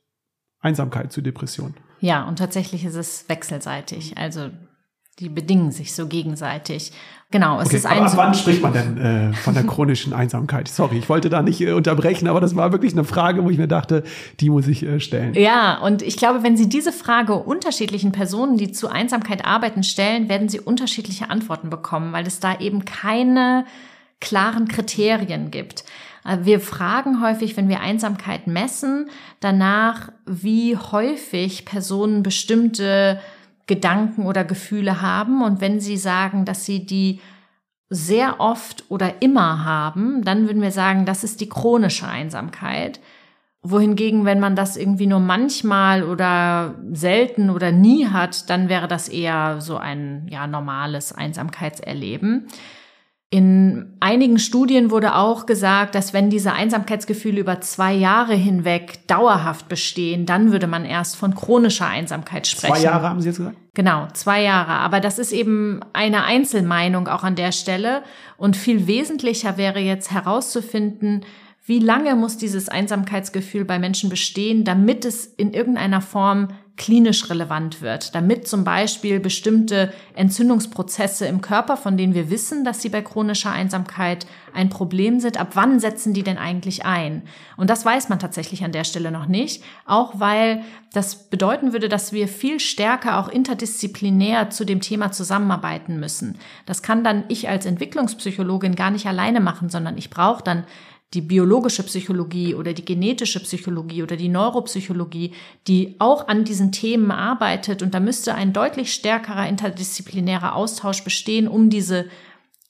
Einsamkeit 0.62 1.12
zu 1.12 1.21
Depression. 1.21 1.73
Ja, 1.99 2.25
und 2.27 2.38
tatsächlich 2.39 2.86
ist 2.86 2.95
es 2.95 3.27
wechselseitig. 3.27 4.17
Also 4.17 4.49
die 5.19 5.29
bedingen 5.29 5.71
sich 5.71 5.93
so 5.93 6.08
gegenseitig. 6.08 6.91
Genau, 7.32 7.60
es 7.60 7.67
okay, 7.67 7.75
ist 7.75 7.86
ein. 7.86 7.99
Aber 7.99 8.08
ab 8.08 8.17
wann 8.17 8.34
spricht 8.34 8.62
man 8.63 8.73
denn 8.73 8.97
äh, 8.97 9.34
von 9.34 9.53
der 9.53 9.63
chronischen 9.63 10.13
Einsamkeit? 10.13 10.67
Sorry, 10.67 10.97
ich 10.97 11.10
wollte 11.10 11.29
da 11.29 11.43
nicht 11.43 11.62
äh, 11.62 11.73
unterbrechen, 11.73 12.27
aber 12.27 12.41
das 12.41 12.55
war 12.55 12.71
wirklich 12.71 12.93
eine 12.93 13.03
Frage, 13.03 13.43
wo 13.43 13.51
ich 13.51 13.60
mir 13.60 13.67
dachte, 13.67 14.03
die 14.39 14.49
muss 14.49 14.67
ich 14.67 14.82
äh, 14.84 14.99
stellen. 14.99 15.36
Ja, 15.36 15.77
und 15.77 16.01
ich 16.01 16.17
glaube, 16.17 16.41
wenn 16.41 16.58
Sie 16.58 16.67
diese 16.67 16.91
Frage 16.91 17.36
unterschiedlichen 17.36 18.12
Personen, 18.12 18.58
die 18.58 18.71
zu 18.71 18.88
Einsamkeit 18.88 19.45
arbeiten, 19.45 19.84
stellen, 19.84 20.27
werden 20.27 20.49
Sie 20.49 20.60
unterschiedliche 20.60 21.29
Antworten 21.29 21.69
bekommen, 21.69 22.13
weil 22.13 22.25
es 22.25 22.39
da 22.39 22.60
eben 22.60 22.86
keine 22.86 23.65
klaren 24.19 24.67
Kriterien 24.67 25.51
gibt. 25.51 25.84
Äh, 26.25 26.39
wir 26.43 26.60
fragen 26.60 27.21
häufig, 27.21 27.58
wenn 27.58 27.69
wir 27.69 27.82
Einsamkeit 27.82 28.47
messen, 28.47 29.10
danach, 29.39 30.12
wie 30.25 30.77
häufig 30.77 31.65
Personen 31.65 32.23
bestimmte 32.23 33.19
Gedanken 33.69 34.25
oder 34.25 34.43
Gefühle 34.43 35.01
haben. 35.01 35.43
Und 35.43 35.62
wenn 35.62 35.79
Sie 35.79 35.95
sagen, 35.95 36.43
dass 36.43 36.65
Sie 36.65 36.86
die 36.86 37.21
sehr 37.88 38.39
oft 38.39 38.84
oder 38.89 39.21
immer 39.21 39.63
haben, 39.63 40.23
dann 40.23 40.47
würden 40.47 40.62
wir 40.62 40.71
sagen, 40.71 41.05
das 41.05 41.23
ist 41.23 41.39
die 41.39 41.49
chronische 41.49 42.08
Einsamkeit. 42.08 42.99
Wohingegen, 43.62 44.25
wenn 44.25 44.39
man 44.39 44.55
das 44.55 44.75
irgendwie 44.75 45.08
nur 45.08 45.19
manchmal 45.19 46.03
oder 46.03 46.75
selten 46.91 47.49
oder 47.49 47.71
nie 47.71 48.08
hat, 48.08 48.49
dann 48.49 48.69
wäre 48.69 48.88
das 48.88 49.08
eher 49.08 49.62
so 49.62 49.77
ein 49.77 50.27
ja 50.29 50.47
normales 50.47 51.13
Einsamkeitserleben. 51.13 52.47
In 53.32 53.94
einigen 54.00 54.39
Studien 54.39 54.89
wurde 54.89 55.13
auch 55.13 55.46
gesagt, 55.46 55.94
dass 55.94 56.13
wenn 56.13 56.32
diese 56.32 56.54
Einsamkeitsgefühle 56.54 57.42
über 57.42 57.62
zwei 57.62 57.94
Jahre 57.94 58.34
hinweg 58.34 59.06
dauerhaft 59.06 59.70
bestehen, 59.70 60.26
dann 60.26 60.52
würde 60.52 60.65
man 60.65 60.84
erst 60.84 61.15
von 61.15 61.36
chronischer 61.36 61.86
Einsamkeit 61.86 62.48
sprechen. 62.48 62.74
Zwei 62.74 62.84
Jahre 62.84 63.08
haben 63.08 63.22
Sie 63.22 63.28
jetzt 63.28 63.38
gesagt? 63.38 63.58
Genau, 63.76 64.08
zwei 64.13 64.42
Jahre. 64.42 64.72
Aber 64.72 65.00
das 65.00 65.20
ist 65.20 65.32
eben 65.32 65.80
eine 65.94 66.24
Einzelmeinung 66.24 67.08
auch 67.08 67.24
an 67.24 67.36
der 67.36 67.52
Stelle. 67.52 68.02
Und 68.38 68.58
viel 68.58 68.88
wesentlicher 68.88 69.58
wäre 69.58 69.80
jetzt 69.80 70.10
herauszufinden, 70.12 71.24
wie 71.65 71.80
lange 71.80 72.15
muss 72.15 72.38
dieses 72.38 72.68
Einsamkeitsgefühl 72.68 73.63
bei 73.63 73.78
Menschen 73.78 74.10
bestehen, 74.10 74.63
damit 74.63 75.06
es 75.06 75.28
in 75.28 75.54
irgendeiner 75.54 76.02
Form 76.02 76.48
klinisch 76.80 77.30
relevant 77.30 77.82
wird, 77.82 78.15
damit 78.15 78.48
zum 78.48 78.63
Beispiel 78.63 79.20
bestimmte 79.20 79.94
Entzündungsprozesse 80.15 81.28
im 81.28 81.42
Körper, 81.42 81.78
von 81.78 81.98
denen 81.98 82.15
wir 82.15 82.32
wissen, 82.32 82.63
dass 82.63 82.82
sie 82.82 82.88
bei 82.88 83.02
chronischer 83.02 83.52
Einsamkeit 83.52 84.26
ein 84.54 84.70
Problem 84.70 85.20
sind, 85.20 85.39
ab 85.39 85.50
wann 85.54 85.80
setzen 85.80 86.13
die 86.13 86.24
denn 86.24 86.38
eigentlich 86.38 86.86
ein? 86.86 87.24
Und 87.58 87.70
das 87.70 87.86
weiß 87.86 88.08
man 88.08 88.18
tatsächlich 88.18 88.63
an 88.63 88.72
der 88.72 88.86
Stelle 88.86 89.12
noch 89.12 89.28
nicht, 89.28 89.62
auch 89.86 90.20
weil 90.22 90.63
das 90.94 91.30
bedeuten 91.30 91.74
würde, 91.74 91.89
dass 91.89 92.13
wir 92.13 92.30
viel 92.30 92.62
stärker 92.62 93.20
auch 93.20 93.28
interdisziplinär 93.28 94.50
zu 94.50 94.65
dem 94.65 94.80
Thema 94.80 95.12
zusammenarbeiten 95.12 96.00
müssen. 96.00 96.39
Das 96.65 96.82
kann 96.82 97.04
dann 97.04 97.26
ich 97.28 97.50
als 97.50 97.65
Entwicklungspsychologin 97.65 98.76
gar 98.76 98.89
nicht 98.89 99.06
alleine 99.06 99.42
machen, 99.42 99.70
sondern 99.70 99.98
ich 99.98 100.10
brauche 100.10 100.44
dann 100.44 100.63
die 101.13 101.22
biologische 101.22 101.84
Psychologie 101.84 102.54
oder 102.54 102.74
die 102.74 102.86
genetische 102.86 103.39
Psychologie 103.39 104.04
oder 104.04 104.15
die 104.15 104.30
Neuropsychologie, 104.30 105.34
die 105.67 105.95
auch 105.98 106.28
an 106.28 106.43
diesen 106.43 106.72
Themen 106.72 107.10
arbeitet. 107.10 107.82
Und 107.82 107.93
da 107.93 108.00
müsste 108.00 108.36
ein 108.36 108.54
deutlich 108.54 108.93
stärkerer 108.93 109.48
interdisziplinärer 109.48 110.56
Austausch 110.56 111.04
bestehen, 111.04 111.48
um 111.48 111.69
diese 111.69 112.06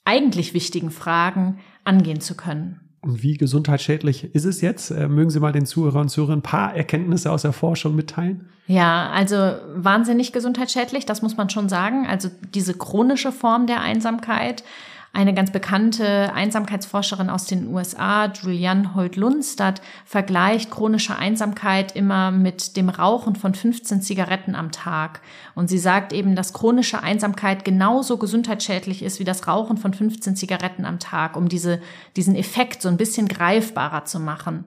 eigentlich 0.06 0.54
wichtigen 0.54 0.90
Fragen 0.90 1.60
angehen 1.84 2.22
zu 2.22 2.36
können. 2.36 2.80
Und 3.02 3.24
wie 3.24 3.36
gesundheitsschädlich 3.36 4.36
ist 4.36 4.46
es 4.46 4.62
jetzt? 4.62 4.92
Äh, 4.92 5.08
mögen 5.08 5.30
Sie 5.30 5.40
mal 5.40 5.54
den 5.54 5.66
Zuhörern 5.66 6.04
und 6.04 6.10
Zuhörern 6.10 6.40
ein 6.40 6.44
paar 6.44 6.76
Erkenntnisse 6.76 7.32
aus 7.32 7.44
der 7.44 7.54
Forschung 7.54 7.96
mitteilen? 7.96 8.50
Ja, 8.68 9.10
also 9.10 9.36
wahnsinnig 9.76 10.32
gesundheitsschädlich, 10.32 11.06
das 11.06 11.22
muss 11.22 11.38
man 11.38 11.50
schon 11.50 11.70
sagen. 11.70 12.06
Also 12.08 12.30
diese 12.54 12.74
chronische 12.74 13.32
Form 13.32 13.68
der 13.68 13.82
Einsamkeit 13.82 14.64
Eine 15.12 15.34
ganz 15.34 15.52
bekannte 15.52 16.32
Einsamkeitsforscherin 16.34 17.32
aus 17.32 17.46
den 17.46 17.68
USA, 17.74 18.26
Julianne 18.28 18.94
Holt-Lundstadt, 18.94 19.82
vergleicht 20.06 20.70
chronische 20.70 21.16
Einsamkeit 21.16 21.96
immer 21.96 22.30
mit 22.30 22.78
dem 22.78 22.90
Rauchen 22.90 23.36
von 23.36 23.56
15 23.56 24.04
Zigaretten 24.04 24.54
am 24.54 24.72
Tag. 24.72 25.22
Und 25.56 25.68
sie 25.68 25.80
sagt 25.80 26.14
eben, 26.14 26.36
dass 26.36 26.54
chronische 26.54 27.02
Einsamkeit 27.02 27.66
genauso 27.66 28.18
gesundheitsschädlich 28.18 29.02
ist 29.02 29.20
wie 29.20 29.24
das 29.24 29.48
Rauchen 29.48 29.78
von 29.78 29.96
15 29.96 30.36
Zigaretten 30.36 30.86
am 30.86 31.00
Tag, 31.00 31.36
um 31.36 31.50
diese, 31.50 31.82
diesen 32.16 32.36
Effekt 32.36 32.84
so 32.84 32.88
ein 32.88 32.98
bisschen 32.98 33.28
greifbarer 33.28 34.06
zu 34.06 34.20
machen. 34.20 34.66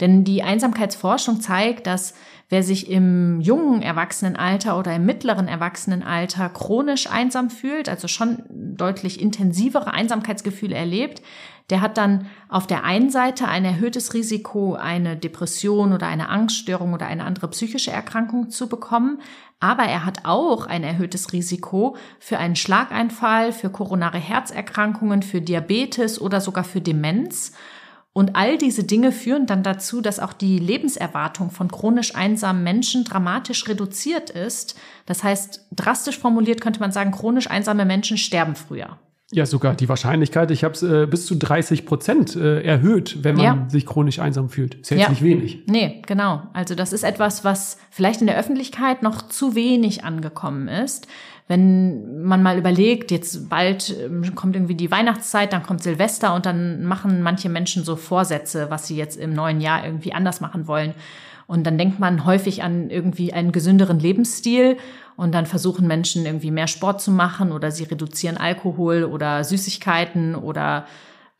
Denn 0.00 0.24
die 0.24 0.42
Einsamkeitsforschung 0.42 1.40
zeigt, 1.40 1.86
dass 1.86 2.14
wer 2.48 2.62
sich 2.62 2.90
im 2.90 3.40
jungen 3.40 3.82
Erwachsenenalter 3.82 4.78
oder 4.78 4.94
im 4.94 5.04
mittleren 5.04 5.48
Erwachsenenalter 5.48 6.48
chronisch 6.48 7.10
einsam 7.10 7.50
fühlt, 7.50 7.88
also 7.88 8.08
schon 8.08 8.42
deutlich 8.48 9.20
intensivere 9.20 9.92
Einsamkeitsgefühle 9.92 10.74
erlebt, 10.74 11.22
der 11.70 11.82
hat 11.82 11.98
dann 11.98 12.26
auf 12.48 12.66
der 12.66 12.84
einen 12.84 13.10
Seite 13.10 13.46
ein 13.46 13.66
erhöhtes 13.66 14.14
Risiko, 14.14 14.74
eine 14.74 15.16
Depression 15.18 15.92
oder 15.92 16.06
eine 16.06 16.30
Angststörung 16.30 16.94
oder 16.94 17.06
eine 17.06 17.24
andere 17.24 17.48
psychische 17.48 17.90
Erkrankung 17.90 18.48
zu 18.48 18.70
bekommen. 18.70 19.20
Aber 19.60 19.82
er 19.82 20.06
hat 20.06 20.24
auch 20.24 20.66
ein 20.66 20.82
erhöhtes 20.82 21.34
Risiko 21.34 21.96
für 22.18 22.38
einen 22.38 22.56
Schlaganfall, 22.56 23.52
für 23.52 23.68
koronare 23.68 24.18
Herzerkrankungen, 24.18 25.22
für 25.22 25.42
Diabetes 25.42 26.18
oder 26.18 26.40
sogar 26.40 26.64
für 26.64 26.80
Demenz. 26.80 27.52
Und 28.18 28.34
all 28.34 28.58
diese 28.58 28.82
Dinge 28.82 29.12
führen 29.12 29.46
dann 29.46 29.62
dazu, 29.62 30.00
dass 30.00 30.18
auch 30.18 30.32
die 30.32 30.58
Lebenserwartung 30.58 31.52
von 31.52 31.70
chronisch 31.70 32.16
einsamen 32.16 32.64
Menschen 32.64 33.04
dramatisch 33.04 33.68
reduziert 33.68 34.28
ist. 34.28 34.74
Das 35.06 35.22
heißt, 35.22 35.66
drastisch 35.70 36.18
formuliert 36.18 36.60
könnte 36.60 36.80
man 36.80 36.90
sagen, 36.90 37.12
chronisch 37.12 37.48
einsame 37.48 37.84
Menschen 37.84 38.18
sterben 38.18 38.56
früher. 38.56 38.98
Ja, 39.30 39.44
sogar 39.44 39.74
die 39.74 39.90
Wahrscheinlichkeit, 39.90 40.50
ich 40.50 40.64
habe 40.64 40.72
es 40.72 40.82
äh, 40.82 41.06
bis 41.06 41.26
zu 41.26 41.34
30 41.34 41.84
Prozent 41.84 42.34
äh, 42.34 42.62
erhöht, 42.62 43.18
wenn 43.24 43.36
man 43.36 43.44
ja. 43.44 43.66
sich 43.68 43.84
chronisch 43.84 44.20
einsam 44.20 44.48
fühlt. 44.48 44.76
Ist 44.76 44.90
jetzt 44.90 45.00
ja. 45.00 45.10
nicht 45.10 45.22
wenig. 45.22 45.64
Nee, 45.66 46.00
genau. 46.06 46.44
Also 46.54 46.74
das 46.74 46.94
ist 46.94 47.02
etwas, 47.02 47.44
was 47.44 47.76
vielleicht 47.90 48.22
in 48.22 48.26
der 48.26 48.38
Öffentlichkeit 48.38 49.02
noch 49.02 49.20
zu 49.28 49.54
wenig 49.54 50.02
angekommen 50.02 50.68
ist. 50.68 51.08
Wenn 51.46 52.22
man 52.22 52.42
mal 52.42 52.58
überlegt, 52.58 53.10
jetzt 53.10 53.50
bald 53.50 53.94
ähm, 54.02 54.34
kommt 54.34 54.56
irgendwie 54.56 54.74
die 54.74 54.90
Weihnachtszeit, 54.90 55.52
dann 55.52 55.62
kommt 55.62 55.82
Silvester 55.82 56.34
und 56.34 56.46
dann 56.46 56.84
machen 56.84 57.22
manche 57.22 57.50
Menschen 57.50 57.84
so 57.84 57.96
Vorsätze, 57.96 58.70
was 58.70 58.86
sie 58.86 58.96
jetzt 58.96 59.18
im 59.18 59.34
neuen 59.34 59.60
Jahr 59.60 59.84
irgendwie 59.84 60.14
anders 60.14 60.40
machen 60.40 60.66
wollen. 60.66 60.94
Und 61.48 61.66
dann 61.66 61.78
denkt 61.78 61.98
man 61.98 62.26
häufig 62.26 62.62
an 62.62 62.90
irgendwie 62.90 63.32
einen 63.32 63.52
gesünderen 63.52 63.98
Lebensstil 63.98 64.76
und 65.16 65.34
dann 65.34 65.46
versuchen 65.46 65.86
Menschen 65.86 66.26
irgendwie 66.26 66.50
mehr 66.50 66.68
Sport 66.68 67.00
zu 67.00 67.10
machen 67.10 67.52
oder 67.52 67.70
sie 67.70 67.84
reduzieren 67.84 68.36
Alkohol 68.36 69.02
oder 69.02 69.42
Süßigkeiten 69.42 70.34
oder 70.34 70.84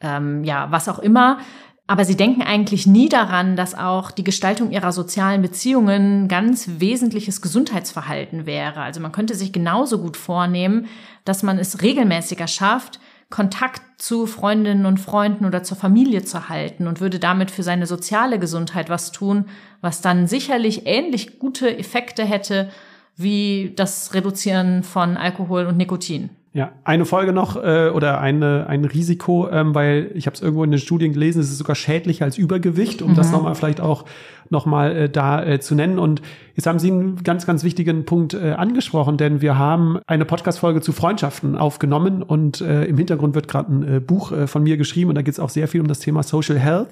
ähm, 0.00 0.44
ja, 0.44 0.68
was 0.70 0.88
auch 0.88 0.98
immer. 0.98 1.38
Aber 1.86 2.06
sie 2.06 2.16
denken 2.16 2.40
eigentlich 2.42 2.86
nie 2.86 3.10
daran, 3.10 3.54
dass 3.54 3.74
auch 3.76 4.10
die 4.10 4.24
Gestaltung 4.24 4.70
ihrer 4.70 4.92
sozialen 4.92 5.42
Beziehungen 5.42 6.26
ganz 6.26 6.68
wesentliches 6.78 7.42
Gesundheitsverhalten 7.42 8.46
wäre. 8.46 8.80
Also 8.80 9.00
man 9.00 9.12
könnte 9.12 9.34
sich 9.34 9.52
genauso 9.52 9.98
gut 9.98 10.16
vornehmen, 10.16 10.86
dass 11.24 11.42
man 11.42 11.58
es 11.58 11.82
regelmäßiger 11.82 12.46
schafft, 12.46 12.98
Kontakt 13.30 13.82
zu 13.98 14.26
Freundinnen 14.26 14.86
und 14.86 14.98
Freunden 14.98 15.44
oder 15.44 15.62
zur 15.62 15.76
Familie 15.76 16.24
zu 16.24 16.48
halten 16.48 16.86
und 16.86 17.00
würde 17.00 17.18
damit 17.18 17.50
für 17.50 17.62
seine 17.62 17.86
soziale 17.86 18.38
Gesundheit 18.38 18.88
was 18.88 19.12
tun, 19.12 19.46
was 19.80 20.00
dann 20.00 20.26
sicherlich 20.26 20.86
ähnlich 20.86 21.38
gute 21.38 21.76
Effekte 21.78 22.24
hätte 22.24 22.70
wie 23.16 23.72
das 23.76 24.14
Reduzieren 24.14 24.82
von 24.82 25.16
Alkohol 25.16 25.66
und 25.66 25.76
Nikotin. 25.76 26.30
Ja, 26.58 26.72
eine 26.82 27.04
Folge 27.04 27.32
noch 27.32 27.54
äh, 27.54 27.88
oder 27.94 28.20
eine, 28.20 28.66
ein 28.66 28.84
Risiko, 28.84 29.48
ähm, 29.48 29.76
weil 29.76 30.10
ich 30.14 30.26
habe 30.26 30.34
es 30.34 30.42
irgendwo 30.42 30.64
in 30.64 30.72
den 30.72 30.80
Studien 30.80 31.12
gelesen, 31.12 31.40
es 31.40 31.52
ist 31.52 31.58
sogar 31.58 31.76
schädlicher 31.76 32.24
als 32.24 32.36
Übergewicht, 32.36 33.00
um 33.00 33.12
mhm. 33.12 33.14
das 33.14 33.30
nochmal 33.30 33.54
vielleicht 33.54 33.80
auch 33.80 34.06
nochmal 34.50 34.96
äh, 34.96 35.08
da 35.08 35.40
äh, 35.40 35.60
zu 35.60 35.76
nennen. 35.76 36.00
Und 36.00 36.20
jetzt 36.56 36.66
haben 36.66 36.80
Sie 36.80 36.90
einen 36.90 37.22
ganz, 37.22 37.46
ganz 37.46 37.62
wichtigen 37.62 38.06
Punkt 38.06 38.34
äh, 38.34 38.54
angesprochen, 38.54 39.18
denn 39.18 39.40
wir 39.40 39.56
haben 39.56 40.00
eine 40.08 40.24
Podcast-Folge 40.24 40.80
zu 40.80 40.90
Freundschaften 40.90 41.54
aufgenommen 41.54 42.24
und 42.24 42.60
äh, 42.60 42.86
im 42.86 42.98
Hintergrund 42.98 43.36
wird 43.36 43.46
gerade 43.46 43.72
ein 43.72 43.96
äh, 43.96 44.00
Buch 44.00 44.32
äh, 44.32 44.48
von 44.48 44.64
mir 44.64 44.76
geschrieben 44.76 45.10
und 45.10 45.14
da 45.14 45.22
geht 45.22 45.34
es 45.34 45.38
auch 45.38 45.50
sehr 45.50 45.68
viel 45.68 45.80
um 45.80 45.86
das 45.86 46.00
Thema 46.00 46.24
Social 46.24 46.58
Health 46.58 46.88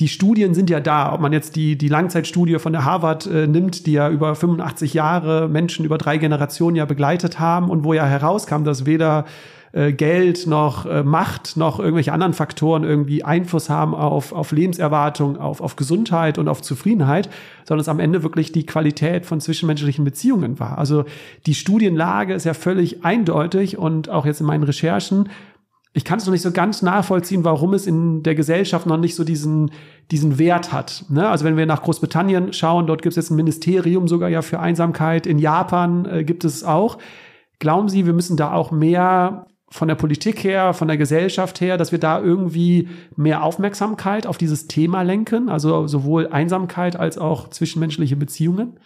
die 0.00 0.08
Studien 0.08 0.54
sind 0.54 0.70
ja 0.70 0.80
da. 0.80 1.12
Ob 1.12 1.20
man 1.20 1.32
jetzt 1.32 1.56
die, 1.56 1.76
die 1.76 1.88
Langzeitstudie 1.88 2.58
von 2.58 2.72
der 2.72 2.84
Harvard 2.84 3.26
äh, 3.26 3.46
nimmt, 3.46 3.86
die 3.86 3.92
ja 3.92 4.10
über 4.10 4.34
85 4.34 4.94
Jahre 4.94 5.48
Menschen 5.48 5.84
über 5.84 5.98
drei 5.98 6.18
Generationen 6.18 6.76
ja 6.76 6.84
begleitet 6.84 7.38
haben 7.38 7.70
und 7.70 7.84
wo 7.84 7.92
ja 7.92 8.04
herauskam, 8.06 8.64
dass 8.64 8.86
weder 8.86 9.26
äh, 9.72 9.92
Geld 9.92 10.46
noch 10.46 10.84
äh, 10.84 11.02
Macht 11.02 11.56
noch 11.56 11.78
irgendwelche 11.78 12.12
anderen 12.12 12.34
Faktoren 12.34 12.84
irgendwie 12.84 13.24
Einfluss 13.24 13.70
haben 13.70 13.94
auf, 13.94 14.32
auf 14.32 14.52
Lebenserwartung, 14.52 15.38
auf, 15.38 15.62
auf 15.62 15.76
Gesundheit 15.76 16.36
und 16.36 16.48
auf 16.48 16.60
Zufriedenheit, 16.60 17.30
sondern 17.64 17.80
es 17.80 17.88
am 17.88 17.98
Ende 17.98 18.22
wirklich 18.22 18.52
die 18.52 18.66
Qualität 18.66 19.24
von 19.24 19.40
zwischenmenschlichen 19.40 20.04
Beziehungen 20.04 20.60
war. 20.60 20.76
Also 20.76 21.04
die 21.46 21.54
Studienlage 21.54 22.34
ist 22.34 22.44
ja 22.44 22.52
völlig 22.52 23.04
eindeutig 23.04 23.78
und 23.78 24.10
auch 24.10 24.26
jetzt 24.26 24.40
in 24.40 24.46
meinen 24.46 24.64
Recherchen 24.64 25.30
ich 25.94 26.04
kann 26.04 26.18
es 26.18 26.24
noch 26.24 26.32
nicht 26.32 26.42
so 26.42 26.52
ganz 26.52 26.80
nachvollziehen, 26.80 27.44
warum 27.44 27.74
es 27.74 27.86
in 27.86 28.22
der 28.22 28.34
Gesellschaft 28.34 28.86
noch 28.86 28.96
nicht 28.96 29.14
so 29.14 29.24
diesen, 29.24 29.70
diesen 30.10 30.38
Wert 30.38 30.72
hat. 30.72 31.04
Ne? 31.10 31.28
Also 31.28 31.44
wenn 31.44 31.56
wir 31.56 31.66
nach 31.66 31.82
Großbritannien 31.82 32.52
schauen, 32.54 32.86
dort 32.86 33.02
gibt 33.02 33.12
es 33.12 33.16
jetzt 33.16 33.30
ein 33.30 33.36
Ministerium 33.36 34.08
sogar 34.08 34.30
ja 34.30 34.40
für 34.40 34.58
Einsamkeit. 34.58 35.26
In 35.26 35.38
Japan 35.38 36.06
äh, 36.06 36.24
gibt 36.24 36.44
es 36.44 36.64
auch. 36.64 36.98
Glauben 37.58 37.88
Sie, 37.90 38.06
wir 38.06 38.14
müssen 38.14 38.38
da 38.38 38.52
auch 38.52 38.70
mehr 38.70 39.46
von 39.68 39.88
der 39.88 39.94
Politik 39.94 40.44
her, 40.44 40.74
von 40.74 40.88
der 40.88 40.96
Gesellschaft 40.96 41.60
her, 41.60 41.76
dass 41.76 41.92
wir 41.92 41.98
da 41.98 42.20
irgendwie 42.20 42.88
mehr 43.16 43.42
Aufmerksamkeit 43.42 44.26
auf 44.26 44.38
dieses 44.38 44.68
Thema 44.68 45.02
lenken? 45.02 45.48
Also 45.48 45.86
sowohl 45.86 46.28
Einsamkeit 46.28 46.96
als 46.96 47.18
auch 47.18 47.48
zwischenmenschliche 47.48 48.16
Beziehungen? 48.16 48.78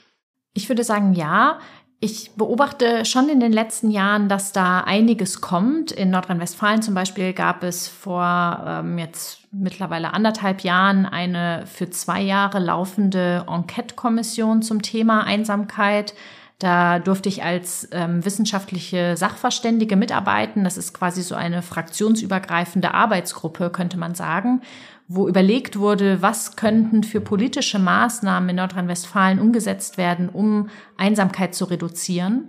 Ich 0.54 0.68
würde 0.68 0.84
sagen, 0.84 1.14
ja. 1.14 1.58
Ich 1.98 2.32
beobachte 2.36 3.06
schon 3.06 3.30
in 3.30 3.40
den 3.40 3.52
letzten 3.52 3.90
Jahren, 3.90 4.28
dass 4.28 4.52
da 4.52 4.80
einiges 4.80 5.40
kommt. 5.40 5.92
In 5.92 6.10
Nordrhein-Westfalen 6.10 6.82
zum 6.82 6.94
Beispiel 6.94 7.32
gab 7.32 7.62
es 7.62 7.88
vor 7.88 8.62
ähm, 8.66 8.98
jetzt 8.98 9.40
mittlerweile 9.50 10.12
anderthalb 10.12 10.60
Jahren 10.60 11.06
eine 11.06 11.64
für 11.66 11.88
zwei 11.88 12.20
Jahre 12.20 12.58
laufende 12.58 13.46
Enquete-Kommission 13.48 14.60
zum 14.60 14.82
Thema 14.82 15.24
Einsamkeit. 15.24 16.12
Da 16.58 16.98
durfte 16.98 17.30
ich 17.30 17.42
als 17.42 17.88
ähm, 17.92 18.24
wissenschaftliche 18.24 19.16
Sachverständige 19.16 19.96
mitarbeiten. 19.96 20.64
Das 20.64 20.76
ist 20.76 20.92
quasi 20.92 21.22
so 21.22 21.34
eine 21.34 21.62
fraktionsübergreifende 21.62 22.92
Arbeitsgruppe, 22.92 23.70
könnte 23.70 23.98
man 23.98 24.14
sagen 24.14 24.60
wo 25.08 25.28
überlegt 25.28 25.78
wurde, 25.78 26.20
was 26.20 26.56
könnten 26.56 27.04
für 27.04 27.20
politische 27.20 27.78
Maßnahmen 27.78 28.50
in 28.50 28.56
Nordrhein-Westfalen 28.56 29.38
umgesetzt 29.38 29.98
werden, 29.98 30.28
um 30.28 30.68
Einsamkeit 30.96 31.54
zu 31.54 31.66
reduzieren. 31.66 32.48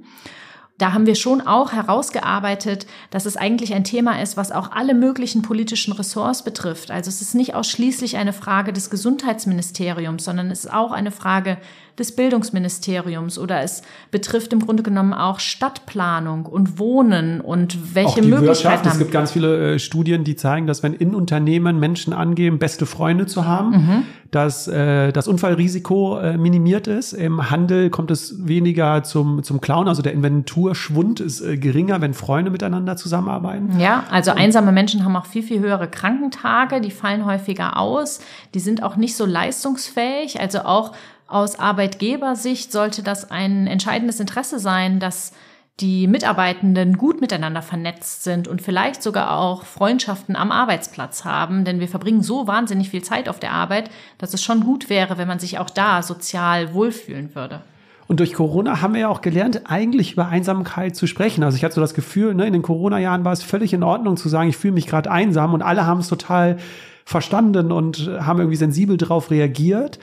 Da 0.78 0.94
haben 0.94 1.08
wir 1.08 1.16
schon 1.16 1.42
auch 1.42 1.72
herausgearbeitet, 1.72 2.86
dass 3.10 3.26
es 3.26 3.36
eigentlich 3.36 3.74
ein 3.74 3.84
Thema 3.84 4.22
ist, 4.22 4.38
was 4.38 4.52
auch 4.52 4.72
alle 4.72 4.94
möglichen 4.94 5.42
politischen 5.42 5.92
Ressorts 5.92 6.44
betrifft. 6.44 6.92
Also 6.92 7.10
es 7.10 7.22
ist 7.22 7.34
nicht 7.34 7.56
ausschließlich 7.56 8.18
eine 8.18 8.34
Frage 8.34 8.74
des 8.74 8.92
Gesundheitsministeriums, 8.92 10.24
sondern 10.24 10.52
es 10.52 10.66
ist 10.66 10.74
auch 10.74 10.92
eine 10.92 11.10
Frage 11.12 11.58
des 12.00 12.16
Bildungsministeriums 12.16 13.40
oder 13.40 13.62
es 13.62 13.82
betrifft 14.12 14.54
im 14.54 14.60
Grunde 14.60 14.84
genommen 14.84 15.14
auch 15.14 15.40
Stadtplanung 15.40 16.46
und 16.46 16.78
Wohnen 16.78 17.42
und 17.42 17.96
welche 17.96 18.10
auch 18.10 18.16
die 18.16 18.22
Möglichkeiten. 18.22 18.48
Wirtschaft. 18.48 18.86
Haben. 18.86 18.92
Es 18.92 19.00
gibt 19.00 19.12
ganz 19.12 19.32
viele 19.32 19.74
äh, 19.74 19.80
Studien, 19.80 20.24
die 20.24 20.36
zeigen, 20.36 20.68
dass 20.68 20.84
wenn 20.84 20.94
in 20.94 21.16
Unternehmen 21.16 21.80
Menschen 21.80 22.14
angeben, 22.14 22.60
beste 22.60 22.86
Freunde 22.86 23.26
zu 23.26 23.46
haben, 23.46 23.70
mhm. 23.70 24.04
dass 24.30 24.68
äh, 24.68 25.12
das 25.12 25.28
Unfallrisiko 25.28 26.20
äh, 26.20 26.38
minimiert 26.38 26.88
ist. 26.88 27.14
Im 27.14 27.50
Handel 27.50 27.90
kommt 27.90 28.12
es 28.12 28.48
weniger 28.48 29.02
zum, 29.04 29.42
zum 29.42 29.60
Klauen, 29.60 29.88
also 29.88 30.04
der 30.04 30.14
Inventurschwund 30.14 31.20
ist 31.20 31.42
äh, 31.42 31.58
geringer, 31.58 32.00
wenn 32.02 32.14
Freunde 32.14 32.52
miteinander 32.52 32.96
zusammenarbeiten. 32.96 33.80
Ja, 33.80 34.04
also 34.12 34.32
einsame 34.32 34.72
Menschen 34.72 35.04
haben 35.04 35.16
auch 35.16 35.26
viel, 35.26 35.44
viel 35.44 35.60
höhere 35.60 35.88
Krankentage, 35.88 36.80
die 36.80 36.92
fallen 36.92 37.26
häufiger 37.26 37.78
aus, 37.78 38.20
die 38.54 38.60
sind 38.60 38.84
auch 38.84 38.98
nicht 38.98 39.16
so 39.16 39.26
leistungsfähig, 39.26 40.40
also 40.40 40.60
auch 40.60 40.92
aus 41.28 41.60
Arbeitgebersicht 41.60 42.72
sollte 42.72 43.04
das 43.04 43.30
ein 43.30 43.68
entscheidendes 43.68 44.20
Interesse 44.20 44.60
sein, 44.60 45.00
dass 45.00 45.34
die 45.80 46.08
Mitarbeitenden 46.08 46.98
gut 46.98 47.22
miteinander 47.22 47.62
vernetzt 47.62 48.24
sind 48.24 48.48
und 48.48 48.62
vielleicht 48.62 49.04
sogar 49.04 49.38
auch 49.38 49.64
Freundschaften 49.64 50.36
am 50.36 50.52
Arbeitsplatz 50.52 51.24
haben, 51.24 51.66
denn 51.66 51.80
wir 51.80 51.88
verbringen 51.88 52.22
so 52.22 52.48
wahnsinnig 52.48 52.90
viel 52.90 53.04
Zeit 53.04 53.30
auf 53.30 53.40
der 53.40 53.52
Arbeit, 53.52 53.92
dass 54.18 54.34
es 54.34 54.44
schon 54.44 54.62
gut 54.62 54.90
wäre, 54.90 55.20
wenn 55.20 55.28
man 55.28 55.38
sich 55.38 55.60
auch 55.60 55.70
da 55.70 56.02
sozial 56.02 56.74
wohlfühlen 56.74 57.36
würde. 57.36 57.62
Und 58.08 58.22
durch 58.22 58.34
Corona 58.34 58.82
haben 58.82 58.94
wir 58.94 59.02
ja 59.02 59.10
auch 59.10 59.22
gelernt, 59.22 59.64
eigentlich 59.66 60.14
über 60.14 60.30
Einsamkeit 60.30 60.96
zu 60.96 61.08
sprechen. 61.08 61.44
Also 61.44 61.58
ich 61.58 61.64
hatte 61.64 61.76
so 61.76 61.82
das 61.82 61.94
Gefühl, 61.94 62.34
ne, 62.34 62.48
in 62.48 62.54
den 62.54 62.62
Corona-Jahren 62.62 63.26
war 63.26 63.34
es 63.34 63.44
völlig 63.44 63.74
in 63.74 63.84
Ordnung 63.84 64.18
zu 64.18 64.30
sagen, 64.30 64.50
ich 64.50 64.58
fühle 64.58 64.74
mich 64.74 64.88
gerade 64.88 65.12
einsam 65.12 65.54
und 65.54 65.62
alle 65.62 65.86
haben 65.86 66.00
es 66.00 66.08
total 66.08 66.58
verstanden 67.06 67.72
und 67.72 68.10
haben 68.20 68.40
irgendwie 68.40 68.58
sensibel 68.58 68.98
darauf 68.98 69.30
reagiert. 69.30 70.00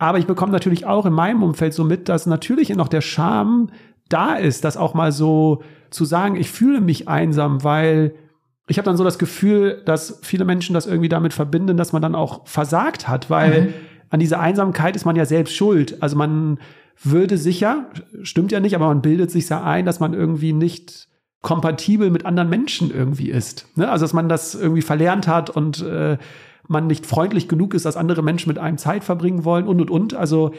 Aber 0.00 0.18
ich 0.18 0.26
bekomme 0.26 0.50
natürlich 0.50 0.86
auch 0.86 1.04
in 1.04 1.12
meinem 1.12 1.42
Umfeld 1.42 1.74
so 1.74 1.84
mit, 1.84 2.08
dass 2.08 2.24
natürlich 2.24 2.70
noch 2.70 2.88
der 2.88 3.02
Charme 3.02 3.68
da 4.08 4.34
ist, 4.34 4.64
das 4.64 4.78
auch 4.78 4.94
mal 4.94 5.12
so 5.12 5.62
zu 5.90 6.06
sagen, 6.06 6.36
ich 6.36 6.50
fühle 6.50 6.80
mich 6.80 7.06
einsam, 7.06 7.62
weil 7.64 8.14
ich 8.66 8.78
habe 8.78 8.86
dann 8.86 8.96
so 8.96 9.04
das 9.04 9.18
Gefühl, 9.18 9.82
dass 9.84 10.18
viele 10.22 10.46
Menschen 10.46 10.72
das 10.72 10.86
irgendwie 10.86 11.10
damit 11.10 11.34
verbinden, 11.34 11.76
dass 11.76 11.92
man 11.92 12.00
dann 12.00 12.14
auch 12.14 12.48
versagt 12.48 13.08
hat, 13.08 13.28
weil 13.28 13.60
mhm. 13.60 13.74
an 14.08 14.20
dieser 14.20 14.40
Einsamkeit 14.40 14.96
ist 14.96 15.04
man 15.04 15.16
ja 15.16 15.26
selbst 15.26 15.54
schuld. 15.54 16.02
Also 16.02 16.16
man 16.16 16.58
würde 17.02 17.36
sicher, 17.36 17.90
stimmt 18.22 18.52
ja 18.52 18.60
nicht, 18.60 18.74
aber 18.74 18.86
man 18.86 19.02
bildet 19.02 19.30
sich 19.30 19.50
ja 19.50 19.62
ein, 19.62 19.84
dass 19.84 20.00
man 20.00 20.14
irgendwie 20.14 20.54
nicht 20.54 21.08
kompatibel 21.42 22.08
mit 22.10 22.24
anderen 22.24 22.48
Menschen 22.48 22.90
irgendwie 22.90 23.30
ist. 23.30 23.66
Ne? 23.76 23.90
Also 23.90 24.04
dass 24.04 24.14
man 24.14 24.30
das 24.30 24.54
irgendwie 24.54 24.82
verlernt 24.82 25.28
hat 25.28 25.50
und 25.50 25.82
äh, 25.82 26.16
man 26.70 26.86
nicht 26.86 27.06
freundlich 27.06 27.48
genug 27.48 27.74
ist, 27.74 27.84
dass 27.84 27.96
andere 27.96 28.22
Menschen 28.22 28.48
mit 28.48 28.58
einem 28.58 28.78
Zeit 28.78 29.04
verbringen 29.04 29.44
wollen 29.44 29.66
und 29.66 29.80
und 29.80 29.90
und. 29.90 30.14
Also 30.14 30.52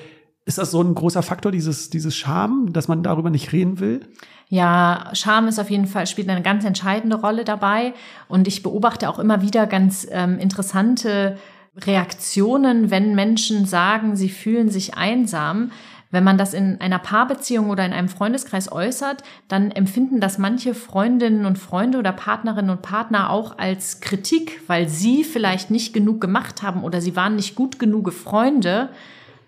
ist 0.45 0.57
das 0.57 0.71
so 0.71 0.81
ein 0.81 0.95
großer 0.95 1.23
Faktor, 1.23 1.51
dieses, 1.51 1.89
dieses 1.89 2.15
Scham, 2.15 2.73
dass 2.73 2.87
man 2.87 3.03
darüber 3.03 3.29
nicht 3.29 3.51
reden 3.51 3.79
will? 3.79 4.07
Ja, 4.49 5.09
Scham 5.13 5.47
ist 5.47 5.59
auf 5.59 5.69
jeden 5.69 5.85
Fall, 5.85 6.07
spielt 6.07 6.29
eine 6.29 6.41
ganz 6.41 6.65
entscheidende 6.65 7.15
Rolle 7.15 7.45
dabei. 7.45 7.93
Und 8.27 8.47
ich 8.47 8.63
beobachte 8.63 9.09
auch 9.09 9.19
immer 9.19 9.41
wieder 9.41 9.67
ganz 9.67 10.07
ähm, 10.11 10.39
interessante 10.39 11.37
Reaktionen, 11.77 12.91
wenn 12.91 13.15
Menschen 13.15 13.65
sagen, 13.65 14.15
sie 14.17 14.29
fühlen 14.29 14.69
sich 14.69 14.95
einsam. 14.95 15.71
Wenn 16.11 16.25
man 16.25 16.37
das 16.37 16.53
in 16.53 16.79
einer 16.81 16.99
Paarbeziehung 16.99 17.69
oder 17.69 17.85
in 17.85 17.93
einem 17.93 18.09
Freundeskreis 18.09 18.69
äußert, 18.69 19.23
dann 19.47 19.71
empfinden 19.71 20.19
das 20.19 20.37
manche 20.37 20.73
Freundinnen 20.73 21.45
und 21.45 21.57
Freunde 21.57 21.97
oder 21.97 22.11
Partnerinnen 22.11 22.69
und 22.69 22.81
Partner 22.81 23.29
auch 23.29 23.57
als 23.57 24.01
Kritik, 24.01 24.61
weil 24.67 24.89
sie 24.89 25.23
vielleicht 25.23 25.71
nicht 25.71 25.93
genug 25.93 26.19
gemacht 26.19 26.63
haben 26.63 26.83
oder 26.83 26.99
sie 26.99 27.15
waren 27.15 27.37
nicht 27.37 27.55
gut 27.55 27.79
genug 27.79 28.11
Freunde, 28.11 28.89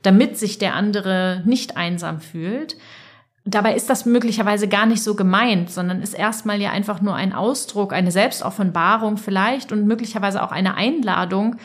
damit 0.04 0.38
sich 0.38 0.58
der 0.58 0.74
andere 0.76 1.42
nicht 1.46 1.76
einsam 1.76 2.22
fühlt. 2.22 2.78
Dabei 3.46 3.76
ist 3.76 3.90
das 3.90 4.06
möglicherweise 4.06 4.70
gar 4.70 4.86
nicht 4.86 5.04
so 5.04 5.16
gemeint, 5.16 5.70
sondern 5.70 6.02
ist 6.02 6.14
erstmal 6.14 6.62
ja 6.62 6.72
einfach 6.72 7.02
nur 7.02 7.16
ein 7.16 7.34
Ausdruck, 7.34 7.92
eine 7.92 8.12
Selbstoffenbarung 8.12 9.18
vielleicht 9.18 9.74
und 9.74 9.86
möglicherweise 9.86 10.42
auch 10.42 10.54
eine 10.54 10.76
Einladung, 10.76 11.58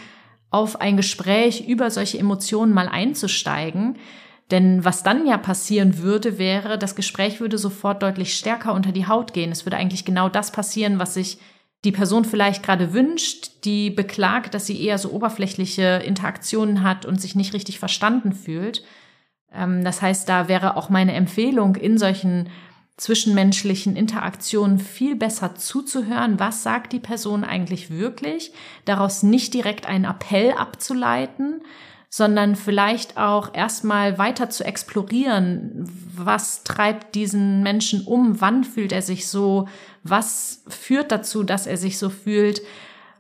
auf 0.50 0.80
ein 0.80 0.96
Gespräch 0.96 1.68
über 1.68 1.90
solche 1.90 2.18
Emotionen 2.18 2.72
mal 2.72 2.88
einzusteigen. 2.88 3.96
Denn 4.50 4.84
was 4.84 5.02
dann 5.02 5.26
ja 5.26 5.36
passieren 5.36 5.98
würde, 5.98 6.38
wäre, 6.38 6.78
das 6.78 6.94
Gespräch 6.94 7.40
würde 7.40 7.58
sofort 7.58 8.02
deutlich 8.02 8.34
stärker 8.34 8.72
unter 8.72 8.92
die 8.92 9.06
Haut 9.06 9.34
gehen. 9.34 9.52
Es 9.52 9.66
würde 9.66 9.76
eigentlich 9.76 10.04
genau 10.04 10.28
das 10.28 10.52
passieren, 10.52 10.98
was 10.98 11.14
sich 11.14 11.38
die 11.84 11.92
Person 11.92 12.24
vielleicht 12.24 12.62
gerade 12.62 12.92
wünscht, 12.92 13.64
die 13.64 13.90
beklagt, 13.90 14.54
dass 14.54 14.66
sie 14.66 14.82
eher 14.82 14.98
so 14.98 15.10
oberflächliche 15.10 16.02
Interaktionen 16.04 16.82
hat 16.82 17.06
und 17.06 17.20
sich 17.20 17.34
nicht 17.34 17.52
richtig 17.52 17.78
verstanden 17.78 18.32
fühlt. 18.32 18.82
Ähm, 19.52 19.84
das 19.84 20.02
heißt, 20.02 20.28
da 20.28 20.48
wäre 20.48 20.76
auch 20.76 20.88
meine 20.88 21.12
Empfehlung, 21.12 21.76
in 21.76 21.98
solchen 21.98 22.48
zwischenmenschlichen 22.96 23.94
Interaktionen 23.94 24.80
viel 24.80 25.14
besser 25.14 25.54
zuzuhören, 25.54 26.40
was 26.40 26.64
sagt 26.64 26.92
die 26.92 26.98
Person 26.98 27.44
eigentlich 27.44 27.90
wirklich, 27.90 28.52
daraus 28.86 29.22
nicht 29.22 29.54
direkt 29.54 29.86
einen 29.86 30.04
Appell 30.04 30.52
abzuleiten, 30.52 31.62
sondern 32.10 32.56
vielleicht 32.56 33.18
auch 33.18 33.54
erstmal 33.54 34.18
weiter 34.18 34.48
zu 34.48 34.64
explorieren, 34.64 35.88
was 36.16 36.64
treibt 36.64 37.14
diesen 37.14 37.62
Menschen 37.62 38.02
um, 38.02 38.40
wann 38.40 38.64
fühlt 38.64 38.92
er 38.92 39.02
sich 39.02 39.28
so, 39.28 39.68
was 40.02 40.64
führt 40.68 41.12
dazu, 41.12 41.42
dass 41.42 41.66
er 41.66 41.76
sich 41.76 41.98
so 41.98 42.08
fühlt. 42.08 42.62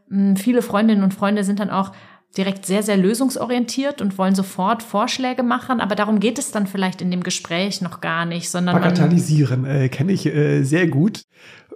Hm, 0.08 0.36
viele 0.36 0.62
Freundinnen 0.62 1.02
und 1.02 1.14
Freunde 1.14 1.44
sind 1.44 1.60
dann 1.60 1.70
auch 1.70 1.92
direkt 2.36 2.66
sehr, 2.66 2.82
sehr 2.82 2.96
lösungsorientiert 2.96 4.00
und 4.00 4.18
wollen 4.18 4.34
sofort 4.34 4.82
Vorschläge 4.82 5.42
machen, 5.42 5.80
aber 5.80 5.94
darum 5.94 6.20
geht 6.20 6.38
es 6.38 6.50
dann 6.50 6.66
vielleicht 6.66 7.00
in 7.00 7.10
dem 7.10 7.22
Gespräch 7.22 7.80
noch 7.80 8.00
gar 8.00 8.26
nicht, 8.26 8.50
sondern. 8.50 8.76
Bagatellisieren 8.76 9.64
äh, 9.64 9.88
kenne 9.88 10.12
ich 10.12 10.26
äh, 10.26 10.62
sehr 10.62 10.86
gut, 10.86 11.22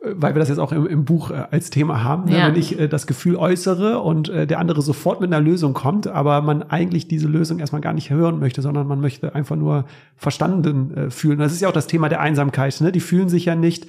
weil 0.04 0.34
wir 0.34 0.40
das 0.40 0.48
jetzt 0.48 0.58
auch 0.58 0.72
im, 0.72 0.86
im 0.86 1.04
Buch 1.04 1.30
äh, 1.30 1.44
als 1.50 1.70
Thema 1.70 2.02
haben. 2.02 2.24
Ne? 2.24 2.38
Ja. 2.38 2.48
Wenn 2.48 2.56
ich 2.56 2.78
äh, 2.78 2.88
das 2.88 3.06
Gefühl 3.06 3.36
äußere 3.36 4.00
und 4.00 4.28
äh, 4.28 4.46
der 4.46 4.58
andere 4.58 4.82
sofort 4.82 5.20
mit 5.20 5.32
einer 5.32 5.42
Lösung 5.42 5.74
kommt, 5.74 6.08
aber 6.08 6.42
man 6.42 6.62
eigentlich 6.64 7.06
diese 7.06 7.28
Lösung 7.28 7.60
erstmal 7.60 7.80
gar 7.80 7.92
nicht 7.92 8.10
hören 8.10 8.40
möchte, 8.40 8.62
sondern 8.62 8.86
man 8.86 9.00
möchte 9.00 9.34
einfach 9.34 9.56
nur 9.56 9.84
verstanden 10.16 10.94
äh, 10.94 11.10
fühlen. 11.10 11.38
Das 11.38 11.52
ist 11.52 11.60
ja 11.60 11.68
auch 11.68 11.72
das 11.72 11.86
Thema 11.86 12.08
der 12.08 12.20
Einsamkeit. 12.20 12.80
Ne? 12.80 12.90
Die 12.90 13.00
fühlen 13.00 13.28
sich 13.28 13.44
ja 13.44 13.54
nicht 13.54 13.86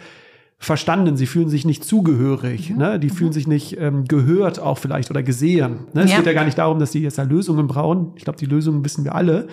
verstanden, 0.59 1.17
sie 1.17 1.25
fühlen 1.25 1.49
sich 1.49 1.65
nicht 1.65 1.83
zugehörig, 1.83 2.69
mhm. 2.69 2.77
ne? 2.77 2.99
die 2.99 3.07
mhm. 3.07 3.13
fühlen 3.13 3.33
sich 3.33 3.47
nicht 3.47 3.77
ähm, 3.79 4.05
gehört 4.05 4.59
auch 4.59 4.77
vielleicht 4.77 5.09
oder 5.09 5.23
gesehen. 5.23 5.87
Ne? 5.93 6.03
Es 6.03 6.11
ja. 6.11 6.17
geht 6.17 6.27
ja 6.27 6.33
gar 6.33 6.45
nicht 6.45 6.57
darum, 6.57 6.79
dass 6.79 6.91
die 6.91 6.99
jetzt 6.99 7.17
da 7.17 7.23
Lösungen 7.23 7.67
brauchen. 7.67 8.11
Ich 8.15 8.23
glaube, 8.23 8.37
die 8.37 8.45
Lösungen 8.45 8.85
wissen 8.85 9.03
wir 9.03 9.15
alle. 9.15 9.47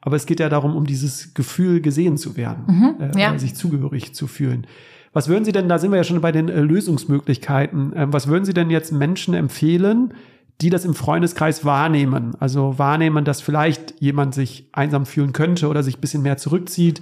Aber 0.00 0.16
es 0.16 0.26
geht 0.26 0.38
ja 0.38 0.50
darum, 0.50 0.76
um 0.76 0.86
dieses 0.86 1.32
Gefühl 1.32 1.80
gesehen 1.80 2.18
zu 2.18 2.36
werden, 2.36 2.64
mhm. 2.66 2.94
äh, 3.00 3.18
ja. 3.18 3.38
sich 3.38 3.54
zugehörig 3.54 4.14
zu 4.14 4.26
fühlen. 4.26 4.66
Was 5.14 5.28
würden 5.28 5.44
Sie 5.44 5.52
denn, 5.52 5.68
da 5.68 5.78
sind 5.78 5.92
wir 5.92 5.96
ja 5.96 6.04
schon 6.04 6.20
bei 6.20 6.32
den 6.32 6.48
äh, 6.48 6.60
Lösungsmöglichkeiten, 6.60 7.94
äh, 7.94 8.06
was 8.10 8.26
würden 8.26 8.44
Sie 8.44 8.52
denn 8.52 8.68
jetzt 8.68 8.92
Menschen 8.92 9.32
empfehlen, 9.32 10.12
die 10.60 10.70
das 10.70 10.84
im 10.84 10.94
Freundeskreis 10.94 11.64
wahrnehmen? 11.64 12.36
Also 12.40 12.78
wahrnehmen, 12.78 13.24
dass 13.24 13.40
vielleicht 13.40 13.94
jemand 14.00 14.34
sich 14.34 14.68
einsam 14.72 15.06
fühlen 15.06 15.32
könnte 15.32 15.68
oder 15.68 15.82
sich 15.82 15.98
bisschen 15.98 16.22
mehr 16.22 16.36
zurückzieht 16.36 17.00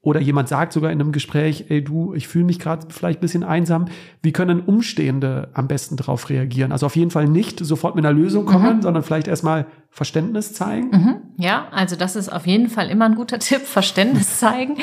oder 0.00 0.20
jemand 0.20 0.48
sagt 0.48 0.72
sogar 0.72 0.92
in 0.92 1.00
einem 1.00 1.10
Gespräch, 1.10 1.66
ey 1.70 1.82
du, 1.82 2.14
ich 2.14 2.28
fühle 2.28 2.44
mich 2.44 2.60
gerade 2.60 2.86
vielleicht 2.88 3.18
ein 3.18 3.20
bisschen 3.20 3.42
einsam. 3.42 3.86
Wie 4.22 4.32
können 4.32 4.60
Umstehende 4.60 5.50
am 5.54 5.66
besten 5.66 5.96
darauf 5.96 6.30
reagieren? 6.30 6.70
Also 6.70 6.86
auf 6.86 6.94
jeden 6.94 7.10
Fall 7.10 7.26
nicht 7.26 7.58
sofort 7.58 7.96
mit 7.96 8.06
einer 8.06 8.16
Lösung 8.16 8.46
kommen, 8.46 8.76
mhm. 8.76 8.82
sondern 8.82 9.02
vielleicht 9.02 9.26
erstmal 9.26 9.66
Verständnis 9.90 10.52
zeigen. 10.52 10.90
Mhm. 10.90 11.16
Ja, 11.36 11.66
also 11.72 11.96
das 11.96 12.14
ist 12.14 12.28
auf 12.28 12.46
jeden 12.46 12.68
Fall 12.68 12.90
immer 12.90 13.06
ein 13.06 13.16
guter 13.16 13.38
Tipp, 13.40 13.62
Verständnis 13.62 14.38
zeigen. 14.38 14.76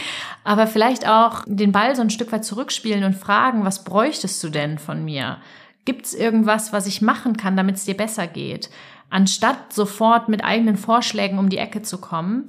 Aber 0.43 0.67
vielleicht 0.67 1.07
auch 1.07 1.43
den 1.47 1.71
Ball 1.71 1.95
so 1.95 2.01
ein 2.01 2.09
Stück 2.09 2.33
weit 2.33 2.43
zurückspielen 2.43 3.05
und 3.05 3.15
fragen, 3.15 3.63
was 3.63 3.85
bräuchtest 3.85 4.43
du 4.43 4.49
denn 4.49 4.77
von 4.77 5.05
mir? 5.05 5.37
Gibt 5.85 6.07
es 6.07 6.13
irgendwas, 6.13 6.73
was 6.73 6.87
ich 6.87 7.01
machen 7.01 7.37
kann, 7.37 7.55
damit 7.55 7.77
es 7.77 7.85
dir 7.85 7.95
besser 7.95 8.27
geht? 8.27 8.69
Anstatt 9.09 9.71
sofort 9.71 10.27
mit 10.27 10.43
eigenen 10.43 10.75
Vorschlägen 10.75 11.39
um 11.39 11.47
die 11.47 11.59
Ecke 11.59 11.83
zu 11.83 11.99
kommen, 11.99 12.47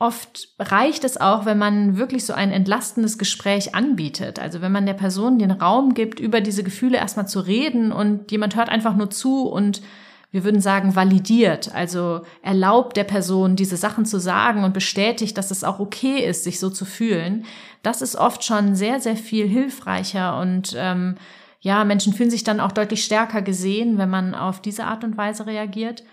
Oft 0.00 0.50
reicht 0.60 1.02
es 1.02 1.20
auch, 1.20 1.44
wenn 1.44 1.58
man 1.58 1.98
wirklich 1.98 2.24
so 2.24 2.32
ein 2.32 2.52
entlastendes 2.52 3.18
Gespräch 3.18 3.74
anbietet. 3.74 4.38
Also 4.38 4.60
wenn 4.60 4.70
man 4.70 4.86
der 4.86 4.94
Person 4.94 5.40
den 5.40 5.50
Raum 5.50 5.94
gibt, 5.94 6.20
über 6.20 6.40
diese 6.40 6.62
Gefühle 6.62 6.98
erstmal 6.98 7.26
zu 7.26 7.40
reden 7.40 7.90
und 7.90 8.30
jemand 8.30 8.54
hört 8.54 8.68
einfach 8.68 8.94
nur 8.94 9.10
zu 9.10 9.48
und 9.48 9.82
wir 10.30 10.44
würden 10.44 10.60
sagen, 10.60 10.94
validiert, 10.94 11.74
also 11.74 12.20
erlaubt 12.42 12.96
der 12.96 13.04
Person, 13.04 13.56
diese 13.56 13.78
Sachen 13.78 14.04
zu 14.04 14.20
sagen 14.20 14.62
und 14.62 14.74
bestätigt, 14.74 15.38
dass 15.38 15.50
es 15.50 15.64
auch 15.64 15.80
okay 15.80 16.18
ist, 16.18 16.44
sich 16.44 16.60
so 16.60 16.68
zu 16.68 16.84
fühlen. 16.84 17.46
Das 17.82 18.02
ist 18.02 18.14
oft 18.14 18.44
schon 18.44 18.74
sehr, 18.74 19.00
sehr 19.00 19.16
viel 19.16 19.48
hilfreicher 19.48 20.38
und 20.38 20.76
ähm, 20.76 21.16
ja, 21.60 21.82
Menschen 21.84 22.12
fühlen 22.12 22.30
sich 22.30 22.44
dann 22.44 22.60
auch 22.60 22.72
deutlich 22.72 23.04
stärker 23.04 23.42
gesehen, 23.42 23.98
wenn 23.98 24.10
man 24.10 24.34
auf 24.34 24.60
diese 24.60 24.84
Art 24.84 25.02
und 25.02 25.16
Weise 25.16 25.46
reagiert. 25.46 26.04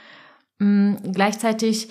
Ähm, 0.60 0.98
gleichzeitig 1.12 1.90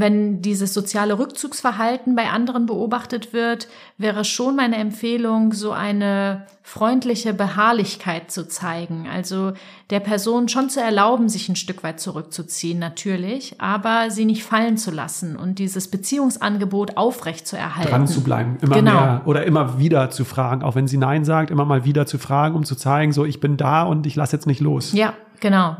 wenn 0.00 0.42
dieses 0.42 0.74
soziale 0.74 1.18
Rückzugsverhalten 1.18 2.14
bei 2.14 2.30
anderen 2.30 2.66
beobachtet 2.66 3.32
wird, 3.32 3.68
wäre 3.98 4.24
schon 4.24 4.56
meine 4.56 4.76
Empfehlung, 4.76 5.52
so 5.52 5.72
eine 5.72 6.46
freundliche 6.62 7.32
Beharrlichkeit 7.32 8.30
zu 8.30 8.48
zeigen. 8.48 9.06
Also 9.12 9.52
der 9.90 10.00
Person 10.00 10.48
schon 10.48 10.68
zu 10.68 10.80
erlauben, 10.80 11.28
sich 11.28 11.48
ein 11.48 11.56
Stück 11.56 11.82
weit 11.84 12.00
zurückzuziehen, 12.00 12.78
natürlich, 12.78 13.60
aber 13.60 14.10
sie 14.10 14.24
nicht 14.24 14.42
fallen 14.42 14.76
zu 14.76 14.90
lassen 14.90 15.36
und 15.36 15.58
dieses 15.60 15.88
Beziehungsangebot 15.88 16.96
aufrecht 16.96 17.46
zu 17.46 17.56
erhalten. 17.56 17.90
Dran 17.90 18.06
zu 18.08 18.22
bleiben, 18.22 18.58
immer 18.60 18.76
genau. 18.76 18.92
mehr 18.92 19.22
oder 19.26 19.44
immer 19.44 19.78
wieder 19.78 20.10
zu 20.10 20.24
fragen, 20.24 20.62
auch 20.62 20.74
wenn 20.74 20.88
sie 20.88 20.98
Nein 20.98 21.24
sagt, 21.24 21.50
immer 21.50 21.64
mal 21.64 21.84
wieder 21.84 22.06
zu 22.06 22.18
fragen, 22.18 22.56
um 22.56 22.64
zu 22.64 22.74
zeigen, 22.74 23.12
so 23.12 23.24
ich 23.24 23.40
bin 23.40 23.56
da 23.56 23.84
und 23.84 24.06
ich 24.06 24.16
lasse 24.16 24.34
jetzt 24.34 24.46
nicht 24.46 24.60
los. 24.60 24.92
Ja, 24.92 25.12
genau. 25.40 25.76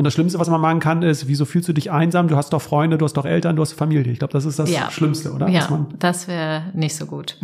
Und 0.00 0.04
das 0.04 0.14
Schlimmste, 0.14 0.38
was 0.38 0.48
man 0.48 0.62
machen 0.62 0.80
kann, 0.80 1.02
ist, 1.02 1.28
wieso 1.28 1.44
fühlst 1.44 1.68
du 1.68 1.74
dich 1.74 1.90
einsam? 1.90 2.26
Du 2.26 2.34
hast 2.34 2.54
doch 2.54 2.62
Freunde, 2.62 2.96
du 2.96 3.04
hast 3.04 3.18
doch 3.18 3.26
Eltern, 3.26 3.54
du 3.54 3.60
hast 3.60 3.74
Familie. 3.74 4.10
Ich 4.10 4.18
glaube, 4.18 4.32
das 4.32 4.46
ist 4.46 4.58
das 4.58 4.70
ja. 4.70 4.90
Schlimmste, 4.90 5.30
oder? 5.30 5.46
Ja, 5.50 5.86
das 5.98 6.26
wäre 6.26 6.62
nicht 6.72 6.96
so 6.96 7.04
gut. 7.04 7.36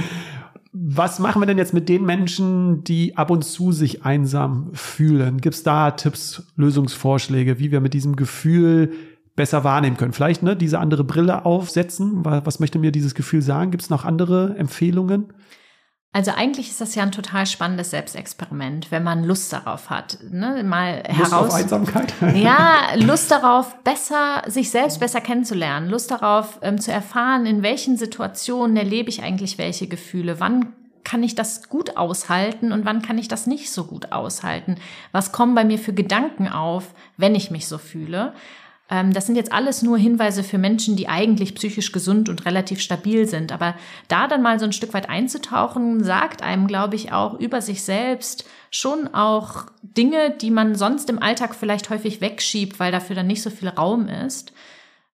was 0.74 1.18
machen 1.18 1.40
wir 1.40 1.46
denn 1.46 1.56
jetzt 1.56 1.72
mit 1.72 1.88
den 1.88 2.04
Menschen, 2.04 2.84
die 2.84 3.16
ab 3.16 3.30
und 3.30 3.42
zu 3.42 3.72
sich 3.72 4.04
einsam 4.04 4.68
fühlen? 4.74 5.40
Gibt 5.40 5.54
es 5.54 5.62
da 5.62 5.92
Tipps, 5.92 6.42
Lösungsvorschläge, 6.56 7.58
wie 7.58 7.72
wir 7.72 7.80
mit 7.80 7.94
diesem 7.94 8.16
Gefühl 8.16 8.92
besser 9.34 9.64
wahrnehmen 9.64 9.96
können? 9.96 10.12
Vielleicht 10.12 10.42
ne, 10.42 10.56
diese 10.56 10.80
andere 10.80 11.04
Brille 11.04 11.46
aufsetzen. 11.46 12.22
Was 12.22 12.60
möchte 12.60 12.78
mir 12.78 12.92
dieses 12.92 13.14
Gefühl 13.14 13.40
sagen? 13.40 13.70
Gibt 13.70 13.84
es 13.84 13.88
noch 13.88 14.04
andere 14.04 14.56
Empfehlungen? 14.58 15.32
Also 16.12 16.30
eigentlich 16.30 16.70
ist 16.70 16.80
das 16.80 16.94
ja 16.94 17.02
ein 17.02 17.12
total 17.12 17.46
spannendes 17.46 17.90
Selbstexperiment, 17.90 18.90
wenn 18.90 19.04
man 19.04 19.24
Lust 19.24 19.52
darauf 19.52 19.90
hat, 19.90 20.18
ne? 20.30 20.64
mal 20.64 21.02
Lust 21.06 21.18
heraus. 21.18 21.48
Auf 21.48 21.54
Einsamkeit. 21.54 22.14
ja, 22.34 22.88
Lust 22.96 23.30
darauf, 23.30 23.76
besser 23.84 24.42
sich 24.46 24.70
selbst 24.70 25.00
besser 25.00 25.20
kennenzulernen, 25.20 25.90
Lust 25.90 26.10
darauf 26.10 26.60
ähm, 26.62 26.80
zu 26.80 26.90
erfahren, 26.90 27.44
in 27.44 27.62
welchen 27.62 27.98
Situationen 27.98 28.76
erlebe 28.76 29.10
ich 29.10 29.22
eigentlich 29.22 29.58
welche 29.58 29.86
Gefühle, 29.86 30.40
wann 30.40 30.72
kann 31.04 31.22
ich 31.22 31.34
das 31.34 31.68
gut 31.68 31.96
aushalten 31.96 32.72
und 32.72 32.84
wann 32.84 33.02
kann 33.02 33.18
ich 33.18 33.28
das 33.28 33.46
nicht 33.46 33.70
so 33.70 33.84
gut 33.84 34.12
aushalten? 34.12 34.76
Was 35.12 35.32
kommen 35.32 35.54
bei 35.54 35.64
mir 35.64 35.78
für 35.78 35.92
Gedanken 35.92 36.48
auf, 36.48 36.94
wenn 37.16 37.34
ich 37.34 37.50
mich 37.50 37.66
so 37.66 37.78
fühle? 37.78 38.34
Ähm, 38.90 39.12
das 39.12 39.26
sind 39.26 39.36
jetzt 39.36 39.52
alles 39.52 39.82
nur 39.82 39.98
Hinweise 39.98 40.42
für 40.42 40.58
Menschen, 40.58 40.96
die 40.96 41.08
eigentlich 41.08 41.54
psychisch 41.54 41.92
gesund 41.92 42.28
und 42.28 42.46
relativ 42.46 42.80
stabil 42.80 43.26
sind. 43.26 43.52
Aber 43.52 43.74
da 44.08 44.28
dann 44.28 44.42
mal 44.42 44.58
so 44.58 44.64
ein 44.64 44.72
Stück 44.72 44.94
weit 44.94 45.08
einzutauchen, 45.08 46.02
sagt 46.02 46.42
einem, 46.42 46.66
glaube 46.66 46.96
ich, 46.96 47.12
auch 47.12 47.38
über 47.38 47.60
sich 47.60 47.82
selbst 47.82 48.44
schon 48.70 49.12
auch 49.14 49.66
Dinge, 49.82 50.30
die 50.30 50.50
man 50.50 50.74
sonst 50.74 51.08
im 51.10 51.22
Alltag 51.22 51.54
vielleicht 51.54 51.90
häufig 51.90 52.20
wegschiebt, 52.20 52.80
weil 52.80 52.92
dafür 52.92 53.16
dann 53.16 53.26
nicht 53.26 53.42
so 53.42 53.50
viel 53.50 53.68
Raum 53.68 54.08
ist. 54.08 54.52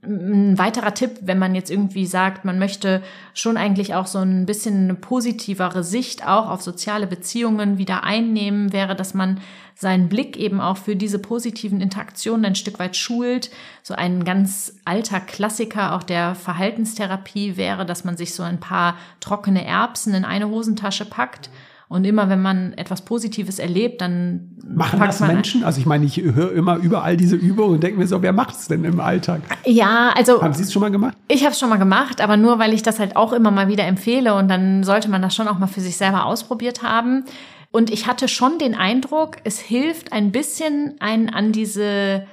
Ein 0.06 0.58
weiterer 0.58 0.94
Tipp, 0.94 1.18
wenn 1.22 1.38
man 1.38 1.54
jetzt 1.54 1.70
irgendwie 1.70 2.06
sagt, 2.06 2.44
man 2.44 2.58
möchte 2.58 3.02
schon 3.32 3.56
eigentlich 3.56 3.94
auch 3.94 4.06
so 4.06 4.18
ein 4.18 4.46
bisschen 4.46 4.84
eine 4.84 4.94
positivere 4.94 5.82
Sicht 5.82 6.26
auch 6.26 6.50
auf 6.50 6.62
soziale 6.62 7.06
Beziehungen 7.06 7.78
wieder 7.78 8.04
einnehmen, 8.04 8.72
wäre, 8.72 8.94
dass 8.94 9.14
man 9.14 9.40
seinen 9.74 10.08
Blick 10.08 10.36
eben 10.36 10.60
auch 10.60 10.76
für 10.76 10.94
diese 10.94 11.18
positiven 11.18 11.80
Interaktionen 11.80 12.44
ein 12.44 12.54
Stück 12.54 12.78
weit 12.78 12.96
schult. 12.96 13.50
So 13.82 13.94
ein 13.94 14.24
ganz 14.24 14.74
alter 14.84 15.20
Klassiker 15.20 15.94
auch 15.94 16.02
der 16.02 16.34
Verhaltenstherapie 16.34 17.56
wäre, 17.56 17.84
dass 17.84 18.04
man 18.04 18.16
sich 18.16 18.34
so 18.34 18.42
ein 18.42 18.60
paar 18.60 18.96
trockene 19.20 19.64
Erbsen 19.64 20.14
in 20.14 20.24
eine 20.24 20.48
Hosentasche 20.48 21.04
packt 21.04 21.50
und 21.88 22.04
immer 22.04 22.28
wenn 22.28 22.40
man 22.40 22.72
etwas 22.74 23.04
Positives 23.04 23.58
erlebt, 23.58 24.00
dann 24.00 24.56
machen 24.66 25.00
das 25.00 25.20
Menschen. 25.20 25.64
Also 25.64 25.80
ich 25.80 25.86
meine, 25.86 26.04
ich 26.06 26.16
höre 26.16 26.52
immer 26.52 26.76
überall 26.76 27.16
diese 27.16 27.36
Übungen 27.36 27.74
und 27.74 27.82
denke 27.82 27.98
mir 27.98 28.06
so, 28.06 28.22
wer 28.22 28.32
macht 28.32 28.56
es 28.56 28.68
denn 28.68 28.84
im 28.84 29.00
Alltag? 29.00 29.42
Ja, 29.64 30.12
also 30.16 30.42
haben 30.42 30.54
Sie 30.54 30.62
es 30.62 30.72
schon 30.72 30.80
mal 30.80 30.90
gemacht? 30.90 31.16
Ich 31.28 31.42
habe 31.42 31.52
es 31.52 31.58
schon 31.58 31.68
mal 31.68 31.78
gemacht, 31.78 32.20
aber 32.20 32.36
nur 32.36 32.58
weil 32.58 32.72
ich 32.72 32.82
das 32.82 32.98
halt 32.98 33.16
auch 33.16 33.32
immer 33.32 33.50
mal 33.50 33.68
wieder 33.68 33.84
empfehle 33.84 34.34
und 34.34 34.48
dann 34.48 34.82
sollte 34.82 35.10
man 35.10 35.22
das 35.22 35.34
schon 35.34 35.48
auch 35.48 35.58
mal 35.58 35.66
für 35.66 35.80
sich 35.80 35.96
selber 35.96 36.26
ausprobiert 36.26 36.82
haben. 36.82 37.24
Und 37.70 37.90
ich 37.90 38.06
hatte 38.06 38.28
schon 38.28 38.58
den 38.58 38.74
Eindruck, 38.74 39.38
es 39.44 39.58
hilft 39.58 40.12
ein 40.12 40.30
bisschen 40.30 40.94
einen 41.00 41.28
an 41.28 41.52
diese 41.52 42.24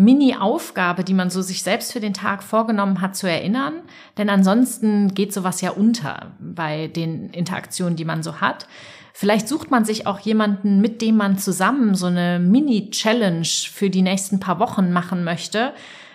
Mini-Aufgabe, 0.00 1.04
die 1.04 1.14
man 1.14 1.28
so 1.28 1.42
sich 1.42 1.62
selbst 1.62 1.92
für 1.92 2.00
den 2.00 2.14
Tag 2.14 2.42
vorgenommen 2.42 3.02
hat, 3.02 3.16
zu 3.16 3.26
erinnern. 3.26 3.74
Denn 4.16 4.30
ansonsten 4.30 5.14
geht 5.14 5.32
sowas 5.32 5.60
ja 5.60 5.72
unter 5.72 6.32
bei 6.38 6.88
den 6.88 7.28
Interaktionen, 7.30 7.96
die 7.96 8.06
man 8.06 8.22
so 8.22 8.40
hat. 8.40 8.66
Vielleicht 9.20 9.48
sucht 9.48 9.70
man 9.70 9.84
sich 9.84 10.06
auch 10.06 10.18
jemanden, 10.18 10.80
mit 10.80 11.02
dem 11.02 11.18
man 11.18 11.36
zusammen 11.36 11.94
so 11.94 12.06
eine 12.06 12.38
Mini-Challenge 12.38 13.44
für 13.44 13.90
die 13.90 14.00
nächsten 14.00 14.40
paar 14.40 14.58
Wochen 14.58 14.92
machen 14.92 15.24
möchte. 15.24 15.74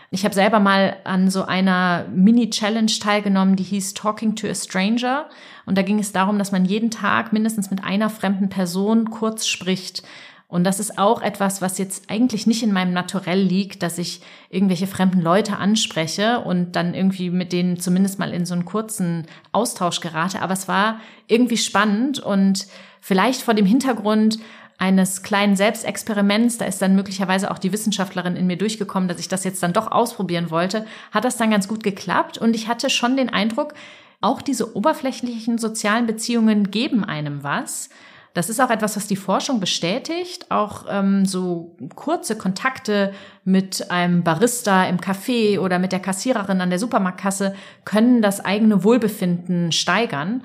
Ich 0.10 0.26
habe 0.26 0.34
selber 0.34 0.60
mal 0.60 0.98
an 1.04 1.30
so 1.30 1.46
einer 1.46 2.08
Mini-Challenge 2.12 2.92
teilgenommen, 3.00 3.58
die 3.58 3.64
hieß 3.64 3.94
Talking 3.94 4.36
to 4.36 4.48
a 4.48 4.56
Stranger. 4.56 5.30
Und 5.68 5.78
da 5.78 5.84
ging 5.84 6.00
es 6.00 6.14
darum, 6.14 6.40
dass 6.40 6.52
man 6.52 6.66
jeden 6.66 6.90
Tag 6.90 7.32
mindestens 7.32 7.70
mit 7.70 7.84
einer 7.84 8.10
fremden 8.10 8.50
Person 8.50 9.12
kurz 9.12 9.46
spricht. 9.46 10.02
Und 10.48 10.64
das 10.64 10.80
ist 10.80 10.98
auch 10.98 11.22
etwas, 11.22 11.62
was 11.62 11.78
jetzt 11.78 12.10
eigentlich 12.10 12.48
nicht 12.48 12.64
in 12.64 12.72
meinem 12.72 12.94
Naturell 12.94 13.42
liegt, 13.42 13.84
dass 13.84 14.00
ich 14.00 14.22
irgendwelche 14.50 14.88
fremden 14.88 15.22
Leute 15.22 15.58
anspreche 15.58 16.40
und 16.40 16.76
dann 16.76 16.96
irgendwie 16.96 17.30
mit 17.30 17.54
denen 17.54 17.80
zumindest 17.80 18.18
mal 18.18 18.34
in 18.34 18.48
so 18.48 18.56
einen 18.56 18.66
kurzen 18.66 19.28
Austausch 19.52 20.00
gerate. 20.00 20.42
Aber 20.42 20.54
es 20.54 20.68
war 20.68 21.02
irgendwie 21.28 21.58
spannend 21.58 22.20
und 22.20 22.68
vielleicht 23.06 23.44
vor 23.44 23.54
dem 23.54 23.68
Hintergrund 23.68 24.40
eines 24.80 25.22
kleinen 25.22 25.56
Selbstexperiments, 25.56 26.58
da 26.58 26.66
ist 26.66 26.82
dann 26.82 26.96
möglicherweise 26.96 27.52
auch 27.52 27.60
die 27.60 27.72
Wissenschaftlerin 27.72 28.36
in 28.36 28.48
mir 28.48 28.58
durchgekommen, 28.58 29.08
dass 29.08 29.20
ich 29.20 29.28
das 29.28 29.44
jetzt 29.44 29.62
dann 29.62 29.74
doch 29.74 29.92
ausprobieren 29.92 30.50
wollte, 30.50 30.88
hat 31.12 31.24
das 31.24 31.38
dann 31.38 31.52
ganz 31.52 31.68
gut 31.68 31.84
geklappt 31.84 32.40
und 32.40 32.56
ich 32.56 32.68
hatte 32.68 32.90
schon 32.90 33.16
den 33.16 33.30
Eindruck, 33.30 33.76
auch 34.22 34.42
diese 34.42 34.76
oberflächlichen 34.76 35.60
sozialen 35.60 36.08
Beziehungen 36.08 36.72
geben 36.72 37.04
einem 37.04 37.44
was. 37.44 37.90
Das 38.34 38.50
ist 38.50 38.60
auch 38.60 38.72
etwas, 38.72 38.96
was 38.96 39.06
die 39.06 39.16
Forschung 39.16 39.60
bestätigt. 39.60 40.50
Auch 40.50 40.86
ähm, 40.90 41.26
so 41.26 41.76
kurze 41.94 42.36
Kontakte 42.36 43.14
mit 43.44 43.92
einem 43.92 44.24
Barista 44.24 44.86
im 44.86 44.98
Café 44.98 45.60
oder 45.60 45.78
mit 45.78 45.92
der 45.92 46.00
Kassiererin 46.00 46.60
an 46.60 46.72
der 46.72 46.80
Supermarktkasse 46.80 47.56
können 47.86 48.24
das 48.24 48.44
eigene 48.44 48.84
Wohlbefinden 48.84 49.72
steigern. 49.72 50.42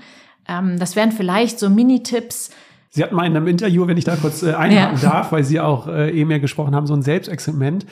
Ähm, 0.48 0.78
das 0.78 0.96
wären 0.96 1.12
vielleicht 1.12 1.58
so 1.58 1.70
Mini-Tipps. 1.70 2.50
Sie 2.90 3.02
hatten 3.02 3.14
mal 3.14 3.26
in 3.26 3.36
einem 3.36 3.46
Interview, 3.46 3.86
wenn 3.86 3.96
ich 3.96 4.04
da 4.04 4.16
kurz 4.16 4.42
äh, 4.42 4.52
einhaken 4.52 4.98
ja. 5.00 5.10
darf, 5.10 5.32
weil 5.32 5.44
Sie 5.44 5.60
auch 5.60 5.86
äh, 5.86 6.10
eben 6.10 6.30
ja 6.30 6.38
gesprochen 6.38 6.74
haben, 6.74 6.86
so 6.86 6.94
ein 6.94 7.02
Selbstexperiment 7.02 7.86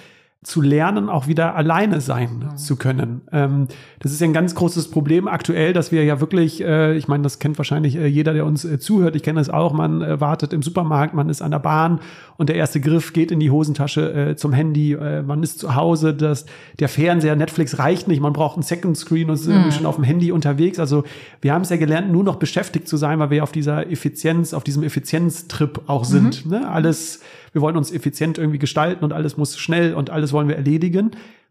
zu 0.45 0.61
lernen, 0.63 1.09
auch 1.09 1.27
wieder 1.27 1.57
alleine 1.57 2.01
sein 2.01 2.45
mhm. 2.53 2.57
zu 2.57 2.77
können. 2.77 3.23
Ähm, 3.33 3.67
das 3.99 4.13
ist 4.13 4.21
ja 4.21 4.27
ein 4.29 4.33
ganz 4.33 4.55
großes 4.55 4.89
Problem 4.89 5.27
aktuell, 5.27 5.73
dass 5.73 5.91
wir 5.91 6.05
ja 6.05 6.21
wirklich, 6.21 6.63
äh, 6.63 6.97
ich 6.97 7.09
meine, 7.09 7.25
das 7.25 7.41
kennt 7.41 7.59
wahrscheinlich 7.59 7.97
äh, 7.97 8.07
jeder, 8.07 8.33
der 8.35 8.47
uns 8.47 8.65
äh, 8.65 8.79
zuhört. 8.79 9.17
Ich 9.17 9.25
kenne 9.25 9.41
es 9.41 9.51
auch. 9.51 9.73
Man 9.73 10.01
äh, 10.01 10.21
wartet 10.21 10.53
im 10.53 10.63
Supermarkt, 10.63 11.13
man 11.13 11.29
ist 11.29 11.43
an 11.43 11.51
der 11.51 11.59
Bahn 11.59 11.99
und 12.37 12.51
der 12.51 12.57
erste 12.57 12.81
Griff 12.81 13.13
geht 13.13 13.33
in 13.33 13.41
die 13.41 13.51
Hosentasche 13.51 14.13
äh, 14.13 14.37
zum 14.37 14.53
Handy. 14.53 14.93
Äh, 14.93 15.23
man 15.23 15.43
ist 15.43 15.59
zu 15.59 15.75
Hause, 15.75 16.15
das, 16.15 16.47
der 16.79 16.89
Fernseher, 16.89 17.35
Netflix 17.35 17.81
reicht 17.81 18.07
nicht. 18.07 18.21
Man 18.21 18.33
braucht 18.33 18.55
einen 18.55 18.63
Second 18.63 18.97
Screen 18.97 19.31
und 19.31 19.35
ist 19.35 19.49
mhm. 19.49 19.73
schon 19.73 19.87
auf 19.87 19.97
dem 19.97 20.05
Handy 20.05 20.31
unterwegs. 20.31 20.79
Also 20.79 21.03
wir 21.41 21.53
haben 21.53 21.63
es 21.63 21.71
ja 21.71 21.79
gelernt, 21.79 22.13
nur 22.13 22.23
noch 22.23 22.37
beschäftigt 22.37 22.87
zu 22.87 22.97
sein, 22.97 23.19
weil 23.19 23.31
wir 23.31 23.43
auf 23.43 23.51
dieser 23.51 23.91
Effizienz, 23.91 24.55
auf 24.55 24.63
diesem 24.63 24.85
Effizienztrip 24.85 25.83
auch 25.89 26.05
sind. 26.05 26.47
Mhm. 26.47 26.53
Ne? 26.53 26.71
Alles 26.71 27.23
wir 27.59 27.63
wollen 27.63 27.77
uns 27.77 27.91
effizient 27.91 28.39
irgendwie 28.39 28.61
gestalten 28.61 29.05
und 29.05 29.13
alles 29.13 29.37
muss 29.37 29.59
schnell 29.59 29.93
und 29.95 30.11
alles 30.11 30.33
wollen 30.33 30.47
wir 30.47 30.55
erledigen. 30.55 31.11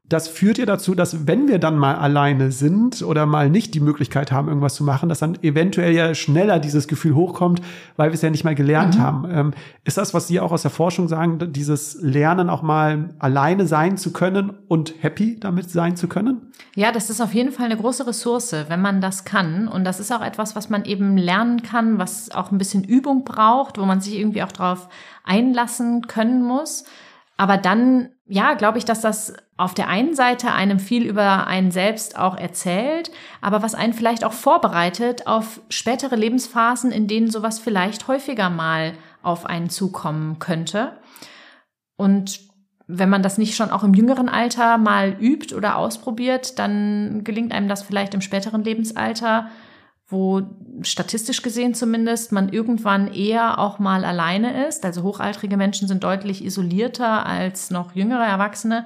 Das 0.09 0.27
führt 0.27 0.57
ja 0.57 0.65
dazu, 0.65 0.95
dass 0.95 1.27
wenn 1.27 1.47
wir 1.47 1.59
dann 1.59 1.77
mal 1.77 1.95
alleine 1.95 2.51
sind 2.51 3.01
oder 3.01 3.25
mal 3.25 3.49
nicht 3.49 3.73
die 3.73 3.79
Möglichkeit 3.79 4.31
haben, 4.31 4.47
irgendwas 4.47 4.75
zu 4.75 4.83
machen, 4.83 5.09
dass 5.09 5.19
dann 5.19 5.37
eventuell 5.43 5.93
ja 5.93 6.15
schneller 6.15 6.59
dieses 6.59 6.87
Gefühl 6.87 7.13
hochkommt, 7.13 7.61
weil 7.97 8.09
wir 8.09 8.13
es 8.13 8.21
ja 8.21 8.29
nicht 8.29 8.43
mal 8.43 8.55
gelernt 8.55 8.97
mhm. 8.97 9.01
haben. 9.01 9.27
Ähm, 9.29 9.53
ist 9.83 9.97
das, 9.97 10.13
was 10.13 10.27
Sie 10.27 10.39
auch 10.39 10.51
aus 10.51 10.61
der 10.61 10.71
Forschung 10.71 11.07
sagen, 11.07 11.51
dieses 11.51 11.97
Lernen 12.01 12.49
auch 12.49 12.61
mal 12.61 13.09
alleine 13.19 13.67
sein 13.67 13.97
zu 13.97 14.13
können 14.13 14.53
und 14.67 14.95
happy 15.01 15.37
damit 15.39 15.69
sein 15.69 15.97
zu 15.97 16.07
können? 16.07 16.53
Ja, 16.75 16.91
das 16.91 17.09
ist 17.09 17.21
auf 17.21 17.33
jeden 17.33 17.51
Fall 17.51 17.65
eine 17.65 17.77
große 17.77 18.07
Ressource, 18.07 18.53
wenn 18.67 18.81
man 18.81 19.01
das 19.01 19.25
kann. 19.25 19.67
Und 19.67 19.83
das 19.83 19.99
ist 19.99 20.13
auch 20.13 20.21
etwas, 20.21 20.55
was 20.55 20.69
man 20.69 20.85
eben 20.85 21.17
lernen 21.17 21.63
kann, 21.63 21.97
was 21.97 22.31
auch 22.31 22.51
ein 22.51 22.57
bisschen 22.57 22.83
Übung 22.83 23.23
braucht, 23.23 23.77
wo 23.77 23.85
man 23.85 23.99
sich 23.99 24.17
irgendwie 24.17 24.43
auch 24.43 24.51
drauf 24.51 24.87
einlassen 25.23 26.07
können 26.07 26.43
muss. 26.43 26.85
Aber 27.35 27.57
dann, 27.57 28.09
ja, 28.27 28.53
glaube 28.55 28.77
ich, 28.77 28.85
dass 28.85 29.01
das 29.01 29.33
auf 29.55 29.73
der 29.73 29.87
einen 29.87 30.13
Seite 30.13 30.51
einem 30.51 30.79
viel 30.79 31.05
über 31.05 31.47
einen 31.47 31.71
selbst 31.71 32.17
auch 32.17 32.37
erzählt, 32.37 33.09
aber 33.41 33.63
was 33.63 33.73
einen 33.73 33.93
vielleicht 33.93 34.23
auch 34.23 34.33
vorbereitet 34.33 35.27
auf 35.27 35.61
spätere 35.69 36.15
Lebensphasen, 36.15 36.91
in 36.91 37.07
denen 37.07 37.31
sowas 37.31 37.59
vielleicht 37.59 38.07
häufiger 38.07 38.49
mal 38.49 38.93
auf 39.23 39.45
einen 39.45 39.69
zukommen 39.69 40.39
könnte. 40.39 40.97
Und 41.95 42.41
wenn 42.87 43.09
man 43.09 43.23
das 43.23 43.37
nicht 43.37 43.55
schon 43.55 43.71
auch 43.71 43.83
im 43.83 43.93
jüngeren 43.93 44.29
Alter 44.29 44.77
mal 44.77 45.15
übt 45.19 45.55
oder 45.55 45.77
ausprobiert, 45.77 46.59
dann 46.59 47.23
gelingt 47.23 47.51
einem 47.51 47.67
das 47.67 47.83
vielleicht 47.83 48.13
im 48.13 48.21
späteren 48.21 48.63
Lebensalter 48.63 49.49
wo 50.07 50.41
statistisch 50.81 51.41
gesehen 51.41 51.73
zumindest 51.73 52.31
man 52.31 52.49
irgendwann 52.49 53.13
eher 53.13 53.59
auch 53.59 53.77
mal 53.77 54.05
alleine 54.05 54.67
ist. 54.67 54.85
Also 54.85 55.03
hochaltrige 55.03 55.57
Menschen 55.57 55.87
sind 55.87 56.03
deutlich 56.03 56.45
isolierter 56.45 57.25
als 57.25 57.71
noch 57.71 57.93
jüngere 57.93 58.25
Erwachsene. 58.25 58.85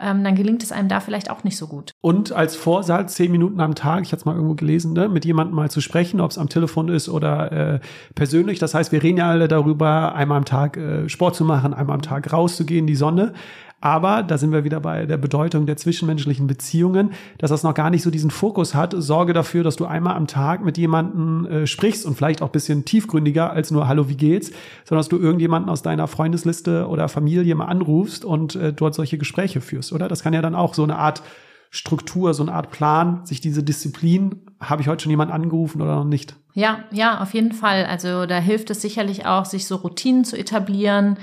Ähm, 0.00 0.22
dann 0.22 0.36
gelingt 0.36 0.62
es 0.62 0.70
einem 0.70 0.88
da 0.88 1.00
vielleicht 1.00 1.28
auch 1.28 1.42
nicht 1.42 1.56
so 1.56 1.66
gut. 1.66 1.92
Und 2.00 2.30
als 2.30 2.54
Vorsatz 2.54 3.14
zehn 3.14 3.32
Minuten 3.32 3.60
am 3.60 3.74
Tag, 3.74 4.02
ich 4.02 4.12
hatte 4.12 4.20
es 4.20 4.24
mal 4.26 4.34
irgendwo 4.34 4.54
gelesen, 4.54 4.92
ne, 4.92 5.08
mit 5.08 5.24
jemandem 5.24 5.56
mal 5.56 5.70
zu 5.70 5.80
sprechen, 5.80 6.20
ob 6.20 6.30
es 6.30 6.38
am 6.38 6.48
Telefon 6.48 6.88
ist 6.88 7.08
oder 7.08 7.50
äh, 7.50 7.80
persönlich. 8.14 8.60
Das 8.60 8.74
heißt, 8.74 8.92
wir 8.92 9.02
reden 9.02 9.18
ja 9.18 9.28
alle 9.28 9.48
darüber, 9.48 10.14
einmal 10.14 10.38
am 10.38 10.44
Tag 10.44 10.76
äh, 10.76 11.08
Sport 11.08 11.34
zu 11.34 11.44
machen, 11.44 11.74
einmal 11.74 11.94
am 11.94 12.02
Tag 12.02 12.32
rauszugehen, 12.32 12.86
die 12.86 12.94
Sonne. 12.94 13.32
Aber 13.80 14.24
da 14.24 14.38
sind 14.38 14.50
wir 14.50 14.64
wieder 14.64 14.80
bei 14.80 15.06
der 15.06 15.18
Bedeutung 15.18 15.66
der 15.66 15.76
zwischenmenschlichen 15.76 16.48
Beziehungen, 16.48 17.12
dass 17.38 17.50
das 17.50 17.62
noch 17.62 17.74
gar 17.74 17.90
nicht 17.90 18.02
so 18.02 18.10
diesen 18.10 18.30
Fokus 18.30 18.74
hat. 18.74 18.94
Sorge 18.96 19.32
dafür, 19.32 19.62
dass 19.62 19.76
du 19.76 19.86
einmal 19.86 20.16
am 20.16 20.26
Tag 20.26 20.64
mit 20.64 20.76
jemandem 20.78 21.46
äh, 21.46 21.66
sprichst 21.66 22.04
und 22.04 22.16
vielleicht 22.16 22.42
auch 22.42 22.48
bisschen 22.48 22.84
tiefgründiger 22.84 23.50
als 23.52 23.70
nur 23.70 23.86
Hallo, 23.86 24.08
wie 24.08 24.16
geht's, 24.16 24.50
sondern 24.84 25.00
dass 25.00 25.08
du 25.08 25.18
irgendjemanden 25.18 25.70
aus 25.70 25.82
deiner 25.82 26.08
Freundesliste 26.08 26.88
oder 26.88 27.08
Familie 27.08 27.54
mal 27.54 27.66
anrufst 27.66 28.24
und 28.24 28.56
äh, 28.56 28.72
dort 28.72 28.94
solche 28.94 29.16
Gespräche 29.16 29.60
führst, 29.60 29.92
oder? 29.92 30.08
Das 30.08 30.24
kann 30.24 30.34
ja 30.34 30.42
dann 30.42 30.56
auch 30.56 30.74
so 30.74 30.82
eine 30.82 30.96
Art 30.96 31.22
Struktur, 31.70 32.34
so 32.34 32.42
eine 32.42 32.54
Art 32.54 32.70
Plan, 32.70 33.24
sich 33.26 33.40
diese 33.40 33.62
Disziplin, 33.62 34.40
habe 34.60 34.82
ich 34.82 34.88
heute 34.88 35.02
schon 35.02 35.10
jemand 35.10 35.30
angerufen 35.30 35.82
oder 35.82 35.96
noch 35.96 36.04
nicht? 36.04 36.34
Ja, 36.54 36.80
ja, 36.90 37.20
auf 37.20 37.34
jeden 37.34 37.52
Fall. 37.52 37.84
Also 37.84 38.26
da 38.26 38.38
hilft 38.38 38.70
es 38.70 38.82
sicherlich 38.82 39.26
auch, 39.26 39.44
sich 39.44 39.66
so 39.66 39.76
Routinen 39.76 40.24
zu 40.24 40.36
etablieren, 40.36 41.18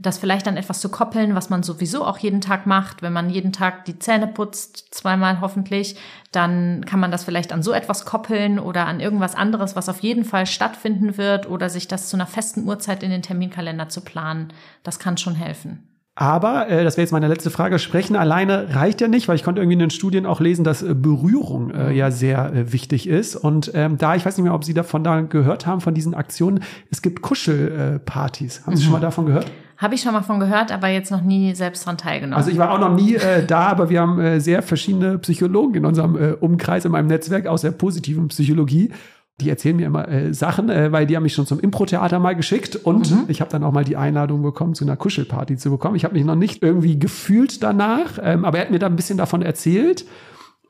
das 0.00 0.16
vielleicht 0.16 0.46
dann 0.46 0.56
etwas 0.56 0.80
zu 0.80 0.88
koppeln, 0.88 1.34
was 1.34 1.50
man 1.50 1.62
sowieso 1.62 2.06
auch 2.06 2.16
jeden 2.18 2.40
Tag 2.40 2.66
macht. 2.66 3.02
Wenn 3.02 3.12
man 3.12 3.28
jeden 3.28 3.52
Tag 3.52 3.84
die 3.84 3.98
Zähne 3.98 4.26
putzt, 4.26 4.94
zweimal 4.94 5.42
hoffentlich, 5.42 5.96
dann 6.32 6.86
kann 6.86 7.00
man 7.00 7.10
das 7.10 7.24
vielleicht 7.24 7.52
an 7.52 7.62
so 7.62 7.72
etwas 7.72 8.06
koppeln 8.06 8.58
oder 8.58 8.86
an 8.86 9.00
irgendwas 9.00 9.34
anderes, 9.34 9.76
was 9.76 9.90
auf 9.90 10.00
jeden 10.00 10.24
Fall 10.24 10.46
stattfinden 10.46 11.18
wird 11.18 11.48
oder 11.48 11.68
sich 11.68 11.86
das 11.86 12.08
zu 12.08 12.16
einer 12.16 12.26
festen 12.26 12.66
Uhrzeit 12.66 13.02
in 13.02 13.10
den 13.10 13.20
Terminkalender 13.20 13.90
zu 13.90 14.00
planen. 14.00 14.54
Das 14.84 14.98
kann 14.98 15.18
schon 15.18 15.34
helfen. 15.34 15.86
Aber, 16.14 16.68
äh, 16.68 16.82
das 16.82 16.96
wäre 16.96 17.04
jetzt 17.04 17.12
meine 17.12 17.28
letzte 17.28 17.50
Frage, 17.50 17.78
sprechen 17.78 18.16
alleine 18.16 18.74
reicht 18.74 19.00
ja 19.00 19.08
nicht, 19.08 19.28
weil 19.28 19.36
ich 19.36 19.42
konnte 19.42 19.60
irgendwie 19.60 19.74
in 19.74 19.80
den 19.80 19.90
Studien 19.90 20.26
auch 20.26 20.40
lesen, 20.40 20.64
dass 20.64 20.82
äh, 20.82 20.94
Berührung 20.94 21.70
äh, 21.70 21.92
ja 21.92 22.10
sehr 22.10 22.52
äh, 22.52 22.72
wichtig 22.72 23.06
ist. 23.08 23.36
Und 23.36 23.70
ähm, 23.74 23.96
da, 23.96 24.16
ich 24.16 24.24
weiß 24.24 24.36
nicht 24.36 24.44
mehr, 24.44 24.54
ob 24.54 24.64
Sie 24.64 24.74
davon 24.74 25.04
da 25.04 25.20
gehört 25.20 25.66
haben, 25.66 25.80
von 25.80 25.94
diesen 25.94 26.14
Aktionen, 26.14 26.62
es 26.90 27.00
gibt 27.02 27.22
Kuschelpartys. 27.22 28.66
Haben 28.66 28.76
Sie 28.76 28.82
mhm. 28.82 28.84
schon 28.84 28.92
mal 28.92 29.00
davon 29.00 29.26
gehört? 29.26 29.50
Habe 29.80 29.94
ich 29.94 30.02
schon 30.02 30.12
mal 30.12 30.20
von 30.20 30.40
gehört, 30.40 30.72
aber 30.72 30.88
jetzt 30.88 31.10
noch 31.10 31.22
nie 31.22 31.54
selbst 31.54 31.86
dran 31.86 31.96
teilgenommen. 31.96 32.36
Also 32.36 32.50
ich 32.50 32.58
war 32.58 32.70
auch 32.70 32.78
noch 32.78 32.94
nie 32.94 33.14
äh, 33.14 33.46
da, 33.46 33.60
aber 33.60 33.88
wir 33.88 34.02
haben 34.02 34.20
äh, 34.20 34.38
sehr 34.38 34.60
verschiedene 34.60 35.16
Psychologen 35.16 35.76
in 35.76 35.86
unserem 35.86 36.16
äh, 36.16 36.32
Umkreis, 36.32 36.84
in 36.84 36.92
meinem 36.92 37.06
Netzwerk 37.06 37.46
aus 37.46 37.62
der 37.62 37.70
positiven 37.70 38.28
Psychologie. 38.28 38.92
Die 39.40 39.48
erzählen 39.48 39.74
mir 39.74 39.86
immer 39.86 40.06
äh, 40.06 40.34
Sachen, 40.34 40.68
äh, 40.68 40.92
weil 40.92 41.06
die 41.06 41.16
haben 41.16 41.22
mich 41.22 41.32
schon 41.32 41.46
zum 41.46 41.60
Impro-Theater 41.60 42.18
mal 42.18 42.36
geschickt 42.36 42.76
und 42.76 43.10
mhm. 43.10 43.24
ich 43.28 43.40
habe 43.40 43.50
dann 43.50 43.64
auch 43.64 43.72
mal 43.72 43.84
die 43.84 43.96
Einladung 43.96 44.42
bekommen, 44.42 44.74
zu 44.74 44.84
einer 44.84 44.96
Kuschelparty 44.96 45.56
zu 45.56 45.70
bekommen. 45.70 45.96
Ich 45.96 46.04
habe 46.04 46.12
mich 46.12 46.26
noch 46.26 46.34
nicht 46.34 46.62
irgendwie 46.62 46.98
gefühlt 46.98 47.62
danach, 47.62 48.18
ähm, 48.22 48.44
aber 48.44 48.58
er 48.58 48.64
hat 48.64 48.70
mir 48.70 48.80
da 48.80 48.86
ein 48.86 48.96
bisschen 48.96 49.16
davon 49.16 49.40
erzählt 49.40 50.04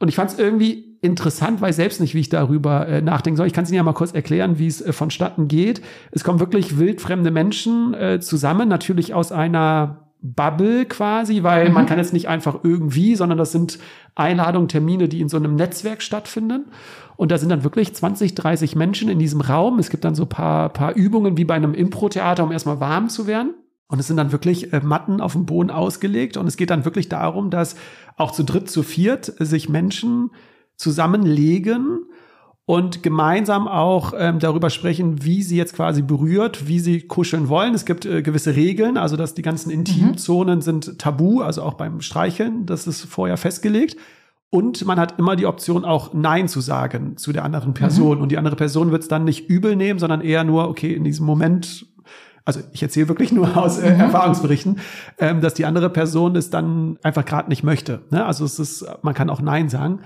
und 0.00 0.08
ich 0.08 0.16
fand 0.16 0.32
es 0.32 0.38
irgendwie 0.38 0.96
interessant, 1.02 1.60
weiß 1.60 1.76
selbst 1.76 2.00
nicht, 2.00 2.14
wie 2.14 2.20
ich 2.20 2.28
darüber 2.28 2.88
äh, 2.88 3.02
nachdenken 3.02 3.36
soll. 3.36 3.46
Ich 3.46 3.52
kann 3.52 3.64
es 3.64 3.70
Ihnen 3.70 3.76
ja 3.76 3.82
mal 3.82 3.92
kurz 3.92 4.12
erklären, 4.12 4.58
wie 4.58 4.66
es 4.66 4.80
äh, 4.80 4.92
vonstatten 4.92 5.46
geht. 5.46 5.82
Es 6.10 6.24
kommen 6.24 6.40
wirklich 6.40 6.78
wildfremde 6.78 7.30
Menschen 7.30 7.94
äh, 7.94 8.18
zusammen, 8.20 8.68
natürlich 8.68 9.14
aus 9.14 9.30
einer 9.30 10.10
Bubble 10.22 10.86
quasi, 10.86 11.42
weil 11.42 11.68
mhm. 11.68 11.74
man 11.74 11.86
kann 11.86 11.98
jetzt 11.98 12.12
nicht 12.12 12.28
einfach 12.28 12.60
irgendwie, 12.62 13.14
sondern 13.14 13.38
das 13.38 13.52
sind 13.52 13.78
Einladungen, 14.14 14.68
Termine, 14.68 15.08
die 15.08 15.20
in 15.20 15.28
so 15.28 15.36
einem 15.36 15.54
Netzwerk 15.54 16.02
stattfinden. 16.02 16.66
Und 17.16 17.30
da 17.30 17.38
sind 17.38 17.50
dann 17.50 17.64
wirklich 17.64 17.94
20, 17.94 18.34
30 18.34 18.76
Menschen 18.76 19.10
in 19.10 19.18
diesem 19.18 19.40
Raum. 19.40 19.78
Es 19.78 19.90
gibt 19.90 20.04
dann 20.04 20.14
so 20.14 20.26
paar, 20.26 20.70
paar 20.70 20.94
Übungen 20.94 21.36
wie 21.36 21.44
bei 21.44 21.54
einem 21.54 21.74
Impro-Theater, 21.74 22.44
um 22.44 22.52
erstmal 22.52 22.80
warm 22.80 23.08
zu 23.08 23.26
werden. 23.26 23.54
Und 23.90 23.98
es 23.98 24.06
sind 24.06 24.16
dann 24.16 24.32
wirklich 24.32 24.72
äh, 24.72 24.80
Matten 24.80 25.20
auf 25.20 25.32
dem 25.32 25.46
Boden 25.46 25.70
ausgelegt. 25.70 26.36
Und 26.36 26.46
es 26.46 26.56
geht 26.56 26.70
dann 26.70 26.84
wirklich 26.84 27.08
darum, 27.08 27.50
dass 27.50 27.74
auch 28.16 28.30
zu 28.30 28.44
dritt, 28.44 28.70
zu 28.70 28.82
viert 28.82 29.32
sich 29.38 29.68
Menschen 29.68 30.30
zusammenlegen 30.76 32.06
und 32.64 33.02
gemeinsam 33.02 33.66
auch 33.66 34.14
ähm, 34.16 34.38
darüber 34.38 34.70
sprechen, 34.70 35.24
wie 35.24 35.42
sie 35.42 35.56
jetzt 35.56 35.74
quasi 35.74 36.02
berührt, 36.02 36.68
wie 36.68 36.78
sie 36.78 37.00
kuscheln 37.00 37.48
wollen. 37.48 37.74
Es 37.74 37.84
gibt 37.84 38.06
äh, 38.06 38.22
gewisse 38.22 38.54
Regeln, 38.54 38.96
also 38.96 39.16
dass 39.16 39.34
die 39.34 39.42
ganzen 39.42 39.70
Intimzonen 39.70 40.58
mhm. 40.58 40.62
sind 40.62 40.98
tabu, 41.00 41.40
also 41.40 41.62
auch 41.62 41.74
beim 41.74 42.00
Streicheln, 42.00 42.66
das 42.66 42.86
ist 42.86 43.02
vorher 43.02 43.36
festgelegt. 43.36 43.96
Und 44.50 44.84
man 44.84 45.00
hat 45.00 45.18
immer 45.18 45.34
die 45.34 45.46
Option, 45.46 45.84
auch 45.84 46.14
Nein 46.14 46.46
zu 46.46 46.60
sagen 46.60 47.16
zu 47.16 47.32
der 47.32 47.44
anderen 47.44 47.74
Person. 47.74 48.18
Mhm. 48.18 48.22
Und 48.22 48.32
die 48.32 48.38
andere 48.38 48.56
Person 48.56 48.92
wird 48.92 49.02
es 49.02 49.08
dann 49.08 49.24
nicht 49.24 49.48
übel 49.48 49.74
nehmen, 49.74 49.98
sondern 49.98 50.20
eher 50.20 50.44
nur, 50.44 50.68
okay, 50.68 50.92
in 50.92 51.02
diesem 51.02 51.26
Moment 51.26 51.86
also 52.44 52.60
ich 52.72 52.82
erzähle 52.82 53.08
wirklich 53.08 53.32
nur 53.32 53.56
aus 53.56 53.78
äh, 53.78 53.94
mhm. 53.94 54.00
Erfahrungsberichten, 54.00 54.80
ähm, 55.18 55.40
dass 55.40 55.54
die 55.54 55.66
andere 55.66 55.90
Person 55.90 56.36
es 56.36 56.50
dann 56.50 56.98
einfach 57.02 57.24
gerade 57.24 57.48
nicht 57.48 57.62
möchte. 57.62 58.00
Ne? 58.10 58.24
Also 58.24 58.44
es 58.44 58.58
ist, 58.58 58.86
man 59.02 59.14
kann 59.14 59.30
auch 59.30 59.40
Nein 59.40 59.68
sagen. 59.68 60.00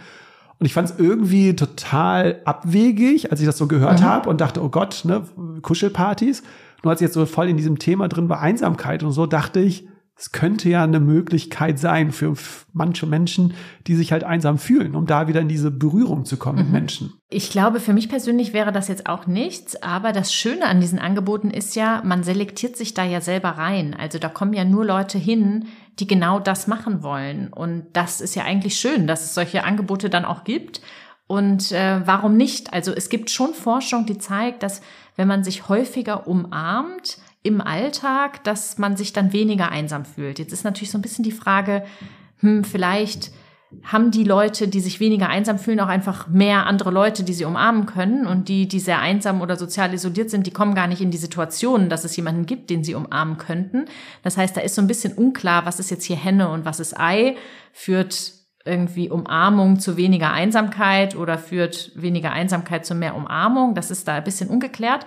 Und 0.59 0.66
ich 0.66 0.74
fand 0.74 0.91
es 0.91 0.99
irgendwie 0.99 1.57
total 1.57 2.41
abwegig, 2.45 3.30
als 3.30 3.41
ich 3.41 3.47
das 3.47 3.59
so 3.59 3.66
gehört 3.66 4.01
mhm. 4.01 4.05
habe 4.05 4.30
und 4.30 4.41
dachte, 4.41 4.62
oh 4.62 4.68
Gott, 4.68 5.03
ne, 5.05 5.22
Kuschelpartys. 5.62 6.43
Nur 6.82 6.91
als 6.91 7.01
ich 7.01 7.07
jetzt 7.07 7.14
so 7.14 7.26
voll 7.26 7.49
in 7.49 7.57
diesem 7.57 7.78
Thema 7.78 8.09
drin 8.09 8.28
war, 8.28 8.41
Einsamkeit 8.41 9.03
und 9.03 9.12
so, 9.12 9.26
dachte 9.26 9.61
ich, 9.61 9.89
es 10.17 10.31
könnte 10.31 10.69
ja 10.69 10.85
eine 10.85 11.01
Möglichkeit 11.01 11.79
sein 11.79 12.12
für 12.12 12.35
manche 12.73 13.05
Menschen, 13.05 13.55
die 13.89 13.97
sich 13.97 14.12
halt 14.12 14.23
einsam 14.23 14.59
fühlen, 14.59 14.95
um 14.95 15.07
da 15.07 15.27
wieder 15.27 15.41
in 15.41 15.49
diese 15.49 15.73
Berührung 15.73 16.25
zu 16.25 16.37
kommen 16.37 16.59
mhm. 16.59 16.65
mit 16.65 16.73
Menschen. 16.73 17.12
Ich 17.31 17.51
glaube, 17.51 17.81
für 17.81 17.93
mich 17.93 18.09
persönlich 18.09 18.53
wäre 18.53 18.71
das 18.71 18.87
jetzt 18.87 19.07
auch 19.07 19.27
nichts, 19.27 19.83
aber 19.83 20.12
das 20.12 20.33
Schöne 20.33 20.67
an 20.67 20.81
diesen 20.81 21.01
Angeboten 21.01 21.51
ist 21.51 21.75
ja, 21.75 22.01
man 22.05 22.23
selektiert 22.23 22.77
sich 22.77 22.95
da 22.95 23.05
ja 23.05 23.21
selber 23.21 23.51
rein. 23.51 23.95
Also 23.95 24.21
da 24.21 24.29
kommen 24.29 24.53
ja 24.53 24.65
nur 24.65 24.85
Leute 24.85 25.19
hin, 25.19 25.67
die 25.99 26.07
genau 26.07 26.39
das 26.39 26.69
machen 26.69 27.03
wollen. 27.03 27.53
Und 27.53 27.87
das 27.93 28.21
ist 28.21 28.37
ja 28.37 28.45
eigentlich 28.45 28.77
schön, 28.77 29.09
dass 29.09 29.25
es 29.25 29.35
solche 29.35 29.65
Angebote 29.65 30.11
dann 30.11 30.25
auch 30.25 30.45
gibt. 30.45 30.81
Und 31.27 31.73
äh, 31.73 32.07
warum 32.07 32.37
nicht? 32.37 32.73
Also 32.73 32.93
es 32.93 33.09
gibt 33.09 33.31
schon 33.31 33.53
Forschung, 33.53 34.07
die 34.07 34.19
zeigt, 34.19 34.62
dass 34.62 34.81
wenn 35.17 35.27
man 35.27 35.43
sich 35.43 35.69
häufiger 35.69 36.29
umarmt, 36.29 37.19
im 37.45 37.61
Alltag, 37.61 38.43
dass 38.43 38.79
man 38.79 38.97
sich 38.97 39.13
dann 39.13 39.33
weniger 39.33 39.71
einsam 39.71 40.05
fühlt. 40.05 40.39
Jetzt 40.41 40.53
ist 40.53 40.65
natürlich 40.65 40.91
so 40.91 40.99
ein 40.99 41.03
bisschen 41.03 41.23
die 41.23 41.31
Frage, 41.31 41.85
hm, 42.39 42.65
vielleicht 42.65 43.31
haben 43.83 44.11
die 44.11 44.25
Leute, 44.25 44.67
die 44.67 44.81
sich 44.81 44.99
weniger 44.99 45.29
einsam 45.29 45.59
fühlen, 45.59 45.81
auch 45.81 45.89
einfach 45.89 46.29
mehr 46.29 46.67
andere 46.67 46.91
Leute, 46.91 47.23
die 47.23 47.35
sie 47.35 47.45
umarmen 47.45 47.85
können. 47.85 48.27
Und 48.27 48.49
die, 48.49 48.67
die 48.67 48.81
sehr 48.81 49.01
einsam 49.01 49.43
oder 49.43 49.57
sozial 49.57 49.93
isoliert 49.93 50.31
sind, 50.31 50.47
die 50.47 50.53
kommen 50.53 50.75
gar 50.75 50.87
nicht 50.87 51.03
in 51.03 51.11
die 51.11 51.19
Situation, 51.19 51.91
dass 51.91 52.05
es 52.05 52.17
jemanden 52.17 52.47
gibt, 52.47 52.71
den 52.71 52.83
sie 52.83 52.95
umarmen 52.95 53.37
könnten. 53.37 53.87
Das 54.23 54.39
heißt, 54.39 54.57
da 54.57 54.63
ist 54.63 54.75
so 54.75 54.81
ein 54.81 54.87
bisschen 54.87 55.13
unklar, 55.13 55.67
was 55.67 55.81
ist 55.81 55.91
jetzt 55.91 56.05
hier 56.05 56.17
Henne 56.17 56.49
und 56.49 56.65
was 56.65 56.81
ist 56.81 56.99
Ei. 56.99 57.37
Führt 57.73 58.33
irgendwie 58.65 59.11
Umarmung 59.11 59.79
zu 59.79 59.99
weniger 59.99 60.33
Einsamkeit 60.33 61.15
oder 61.15 61.37
führt 61.37 61.93
weniger 61.95 62.33
Einsamkeit 62.33 62.87
zu 62.87 62.95
mehr 62.95 63.15
Umarmung? 63.15 63.75
Das 63.75 63.91
ist 63.91 64.09
da 64.09 64.15
ein 64.15 64.25
bisschen 64.25 64.49
ungeklärt. 64.49 65.05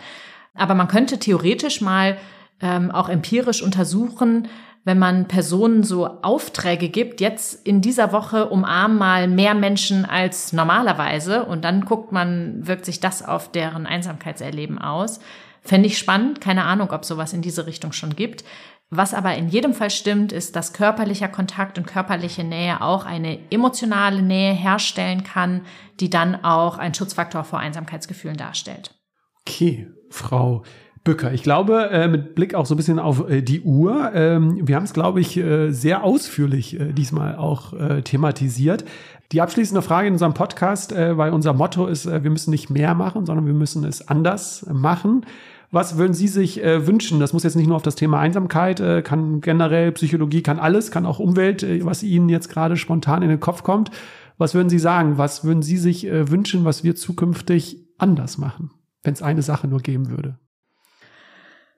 Aber 0.57 0.75
man 0.75 0.87
könnte 0.87 1.19
theoretisch 1.19 1.81
mal 1.81 2.17
ähm, 2.61 2.91
auch 2.91 3.09
empirisch 3.09 3.61
untersuchen, 3.61 4.47
wenn 4.87 4.99
man 4.99 5.27
Personen 5.27 5.83
so 5.83 6.05
Aufträge 6.21 6.87
gibt, 6.87 7.19
jetzt 7.19 7.67
in 7.67 7.81
dieser 7.81 8.13
Woche 8.13 8.47
umarmen 8.47 8.97
mal 8.97 9.27
mehr 9.27 9.53
Menschen 9.53 10.05
als 10.05 10.53
normalerweise 10.53 11.43
und 11.43 11.65
dann 11.65 11.83
guckt 11.83 12.13
man, 12.13 12.65
wirkt 12.65 12.85
sich 12.85 13.01
das 13.01 13.21
auf 13.21 13.51
deren 13.51 13.85
Einsamkeitserleben 13.85 14.79
aus. 14.79 15.19
Fände 15.61 15.87
ich 15.87 15.97
spannend, 15.97 16.39
keine 16.39 16.63
Ahnung, 16.63 16.91
ob 16.91 17.03
sowas 17.03 17.33
in 17.33 17.41
diese 17.41 17.67
Richtung 17.67 17.91
schon 17.91 18.15
gibt. 18.15 18.45
Was 18.89 19.13
aber 19.13 19.35
in 19.35 19.49
jedem 19.49 19.73
Fall 19.73 19.89
stimmt, 19.89 20.31
ist, 20.31 20.55
dass 20.55 20.71
körperlicher 20.71 21.27
Kontakt 21.27 21.77
und 21.77 21.85
körperliche 21.85 22.45
Nähe 22.45 22.79
auch 22.79 23.05
eine 23.05 23.39
emotionale 23.51 24.21
Nähe 24.21 24.53
herstellen 24.53 25.25
kann, 25.25 25.65
die 25.99 26.09
dann 26.09 26.45
auch 26.45 26.77
ein 26.77 26.93
Schutzfaktor 26.93 27.43
vor 27.43 27.59
Einsamkeitsgefühlen 27.59 28.37
darstellt. 28.37 28.95
Okay, 29.41 29.89
Frau 30.09 30.63
Bücker. 31.07 31.31
Ich 31.33 31.41
glaube, 31.41 31.89
äh, 31.89 32.09
mit 32.09 32.35
Blick 32.35 32.53
auch 32.53 32.65
so 32.65 32.73
ein 32.73 32.77
bisschen 32.77 32.99
auf 32.99 33.29
äh, 33.29 33.41
die 33.41 33.61
Uhr, 33.61 34.11
ähm, 34.13 34.67
wir 34.67 34.75
haben 34.75 34.83
es, 34.83 34.91
glaube 34.91 35.21
ich, 35.21 35.37
äh, 35.37 35.71
sehr 35.71 36.03
ausführlich 36.03 36.77
äh, 36.77 36.91
diesmal 36.91 37.37
auch 37.37 37.71
äh, 37.71 38.01
thematisiert. 38.01 38.83
Die 39.31 39.41
abschließende 39.41 39.81
Frage 39.81 40.07
in 40.07 40.13
unserem 40.13 40.33
Podcast, 40.33 40.91
äh, 40.91 41.17
weil 41.17 41.31
unser 41.31 41.53
Motto 41.53 41.87
ist, 41.87 42.07
wir 42.07 42.29
müssen 42.29 42.51
nicht 42.51 42.69
mehr 42.69 42.93
machen, 42.93 43.25
sondern 43.25 43.45
wir 43.45 43.53
müssen 43.53 43.85
es 43.85 44.05
anders 44.09 44.65
machen. 44.69 45.25
Was 45.71 45.97
würden 45.97 46.13
Sie 46.13 46.27
sich 46.27 46.61
wünschen? 46.61 47.19
Das 47.21 47.33
muss 47.33 47.43
jetzt 47.43 47.55
nicht 47.55 47.67
nur 47.67 47.75
auf 47.75 47.83
das 47.83 47.95
Thema 47.95 48.21
Einsamkeit, 48.21 48.81
kann 49.03 49.41
generell 49.41 49.91
Psychologie, 49.91 50.41
kann 50.41 50.59
alles, 50.59 50.91
kann 50.91 51.05
auch 51.05 51.19
Umwelt, 51.19 51.65
was 51.83 52.03
Ihnen 52.03 52.29
jetzt 52.29 52.47
gerade 52.47 52.77
spontan 52.77 53.21
in 53.21 53.27
den 53.27 53.41
Kopf 53.41 53.63
kommt. 53.63 53.91
Was 54.37 54.55
würden 54.55 54.69
Sie 54.69 54.79
sagen? 54.79 55.17
Was 55.17 55.43
würden 55.43 55.61
Sie 55.61 55.75
sich 55.75 56.07
wünschen, 56.09 56.63
was 56.63 56.85
wir 56.85 56.95
zukünftig 56.95 57.85
anders 57.97 58.37
machen? 58.37 58.71
Wenn 59.07 59.13
es 59.13 59.23
eine 59.23 59.41
Sache 59.41 59.67
nur 59.67 59.79
geben 59.79 60.09
würde? 60.09 60.37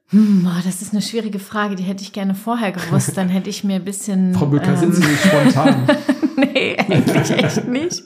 Hm, 0.08 0.50
das 0.66 0.82
ist 0.82 0.92
eine 0.92 1.04
schwierige 1.04 1.38
Frage, 1.38 1.76
die 1.76 1.84
hätte 1.84 2.02
ich 2.02 2.12
gerne 2.12 2.34
vorher 2.34 2.72
gewusst. 2.72 3.16
Dann 3.16 3.30
hätte 3.30 3.52
ich 3.52 3.64
mir 3.64 3.76
ein 3.76 3.86
bisschen. 3.86 4.34
Frau 4.36 4.48
Bücker, 4.48 4.70
ähm, 4.70 4.78
sind 4.78 4.96
Sie 4.96 5.06
nicht 5.06 5.24
spontan? 5.24 5.88
nee, 6.36 6.76
eigentlich 6.78 7.32
echt 7.32 7.68
nicht. 7.68 8.04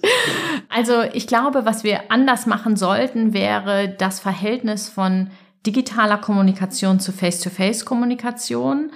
Also 0.67 1.01
ich 1.13 1.27
glaube, 1.27 1.65
was 1.65 1.85
wir 1.85 2.11
anders 2.11 2.45
machen 2.45 2.75
sollten, 2.75 3.33
wäre 3.33 3.95
das 3.97 4.19
Verhältnis 4.19 4.89
von 4.89 5.29
digitaler 5.65 6.17
Kommunikation 6.17 6.99
zu 6.99 7.13
Face-to-Face-Kommunikation, 7.13 8.91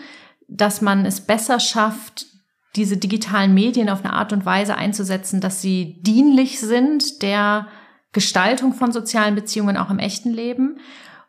dass 0.50 0.82
man 0.82 1.06
es 1.06 1.22
besser 1.22 1.62
schafft, 1.62 2.26
diese 2.76 2.98
digitalen 2.98 3.54
Medien 3.54 3.90
auf 3.90 4.04
eine 4.04 4.14
Art 4.14 4.34
und 4.34 4.46
Weise 4.46 4.76
einzusetzen, 4.76 5.40
dass 5.40 5.62
sie 5.62 6.02
dienlich 6.02 6.60
sind 6.60 7.22
der 7.22 7.68
Gestaltung 8.18 8.74
von 8.74 8.92
sozialen 8.92 9.36
Beziehungen 9.36 9.78
auch 9.78 9.92
im 9.92 10.00
echten 10.00 10.34
Leben. 10.34 10.80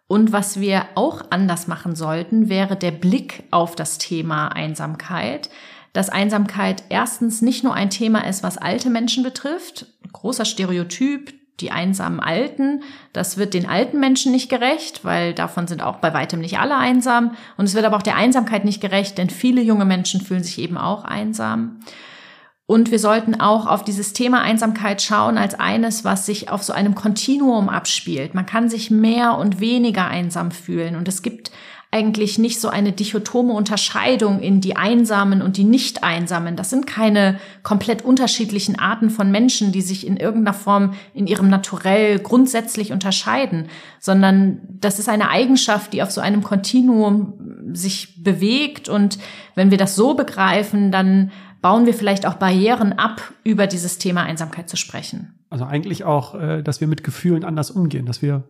Und 0.07 0.33
was 0.33 0.59
wir 0.59 0.87
auch 0.95 1.23
anders 1.29 1.67
machen 1.69 1.95
sollten, 1.95 2.49
wäre 2.49 2.77
der 2.77 2.93
Blick 2.93 3.43
auf 3.51 3.77
das 3.77 3.99
Thema 3.99 4.49
Einsamkeit. 4.49 5.51
Dass 5.93 6.09
Einsamkeit 6.09 6.85
erstens 6.89 7.43
nicht 7.43 7.63
nur 7.63 7.75
ein 7.75 7.91
Thema 7.91 8.27
ist, 8.27 8.43
was 8.43 8.57
alte 8.57 8.89
Menschen 8.89 9.23
betrifft, 9.23 9.85
großer 10.15 10.47
Stereotyp, 10.47 11.35
die 11.61 11.73
einsamen 11.73 12.21
Alten, 12.21 12.83
das 13.13 13.37
wird 13.37 13.53
den 13.53 13.69
alten 13.69 14.01
Menschen 14.01 14.33
nicht 14.33 14.49
gerecht, 14.49 15.05
weil 15.05 15.35
davon 15.35 15.67
sind 15.67 15.83
auch 15.83 15.97
bei 15.97 16.15
weitem 16.15 16.41
nicht 16.41 16.59
alle 16.59 16.79
einsam. 16.79 17.33
Und 17.59 17.67
es 17.67 17.75
wird 17.75 17.85
aber 17.85 17.99
auch 17.99 18.03
der 18.03 18.17
Einsamkeit 18.17 18.65
nicht 18.65 18.81
gerecht, 18.81 19.19
denn 19.19 19.29
viele 19.29 19.61
junge 19.61 19.85
Menschen 19.85 20.23
fühlen 20.23 20.43
sich 20.43 20.59
eben 20.59 20.79
auch 20.79 21.05
einsam. 21.05 21.81
Und 22.71 22.91
wir 22.91 22.99
sollten 22.99 23.41
auch 23.41 23.65
auf 23.65 23.83
dieses 23.83 24.13
Thema 24.13 24.43
Einsamkeit 24.43 25.01
schauen 25.01 25.39
als 25.39 25.59
eines, 25.59 26.05
was 26.05 26.27
sich 26.27 26.51
auf 26.51 26.63
so 26.63 26.75
einem 26.75 26.95
Kontinuum 26.95 27.71
abspielt. 27.71 28.35
Man 28.35 28.45
kann 28.45 28.69
sich 28.69 28.91
mehr 28.91 29.39
und 29.39 29.59
weniger 29.59 30.07
einsam 30.07 30.51
fühlen. 30.51 30.95
Und 30.95 31.09
es 31.09 31.23
gibt 31.23 31.51
eigentlich 31.91 32.39
nicht 32.39 32.61
so 32.61 32.69
eine 32.69 32.93
dichotome 32.93 33.55
Unterscheidung 33.55 34.41
in 34.41 34.61
die 34.61 34.77
Einsamen 34.77 35.41
und 35.41 35.57
die 35.57 35.65
Nicht-Einsamen. 35.65 36.57
Das 36.57 36.69
sind 36.69 36.87
keine 36.87 37.41
komplett 37.63 38.05
unterschiedlichen 38.05 38.79
Arten 38.79 39.09
von 39.09 39.31
Menschen, 39.31 39.73
die 39.73 39.81
sich 39.81 40.07
in 40.07 40.19
irgendeiner 40.19 40.53
Form 40.53 40.93
in 41.15 41.27
ihrem 41.27 41.49
Naturell 41.49 42.19
grundsätzlich 42.19 42.93
unterscheiden, 42.93 43.71
sondern 43.99 44.61
das 44.69 44.99
ist 44.99 45.09
eine 45.09 45.31
Eigenschaft, 45.31 45.95
die 45.95 46.03
auf 46.03 46.11
so 46.11 46.21
einem 46.21 46.43
Kontinuum 46.43 47.33
sich 47.73 48.23
bewegt. 48.23 48.91
Und 48.91 49.19
wenn 49.55 49.71
wir 49.71 49.79
das 49.79 49.97
so 49.97 50.13
begreifen, 50.13 50.93
dann 50.93 51.31
bauen 51.61 51.87
wir 51.87 51.95
vielleicht 51.95 52.27
auch 52.27 52.35
Barrieren 52.35 52.93
ab, 52.93 53.21
über 53.45 53.67
dieses 53.67 53.99
Thema 53.99 54.23
Einsamkeit 54.23 54.69
zu 54.69 54.77
sprechen. 54.77 55.39
Also 55.51 55.65
eigentlich 55.65 56.05
auch, 56.05 56.35
äh, 56.35 56.63
dass 56.63 56.81
wir 56.81 56.89
mit 56.89 57.05
Gefühlen 57.05 57.45
anders 57.45 57.71
umgehen, 57.71 58.07
dass 58.07 58.23
wir 58.23 58.45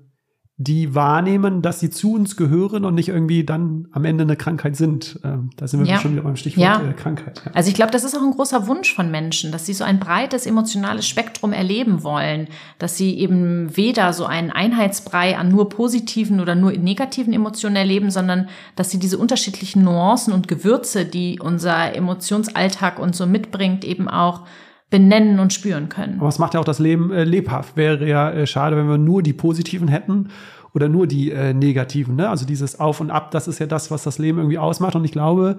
die 0.60 0.92
wahrnehmen, 0.92 1.62
dass 1.62 1.78
sie 1.78 1.88
zu 1.88 2.14
uns 2.14 2.36
gehören 2.36 2.84
und 2.84 2.96
nicht 2.96 3.10
irgendwie 3.10 3.44
dann 3.44 3.86
am 3.92 4.04
Ende 4.04 4.24
eine 4.24 4.34
Krankheit 4.34 4.74
sind. 4.74 5.20
Ähm, 5.22 5.50
da 5.56 5.68
sind 5.68 5.78
wir 5.78 5.86
ja. 5.86 6.00
schon 6.00 6.12
wieder 6.12 6.22
beim 6.22 6.34
Stichwort 6.34 6.64
ja. 6.64 6.82
Äh, 6.82 6.94
Krankheit. 6.94 7.40
Ja. 7.46 7.52
Also 7.54 7.68
ich 7.68 7.76
glaube, 7.76 7.92
das 7.92 8.02
ist 8.02 8.16
auch 8.16 8.22
ein 8.22 8.32
großer 8.32 8.66
Wunsch 8.66 8.92
von 8.92 9.08
Menschen, 9.08 9.52
dass 9.52 9.66
sie 9.66 9.72
so 9.72 9.84
ein 9.84 10.00
breites 10.00 10.46
emotionales 10.46 11.06
Spektrum 11.06 11.52
erleben 11.52 12.02
wollen, 12.02 12.48
dass 12.80 12.96
sie 12.96 13.20
eben 13.20 13.76
weder 13.76 14.12
so 14.12 14.26
einen 14.26 14.50
Einheitsbrei 14.50 15.38
an 15.38 15.48
nur 15.48 15.68
positiven 15.68 16.40
oder 16.40 16.56
nur 16.56 16.72
negativen 16.72 17.32
Emotionen 17.32 17.76
erleben, 17.76 18.10
sondern 18.10 18.48
dass 18.74 18.90
sie 18.90 18.98
diese 18.98 19.16
unterschiedlichen 19.16 19.84
Nuancen 19.84 20.32
und 20.32 20.48
Gewürze, 20.48 21.04
die 21.04 21.38
unser 21.38 21.94
Emotionsalltag 21.94 22.98
uns 22.98 23.16
so 23.16 23.26
mitbringt, 23.26 23.84
eben 23.84 24.08
auch 24.08 24.42
benennen 24.90 25.38
und 25.38 25.52
spüren 25.52 25.88
können. 25.88 26.18
Aber 26.18 26.28
es 26.28 26.38
macht 26.38 26.54
ja 26.54 26.60
auch 26.60 26.64
das 26.64 26.78
Leben 26.78 27.12
äh, 27.12 27.24
lebhaft. 27.24 27.76
Wäre 27.76 28.06
ja 28.08 28.30
äh, 28.30 28.46
schade, 28.46 28.76
wenn 28.76 28.88
wir 28.88 28.98
nur 28.98 29.22
die 29.22 29.32
positiven 29.32 29.88
hätten 29.88 30.28
oder 30.74 30.88
nur 30.88 31.06
die 31.06 31.30
äh, 31.30 31.52
negativen. 31.52 32.16
Ne? 32.16 32.28
Also 32.28 32.46
dieses 32.46 32.80
Auf 32.80 33.00
und 33.00 33.10
Ab, 33.10 33.30
das 33.30 33.48
ist 33.48 33.58
ja 33.58 33.66
das, 33.66 33.90
was 33.90 34.02
das 34.02 34.18
Leben 34.18 34.38
irgendwie 34.38 34.58
ausmacht. 34.58 34.96
Und 34.96 35.04
ich 35.04 35.12
glaube, 35.12 35.58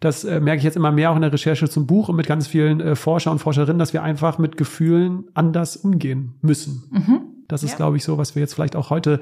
das 0.00 0.24
äh, 0.24 0.40
merke 0.40 0.58
ich 0.58 0.64
jetzt 0.64 0.76
immer 0.76 0.92
mehr 0.92 1.10
auch 1.10 1.16
in 1.16 1.22
der 1.22 1.32
Recherche 1.32 1.68
zum 1.68 1.86
Buch 1.86 2.08
und 2.08 2.16
mit 2.16 2.26
ganz 2.26 2.46
vielen 2.46 2.80
äh, 2.80 2.94
Forscher 2.94 3.32
und 3.32 3.40
Forscherinnen, 3.40 3.78
dass 3.78 3.92
wir 3.92 4.02
einfach 4.02 4.38
mit 4.38 4.56
Gefühlen 4.56 5.24
anders 5.34 5.76
umgehen 5.76 6.34
müssen. 6.40 6.84
Mhm. 6.90 7.37
Das 7.48 7.62
ist, 7.62 7.72
ja. 7.72 7.76
glaube 7.76 7.96
ich, 7.96 8.04
so, 8.04 8.18
was 8.18 8.34
wir 8.34 8.40
jetzt 8.40 8.54
vielleicht 8.54 8.76
auch 8.76 8.90
heute 8.90 9.20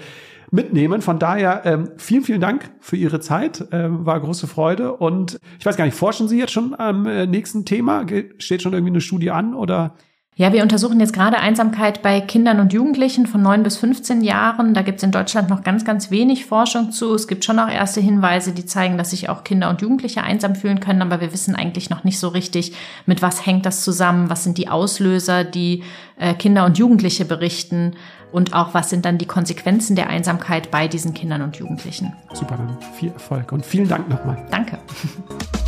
mitnehmen. 0.50 1.00
Von 1.00 1.18
daher 1.18 1.62
ähm, 1.64 1.90
vielen, 1.96 2.22
vielen 2.22 2.40
Dank 2.40 2.70
für 2.80 2.96
Ihre 2.96 3.20
Zeit. 3.20 3.66
Ähm, 3.72 4.04
war 4.04 4.20
große 4.20 4.46
Freude. 4.46 4.92
Und 4.92 5.38
ich 5.58 5.66
weiß 5.66 5.76
gar 5.76 5.84
nicht, 5.84 5.96
forschen 5.96 6.28
Sie 6.28 6.38
jetzt 6.38 6.52
schon 6.52 6.78
am 6.78 7.06
äh, 7.06 7.26
nächsten 7.26 7.64
Thema? 7.64 8.04
Steht 8.38 8.62
schon 8.62 8.72
irgendwie 8.72 8.92
eine 8.92 9.00
Studie 9.00 9.30
an 9.30 9.54
oder? 9.54 9.94
Ja, 10.38 10.52
wir 10.52 10.62
untersuchen 10.62 11.00
jetzt 11.00 11.14
gerade 11.14 11.38
Einsamkeit 11.38 12.02
bei 12.02 12.20
Kindern 12.20 12.60
und 12.60 12.74
Jugendlichen 12.74 13.26
von 13.26 13.40
9 13.40 13.62
bis 13.62 13.78
15 13.78 14.20
Jahren. 14.20 14.74
Da 14.74 14.82
gibt 14.82 14.98
es 14.98 15.02
in 15.02 15.10
Deutschland 15.10 15.48
noch 15.48 15.62
ganz, 15.62 15.86
ganz 15.86 16.10
wenig 16.10 16.44
Forschung 16.44 16.92
zu. 16.92 17.14
Es 17.14 17.26
gibt 17.26 17.42
schon 17.42 17.58
auch 17.58 17.70
erste 17.70 18.02
Hinweise, 18.02 18.52
die 18.52 18.66
zeigen, 18.66 18.98
dass 18.98 19.12
sich 19.12 19.30
auch 19.30 19.44
Kinder 19.44 19.70
und 19.70 19.80
Jugendliche 19.80 20.22
einsam 20.22 20.54
fühlen 20.54 20.80
können, 20.80 21.00
aber 21.00 21.22
wir 21.22 21.32
wissen 21.32 21.54
eigentlich 21.54 21.88
noch 21.88 22.04
nicht 22.04 22.18
so 22.18 22.28
richtig, 22.28 22.74
mit 23.06 23.22
was 23.22 23.46
hängt 23.46 23.64
das 23.64 23.82
zusammen, 23.82 24.28
was 24.28 24.44
sind 24.44 24.58
die 24.58 24.68
Auslöser, 24.68 25.42
die 25.42 25.84
äh, 26.18 26.34
Kinder 26.34 26.66
und 26.66 26.76
Jugendliche 26.76 27.24
berichten 27.24 27.94
und 28.36 28.52
auch 28.52 28.74
was 28.74 28.90
sind 28.90 29.06
dann 29.06 29.16
die 29.16 29.24
Konsequenzen 29.24 29.96
der 29.96 30.10
Einsamkeit 30.10 30.70
bei 30.70 30.88
diesen 30.88 31.14
Kindern 31.14 31.40
und 31.40 31.56
Jugendlichen. 31.56 32.12
Super, 32.34 32.58
dann 32.58 32.76
viel 32.92 33.10
Erfolg 33.10 33.50
und 33.50 33.64
vielen 33.64 33.88
Dank 33.88 34.10
nochmal. 34.10 34.36
Danke. 34.50 34.78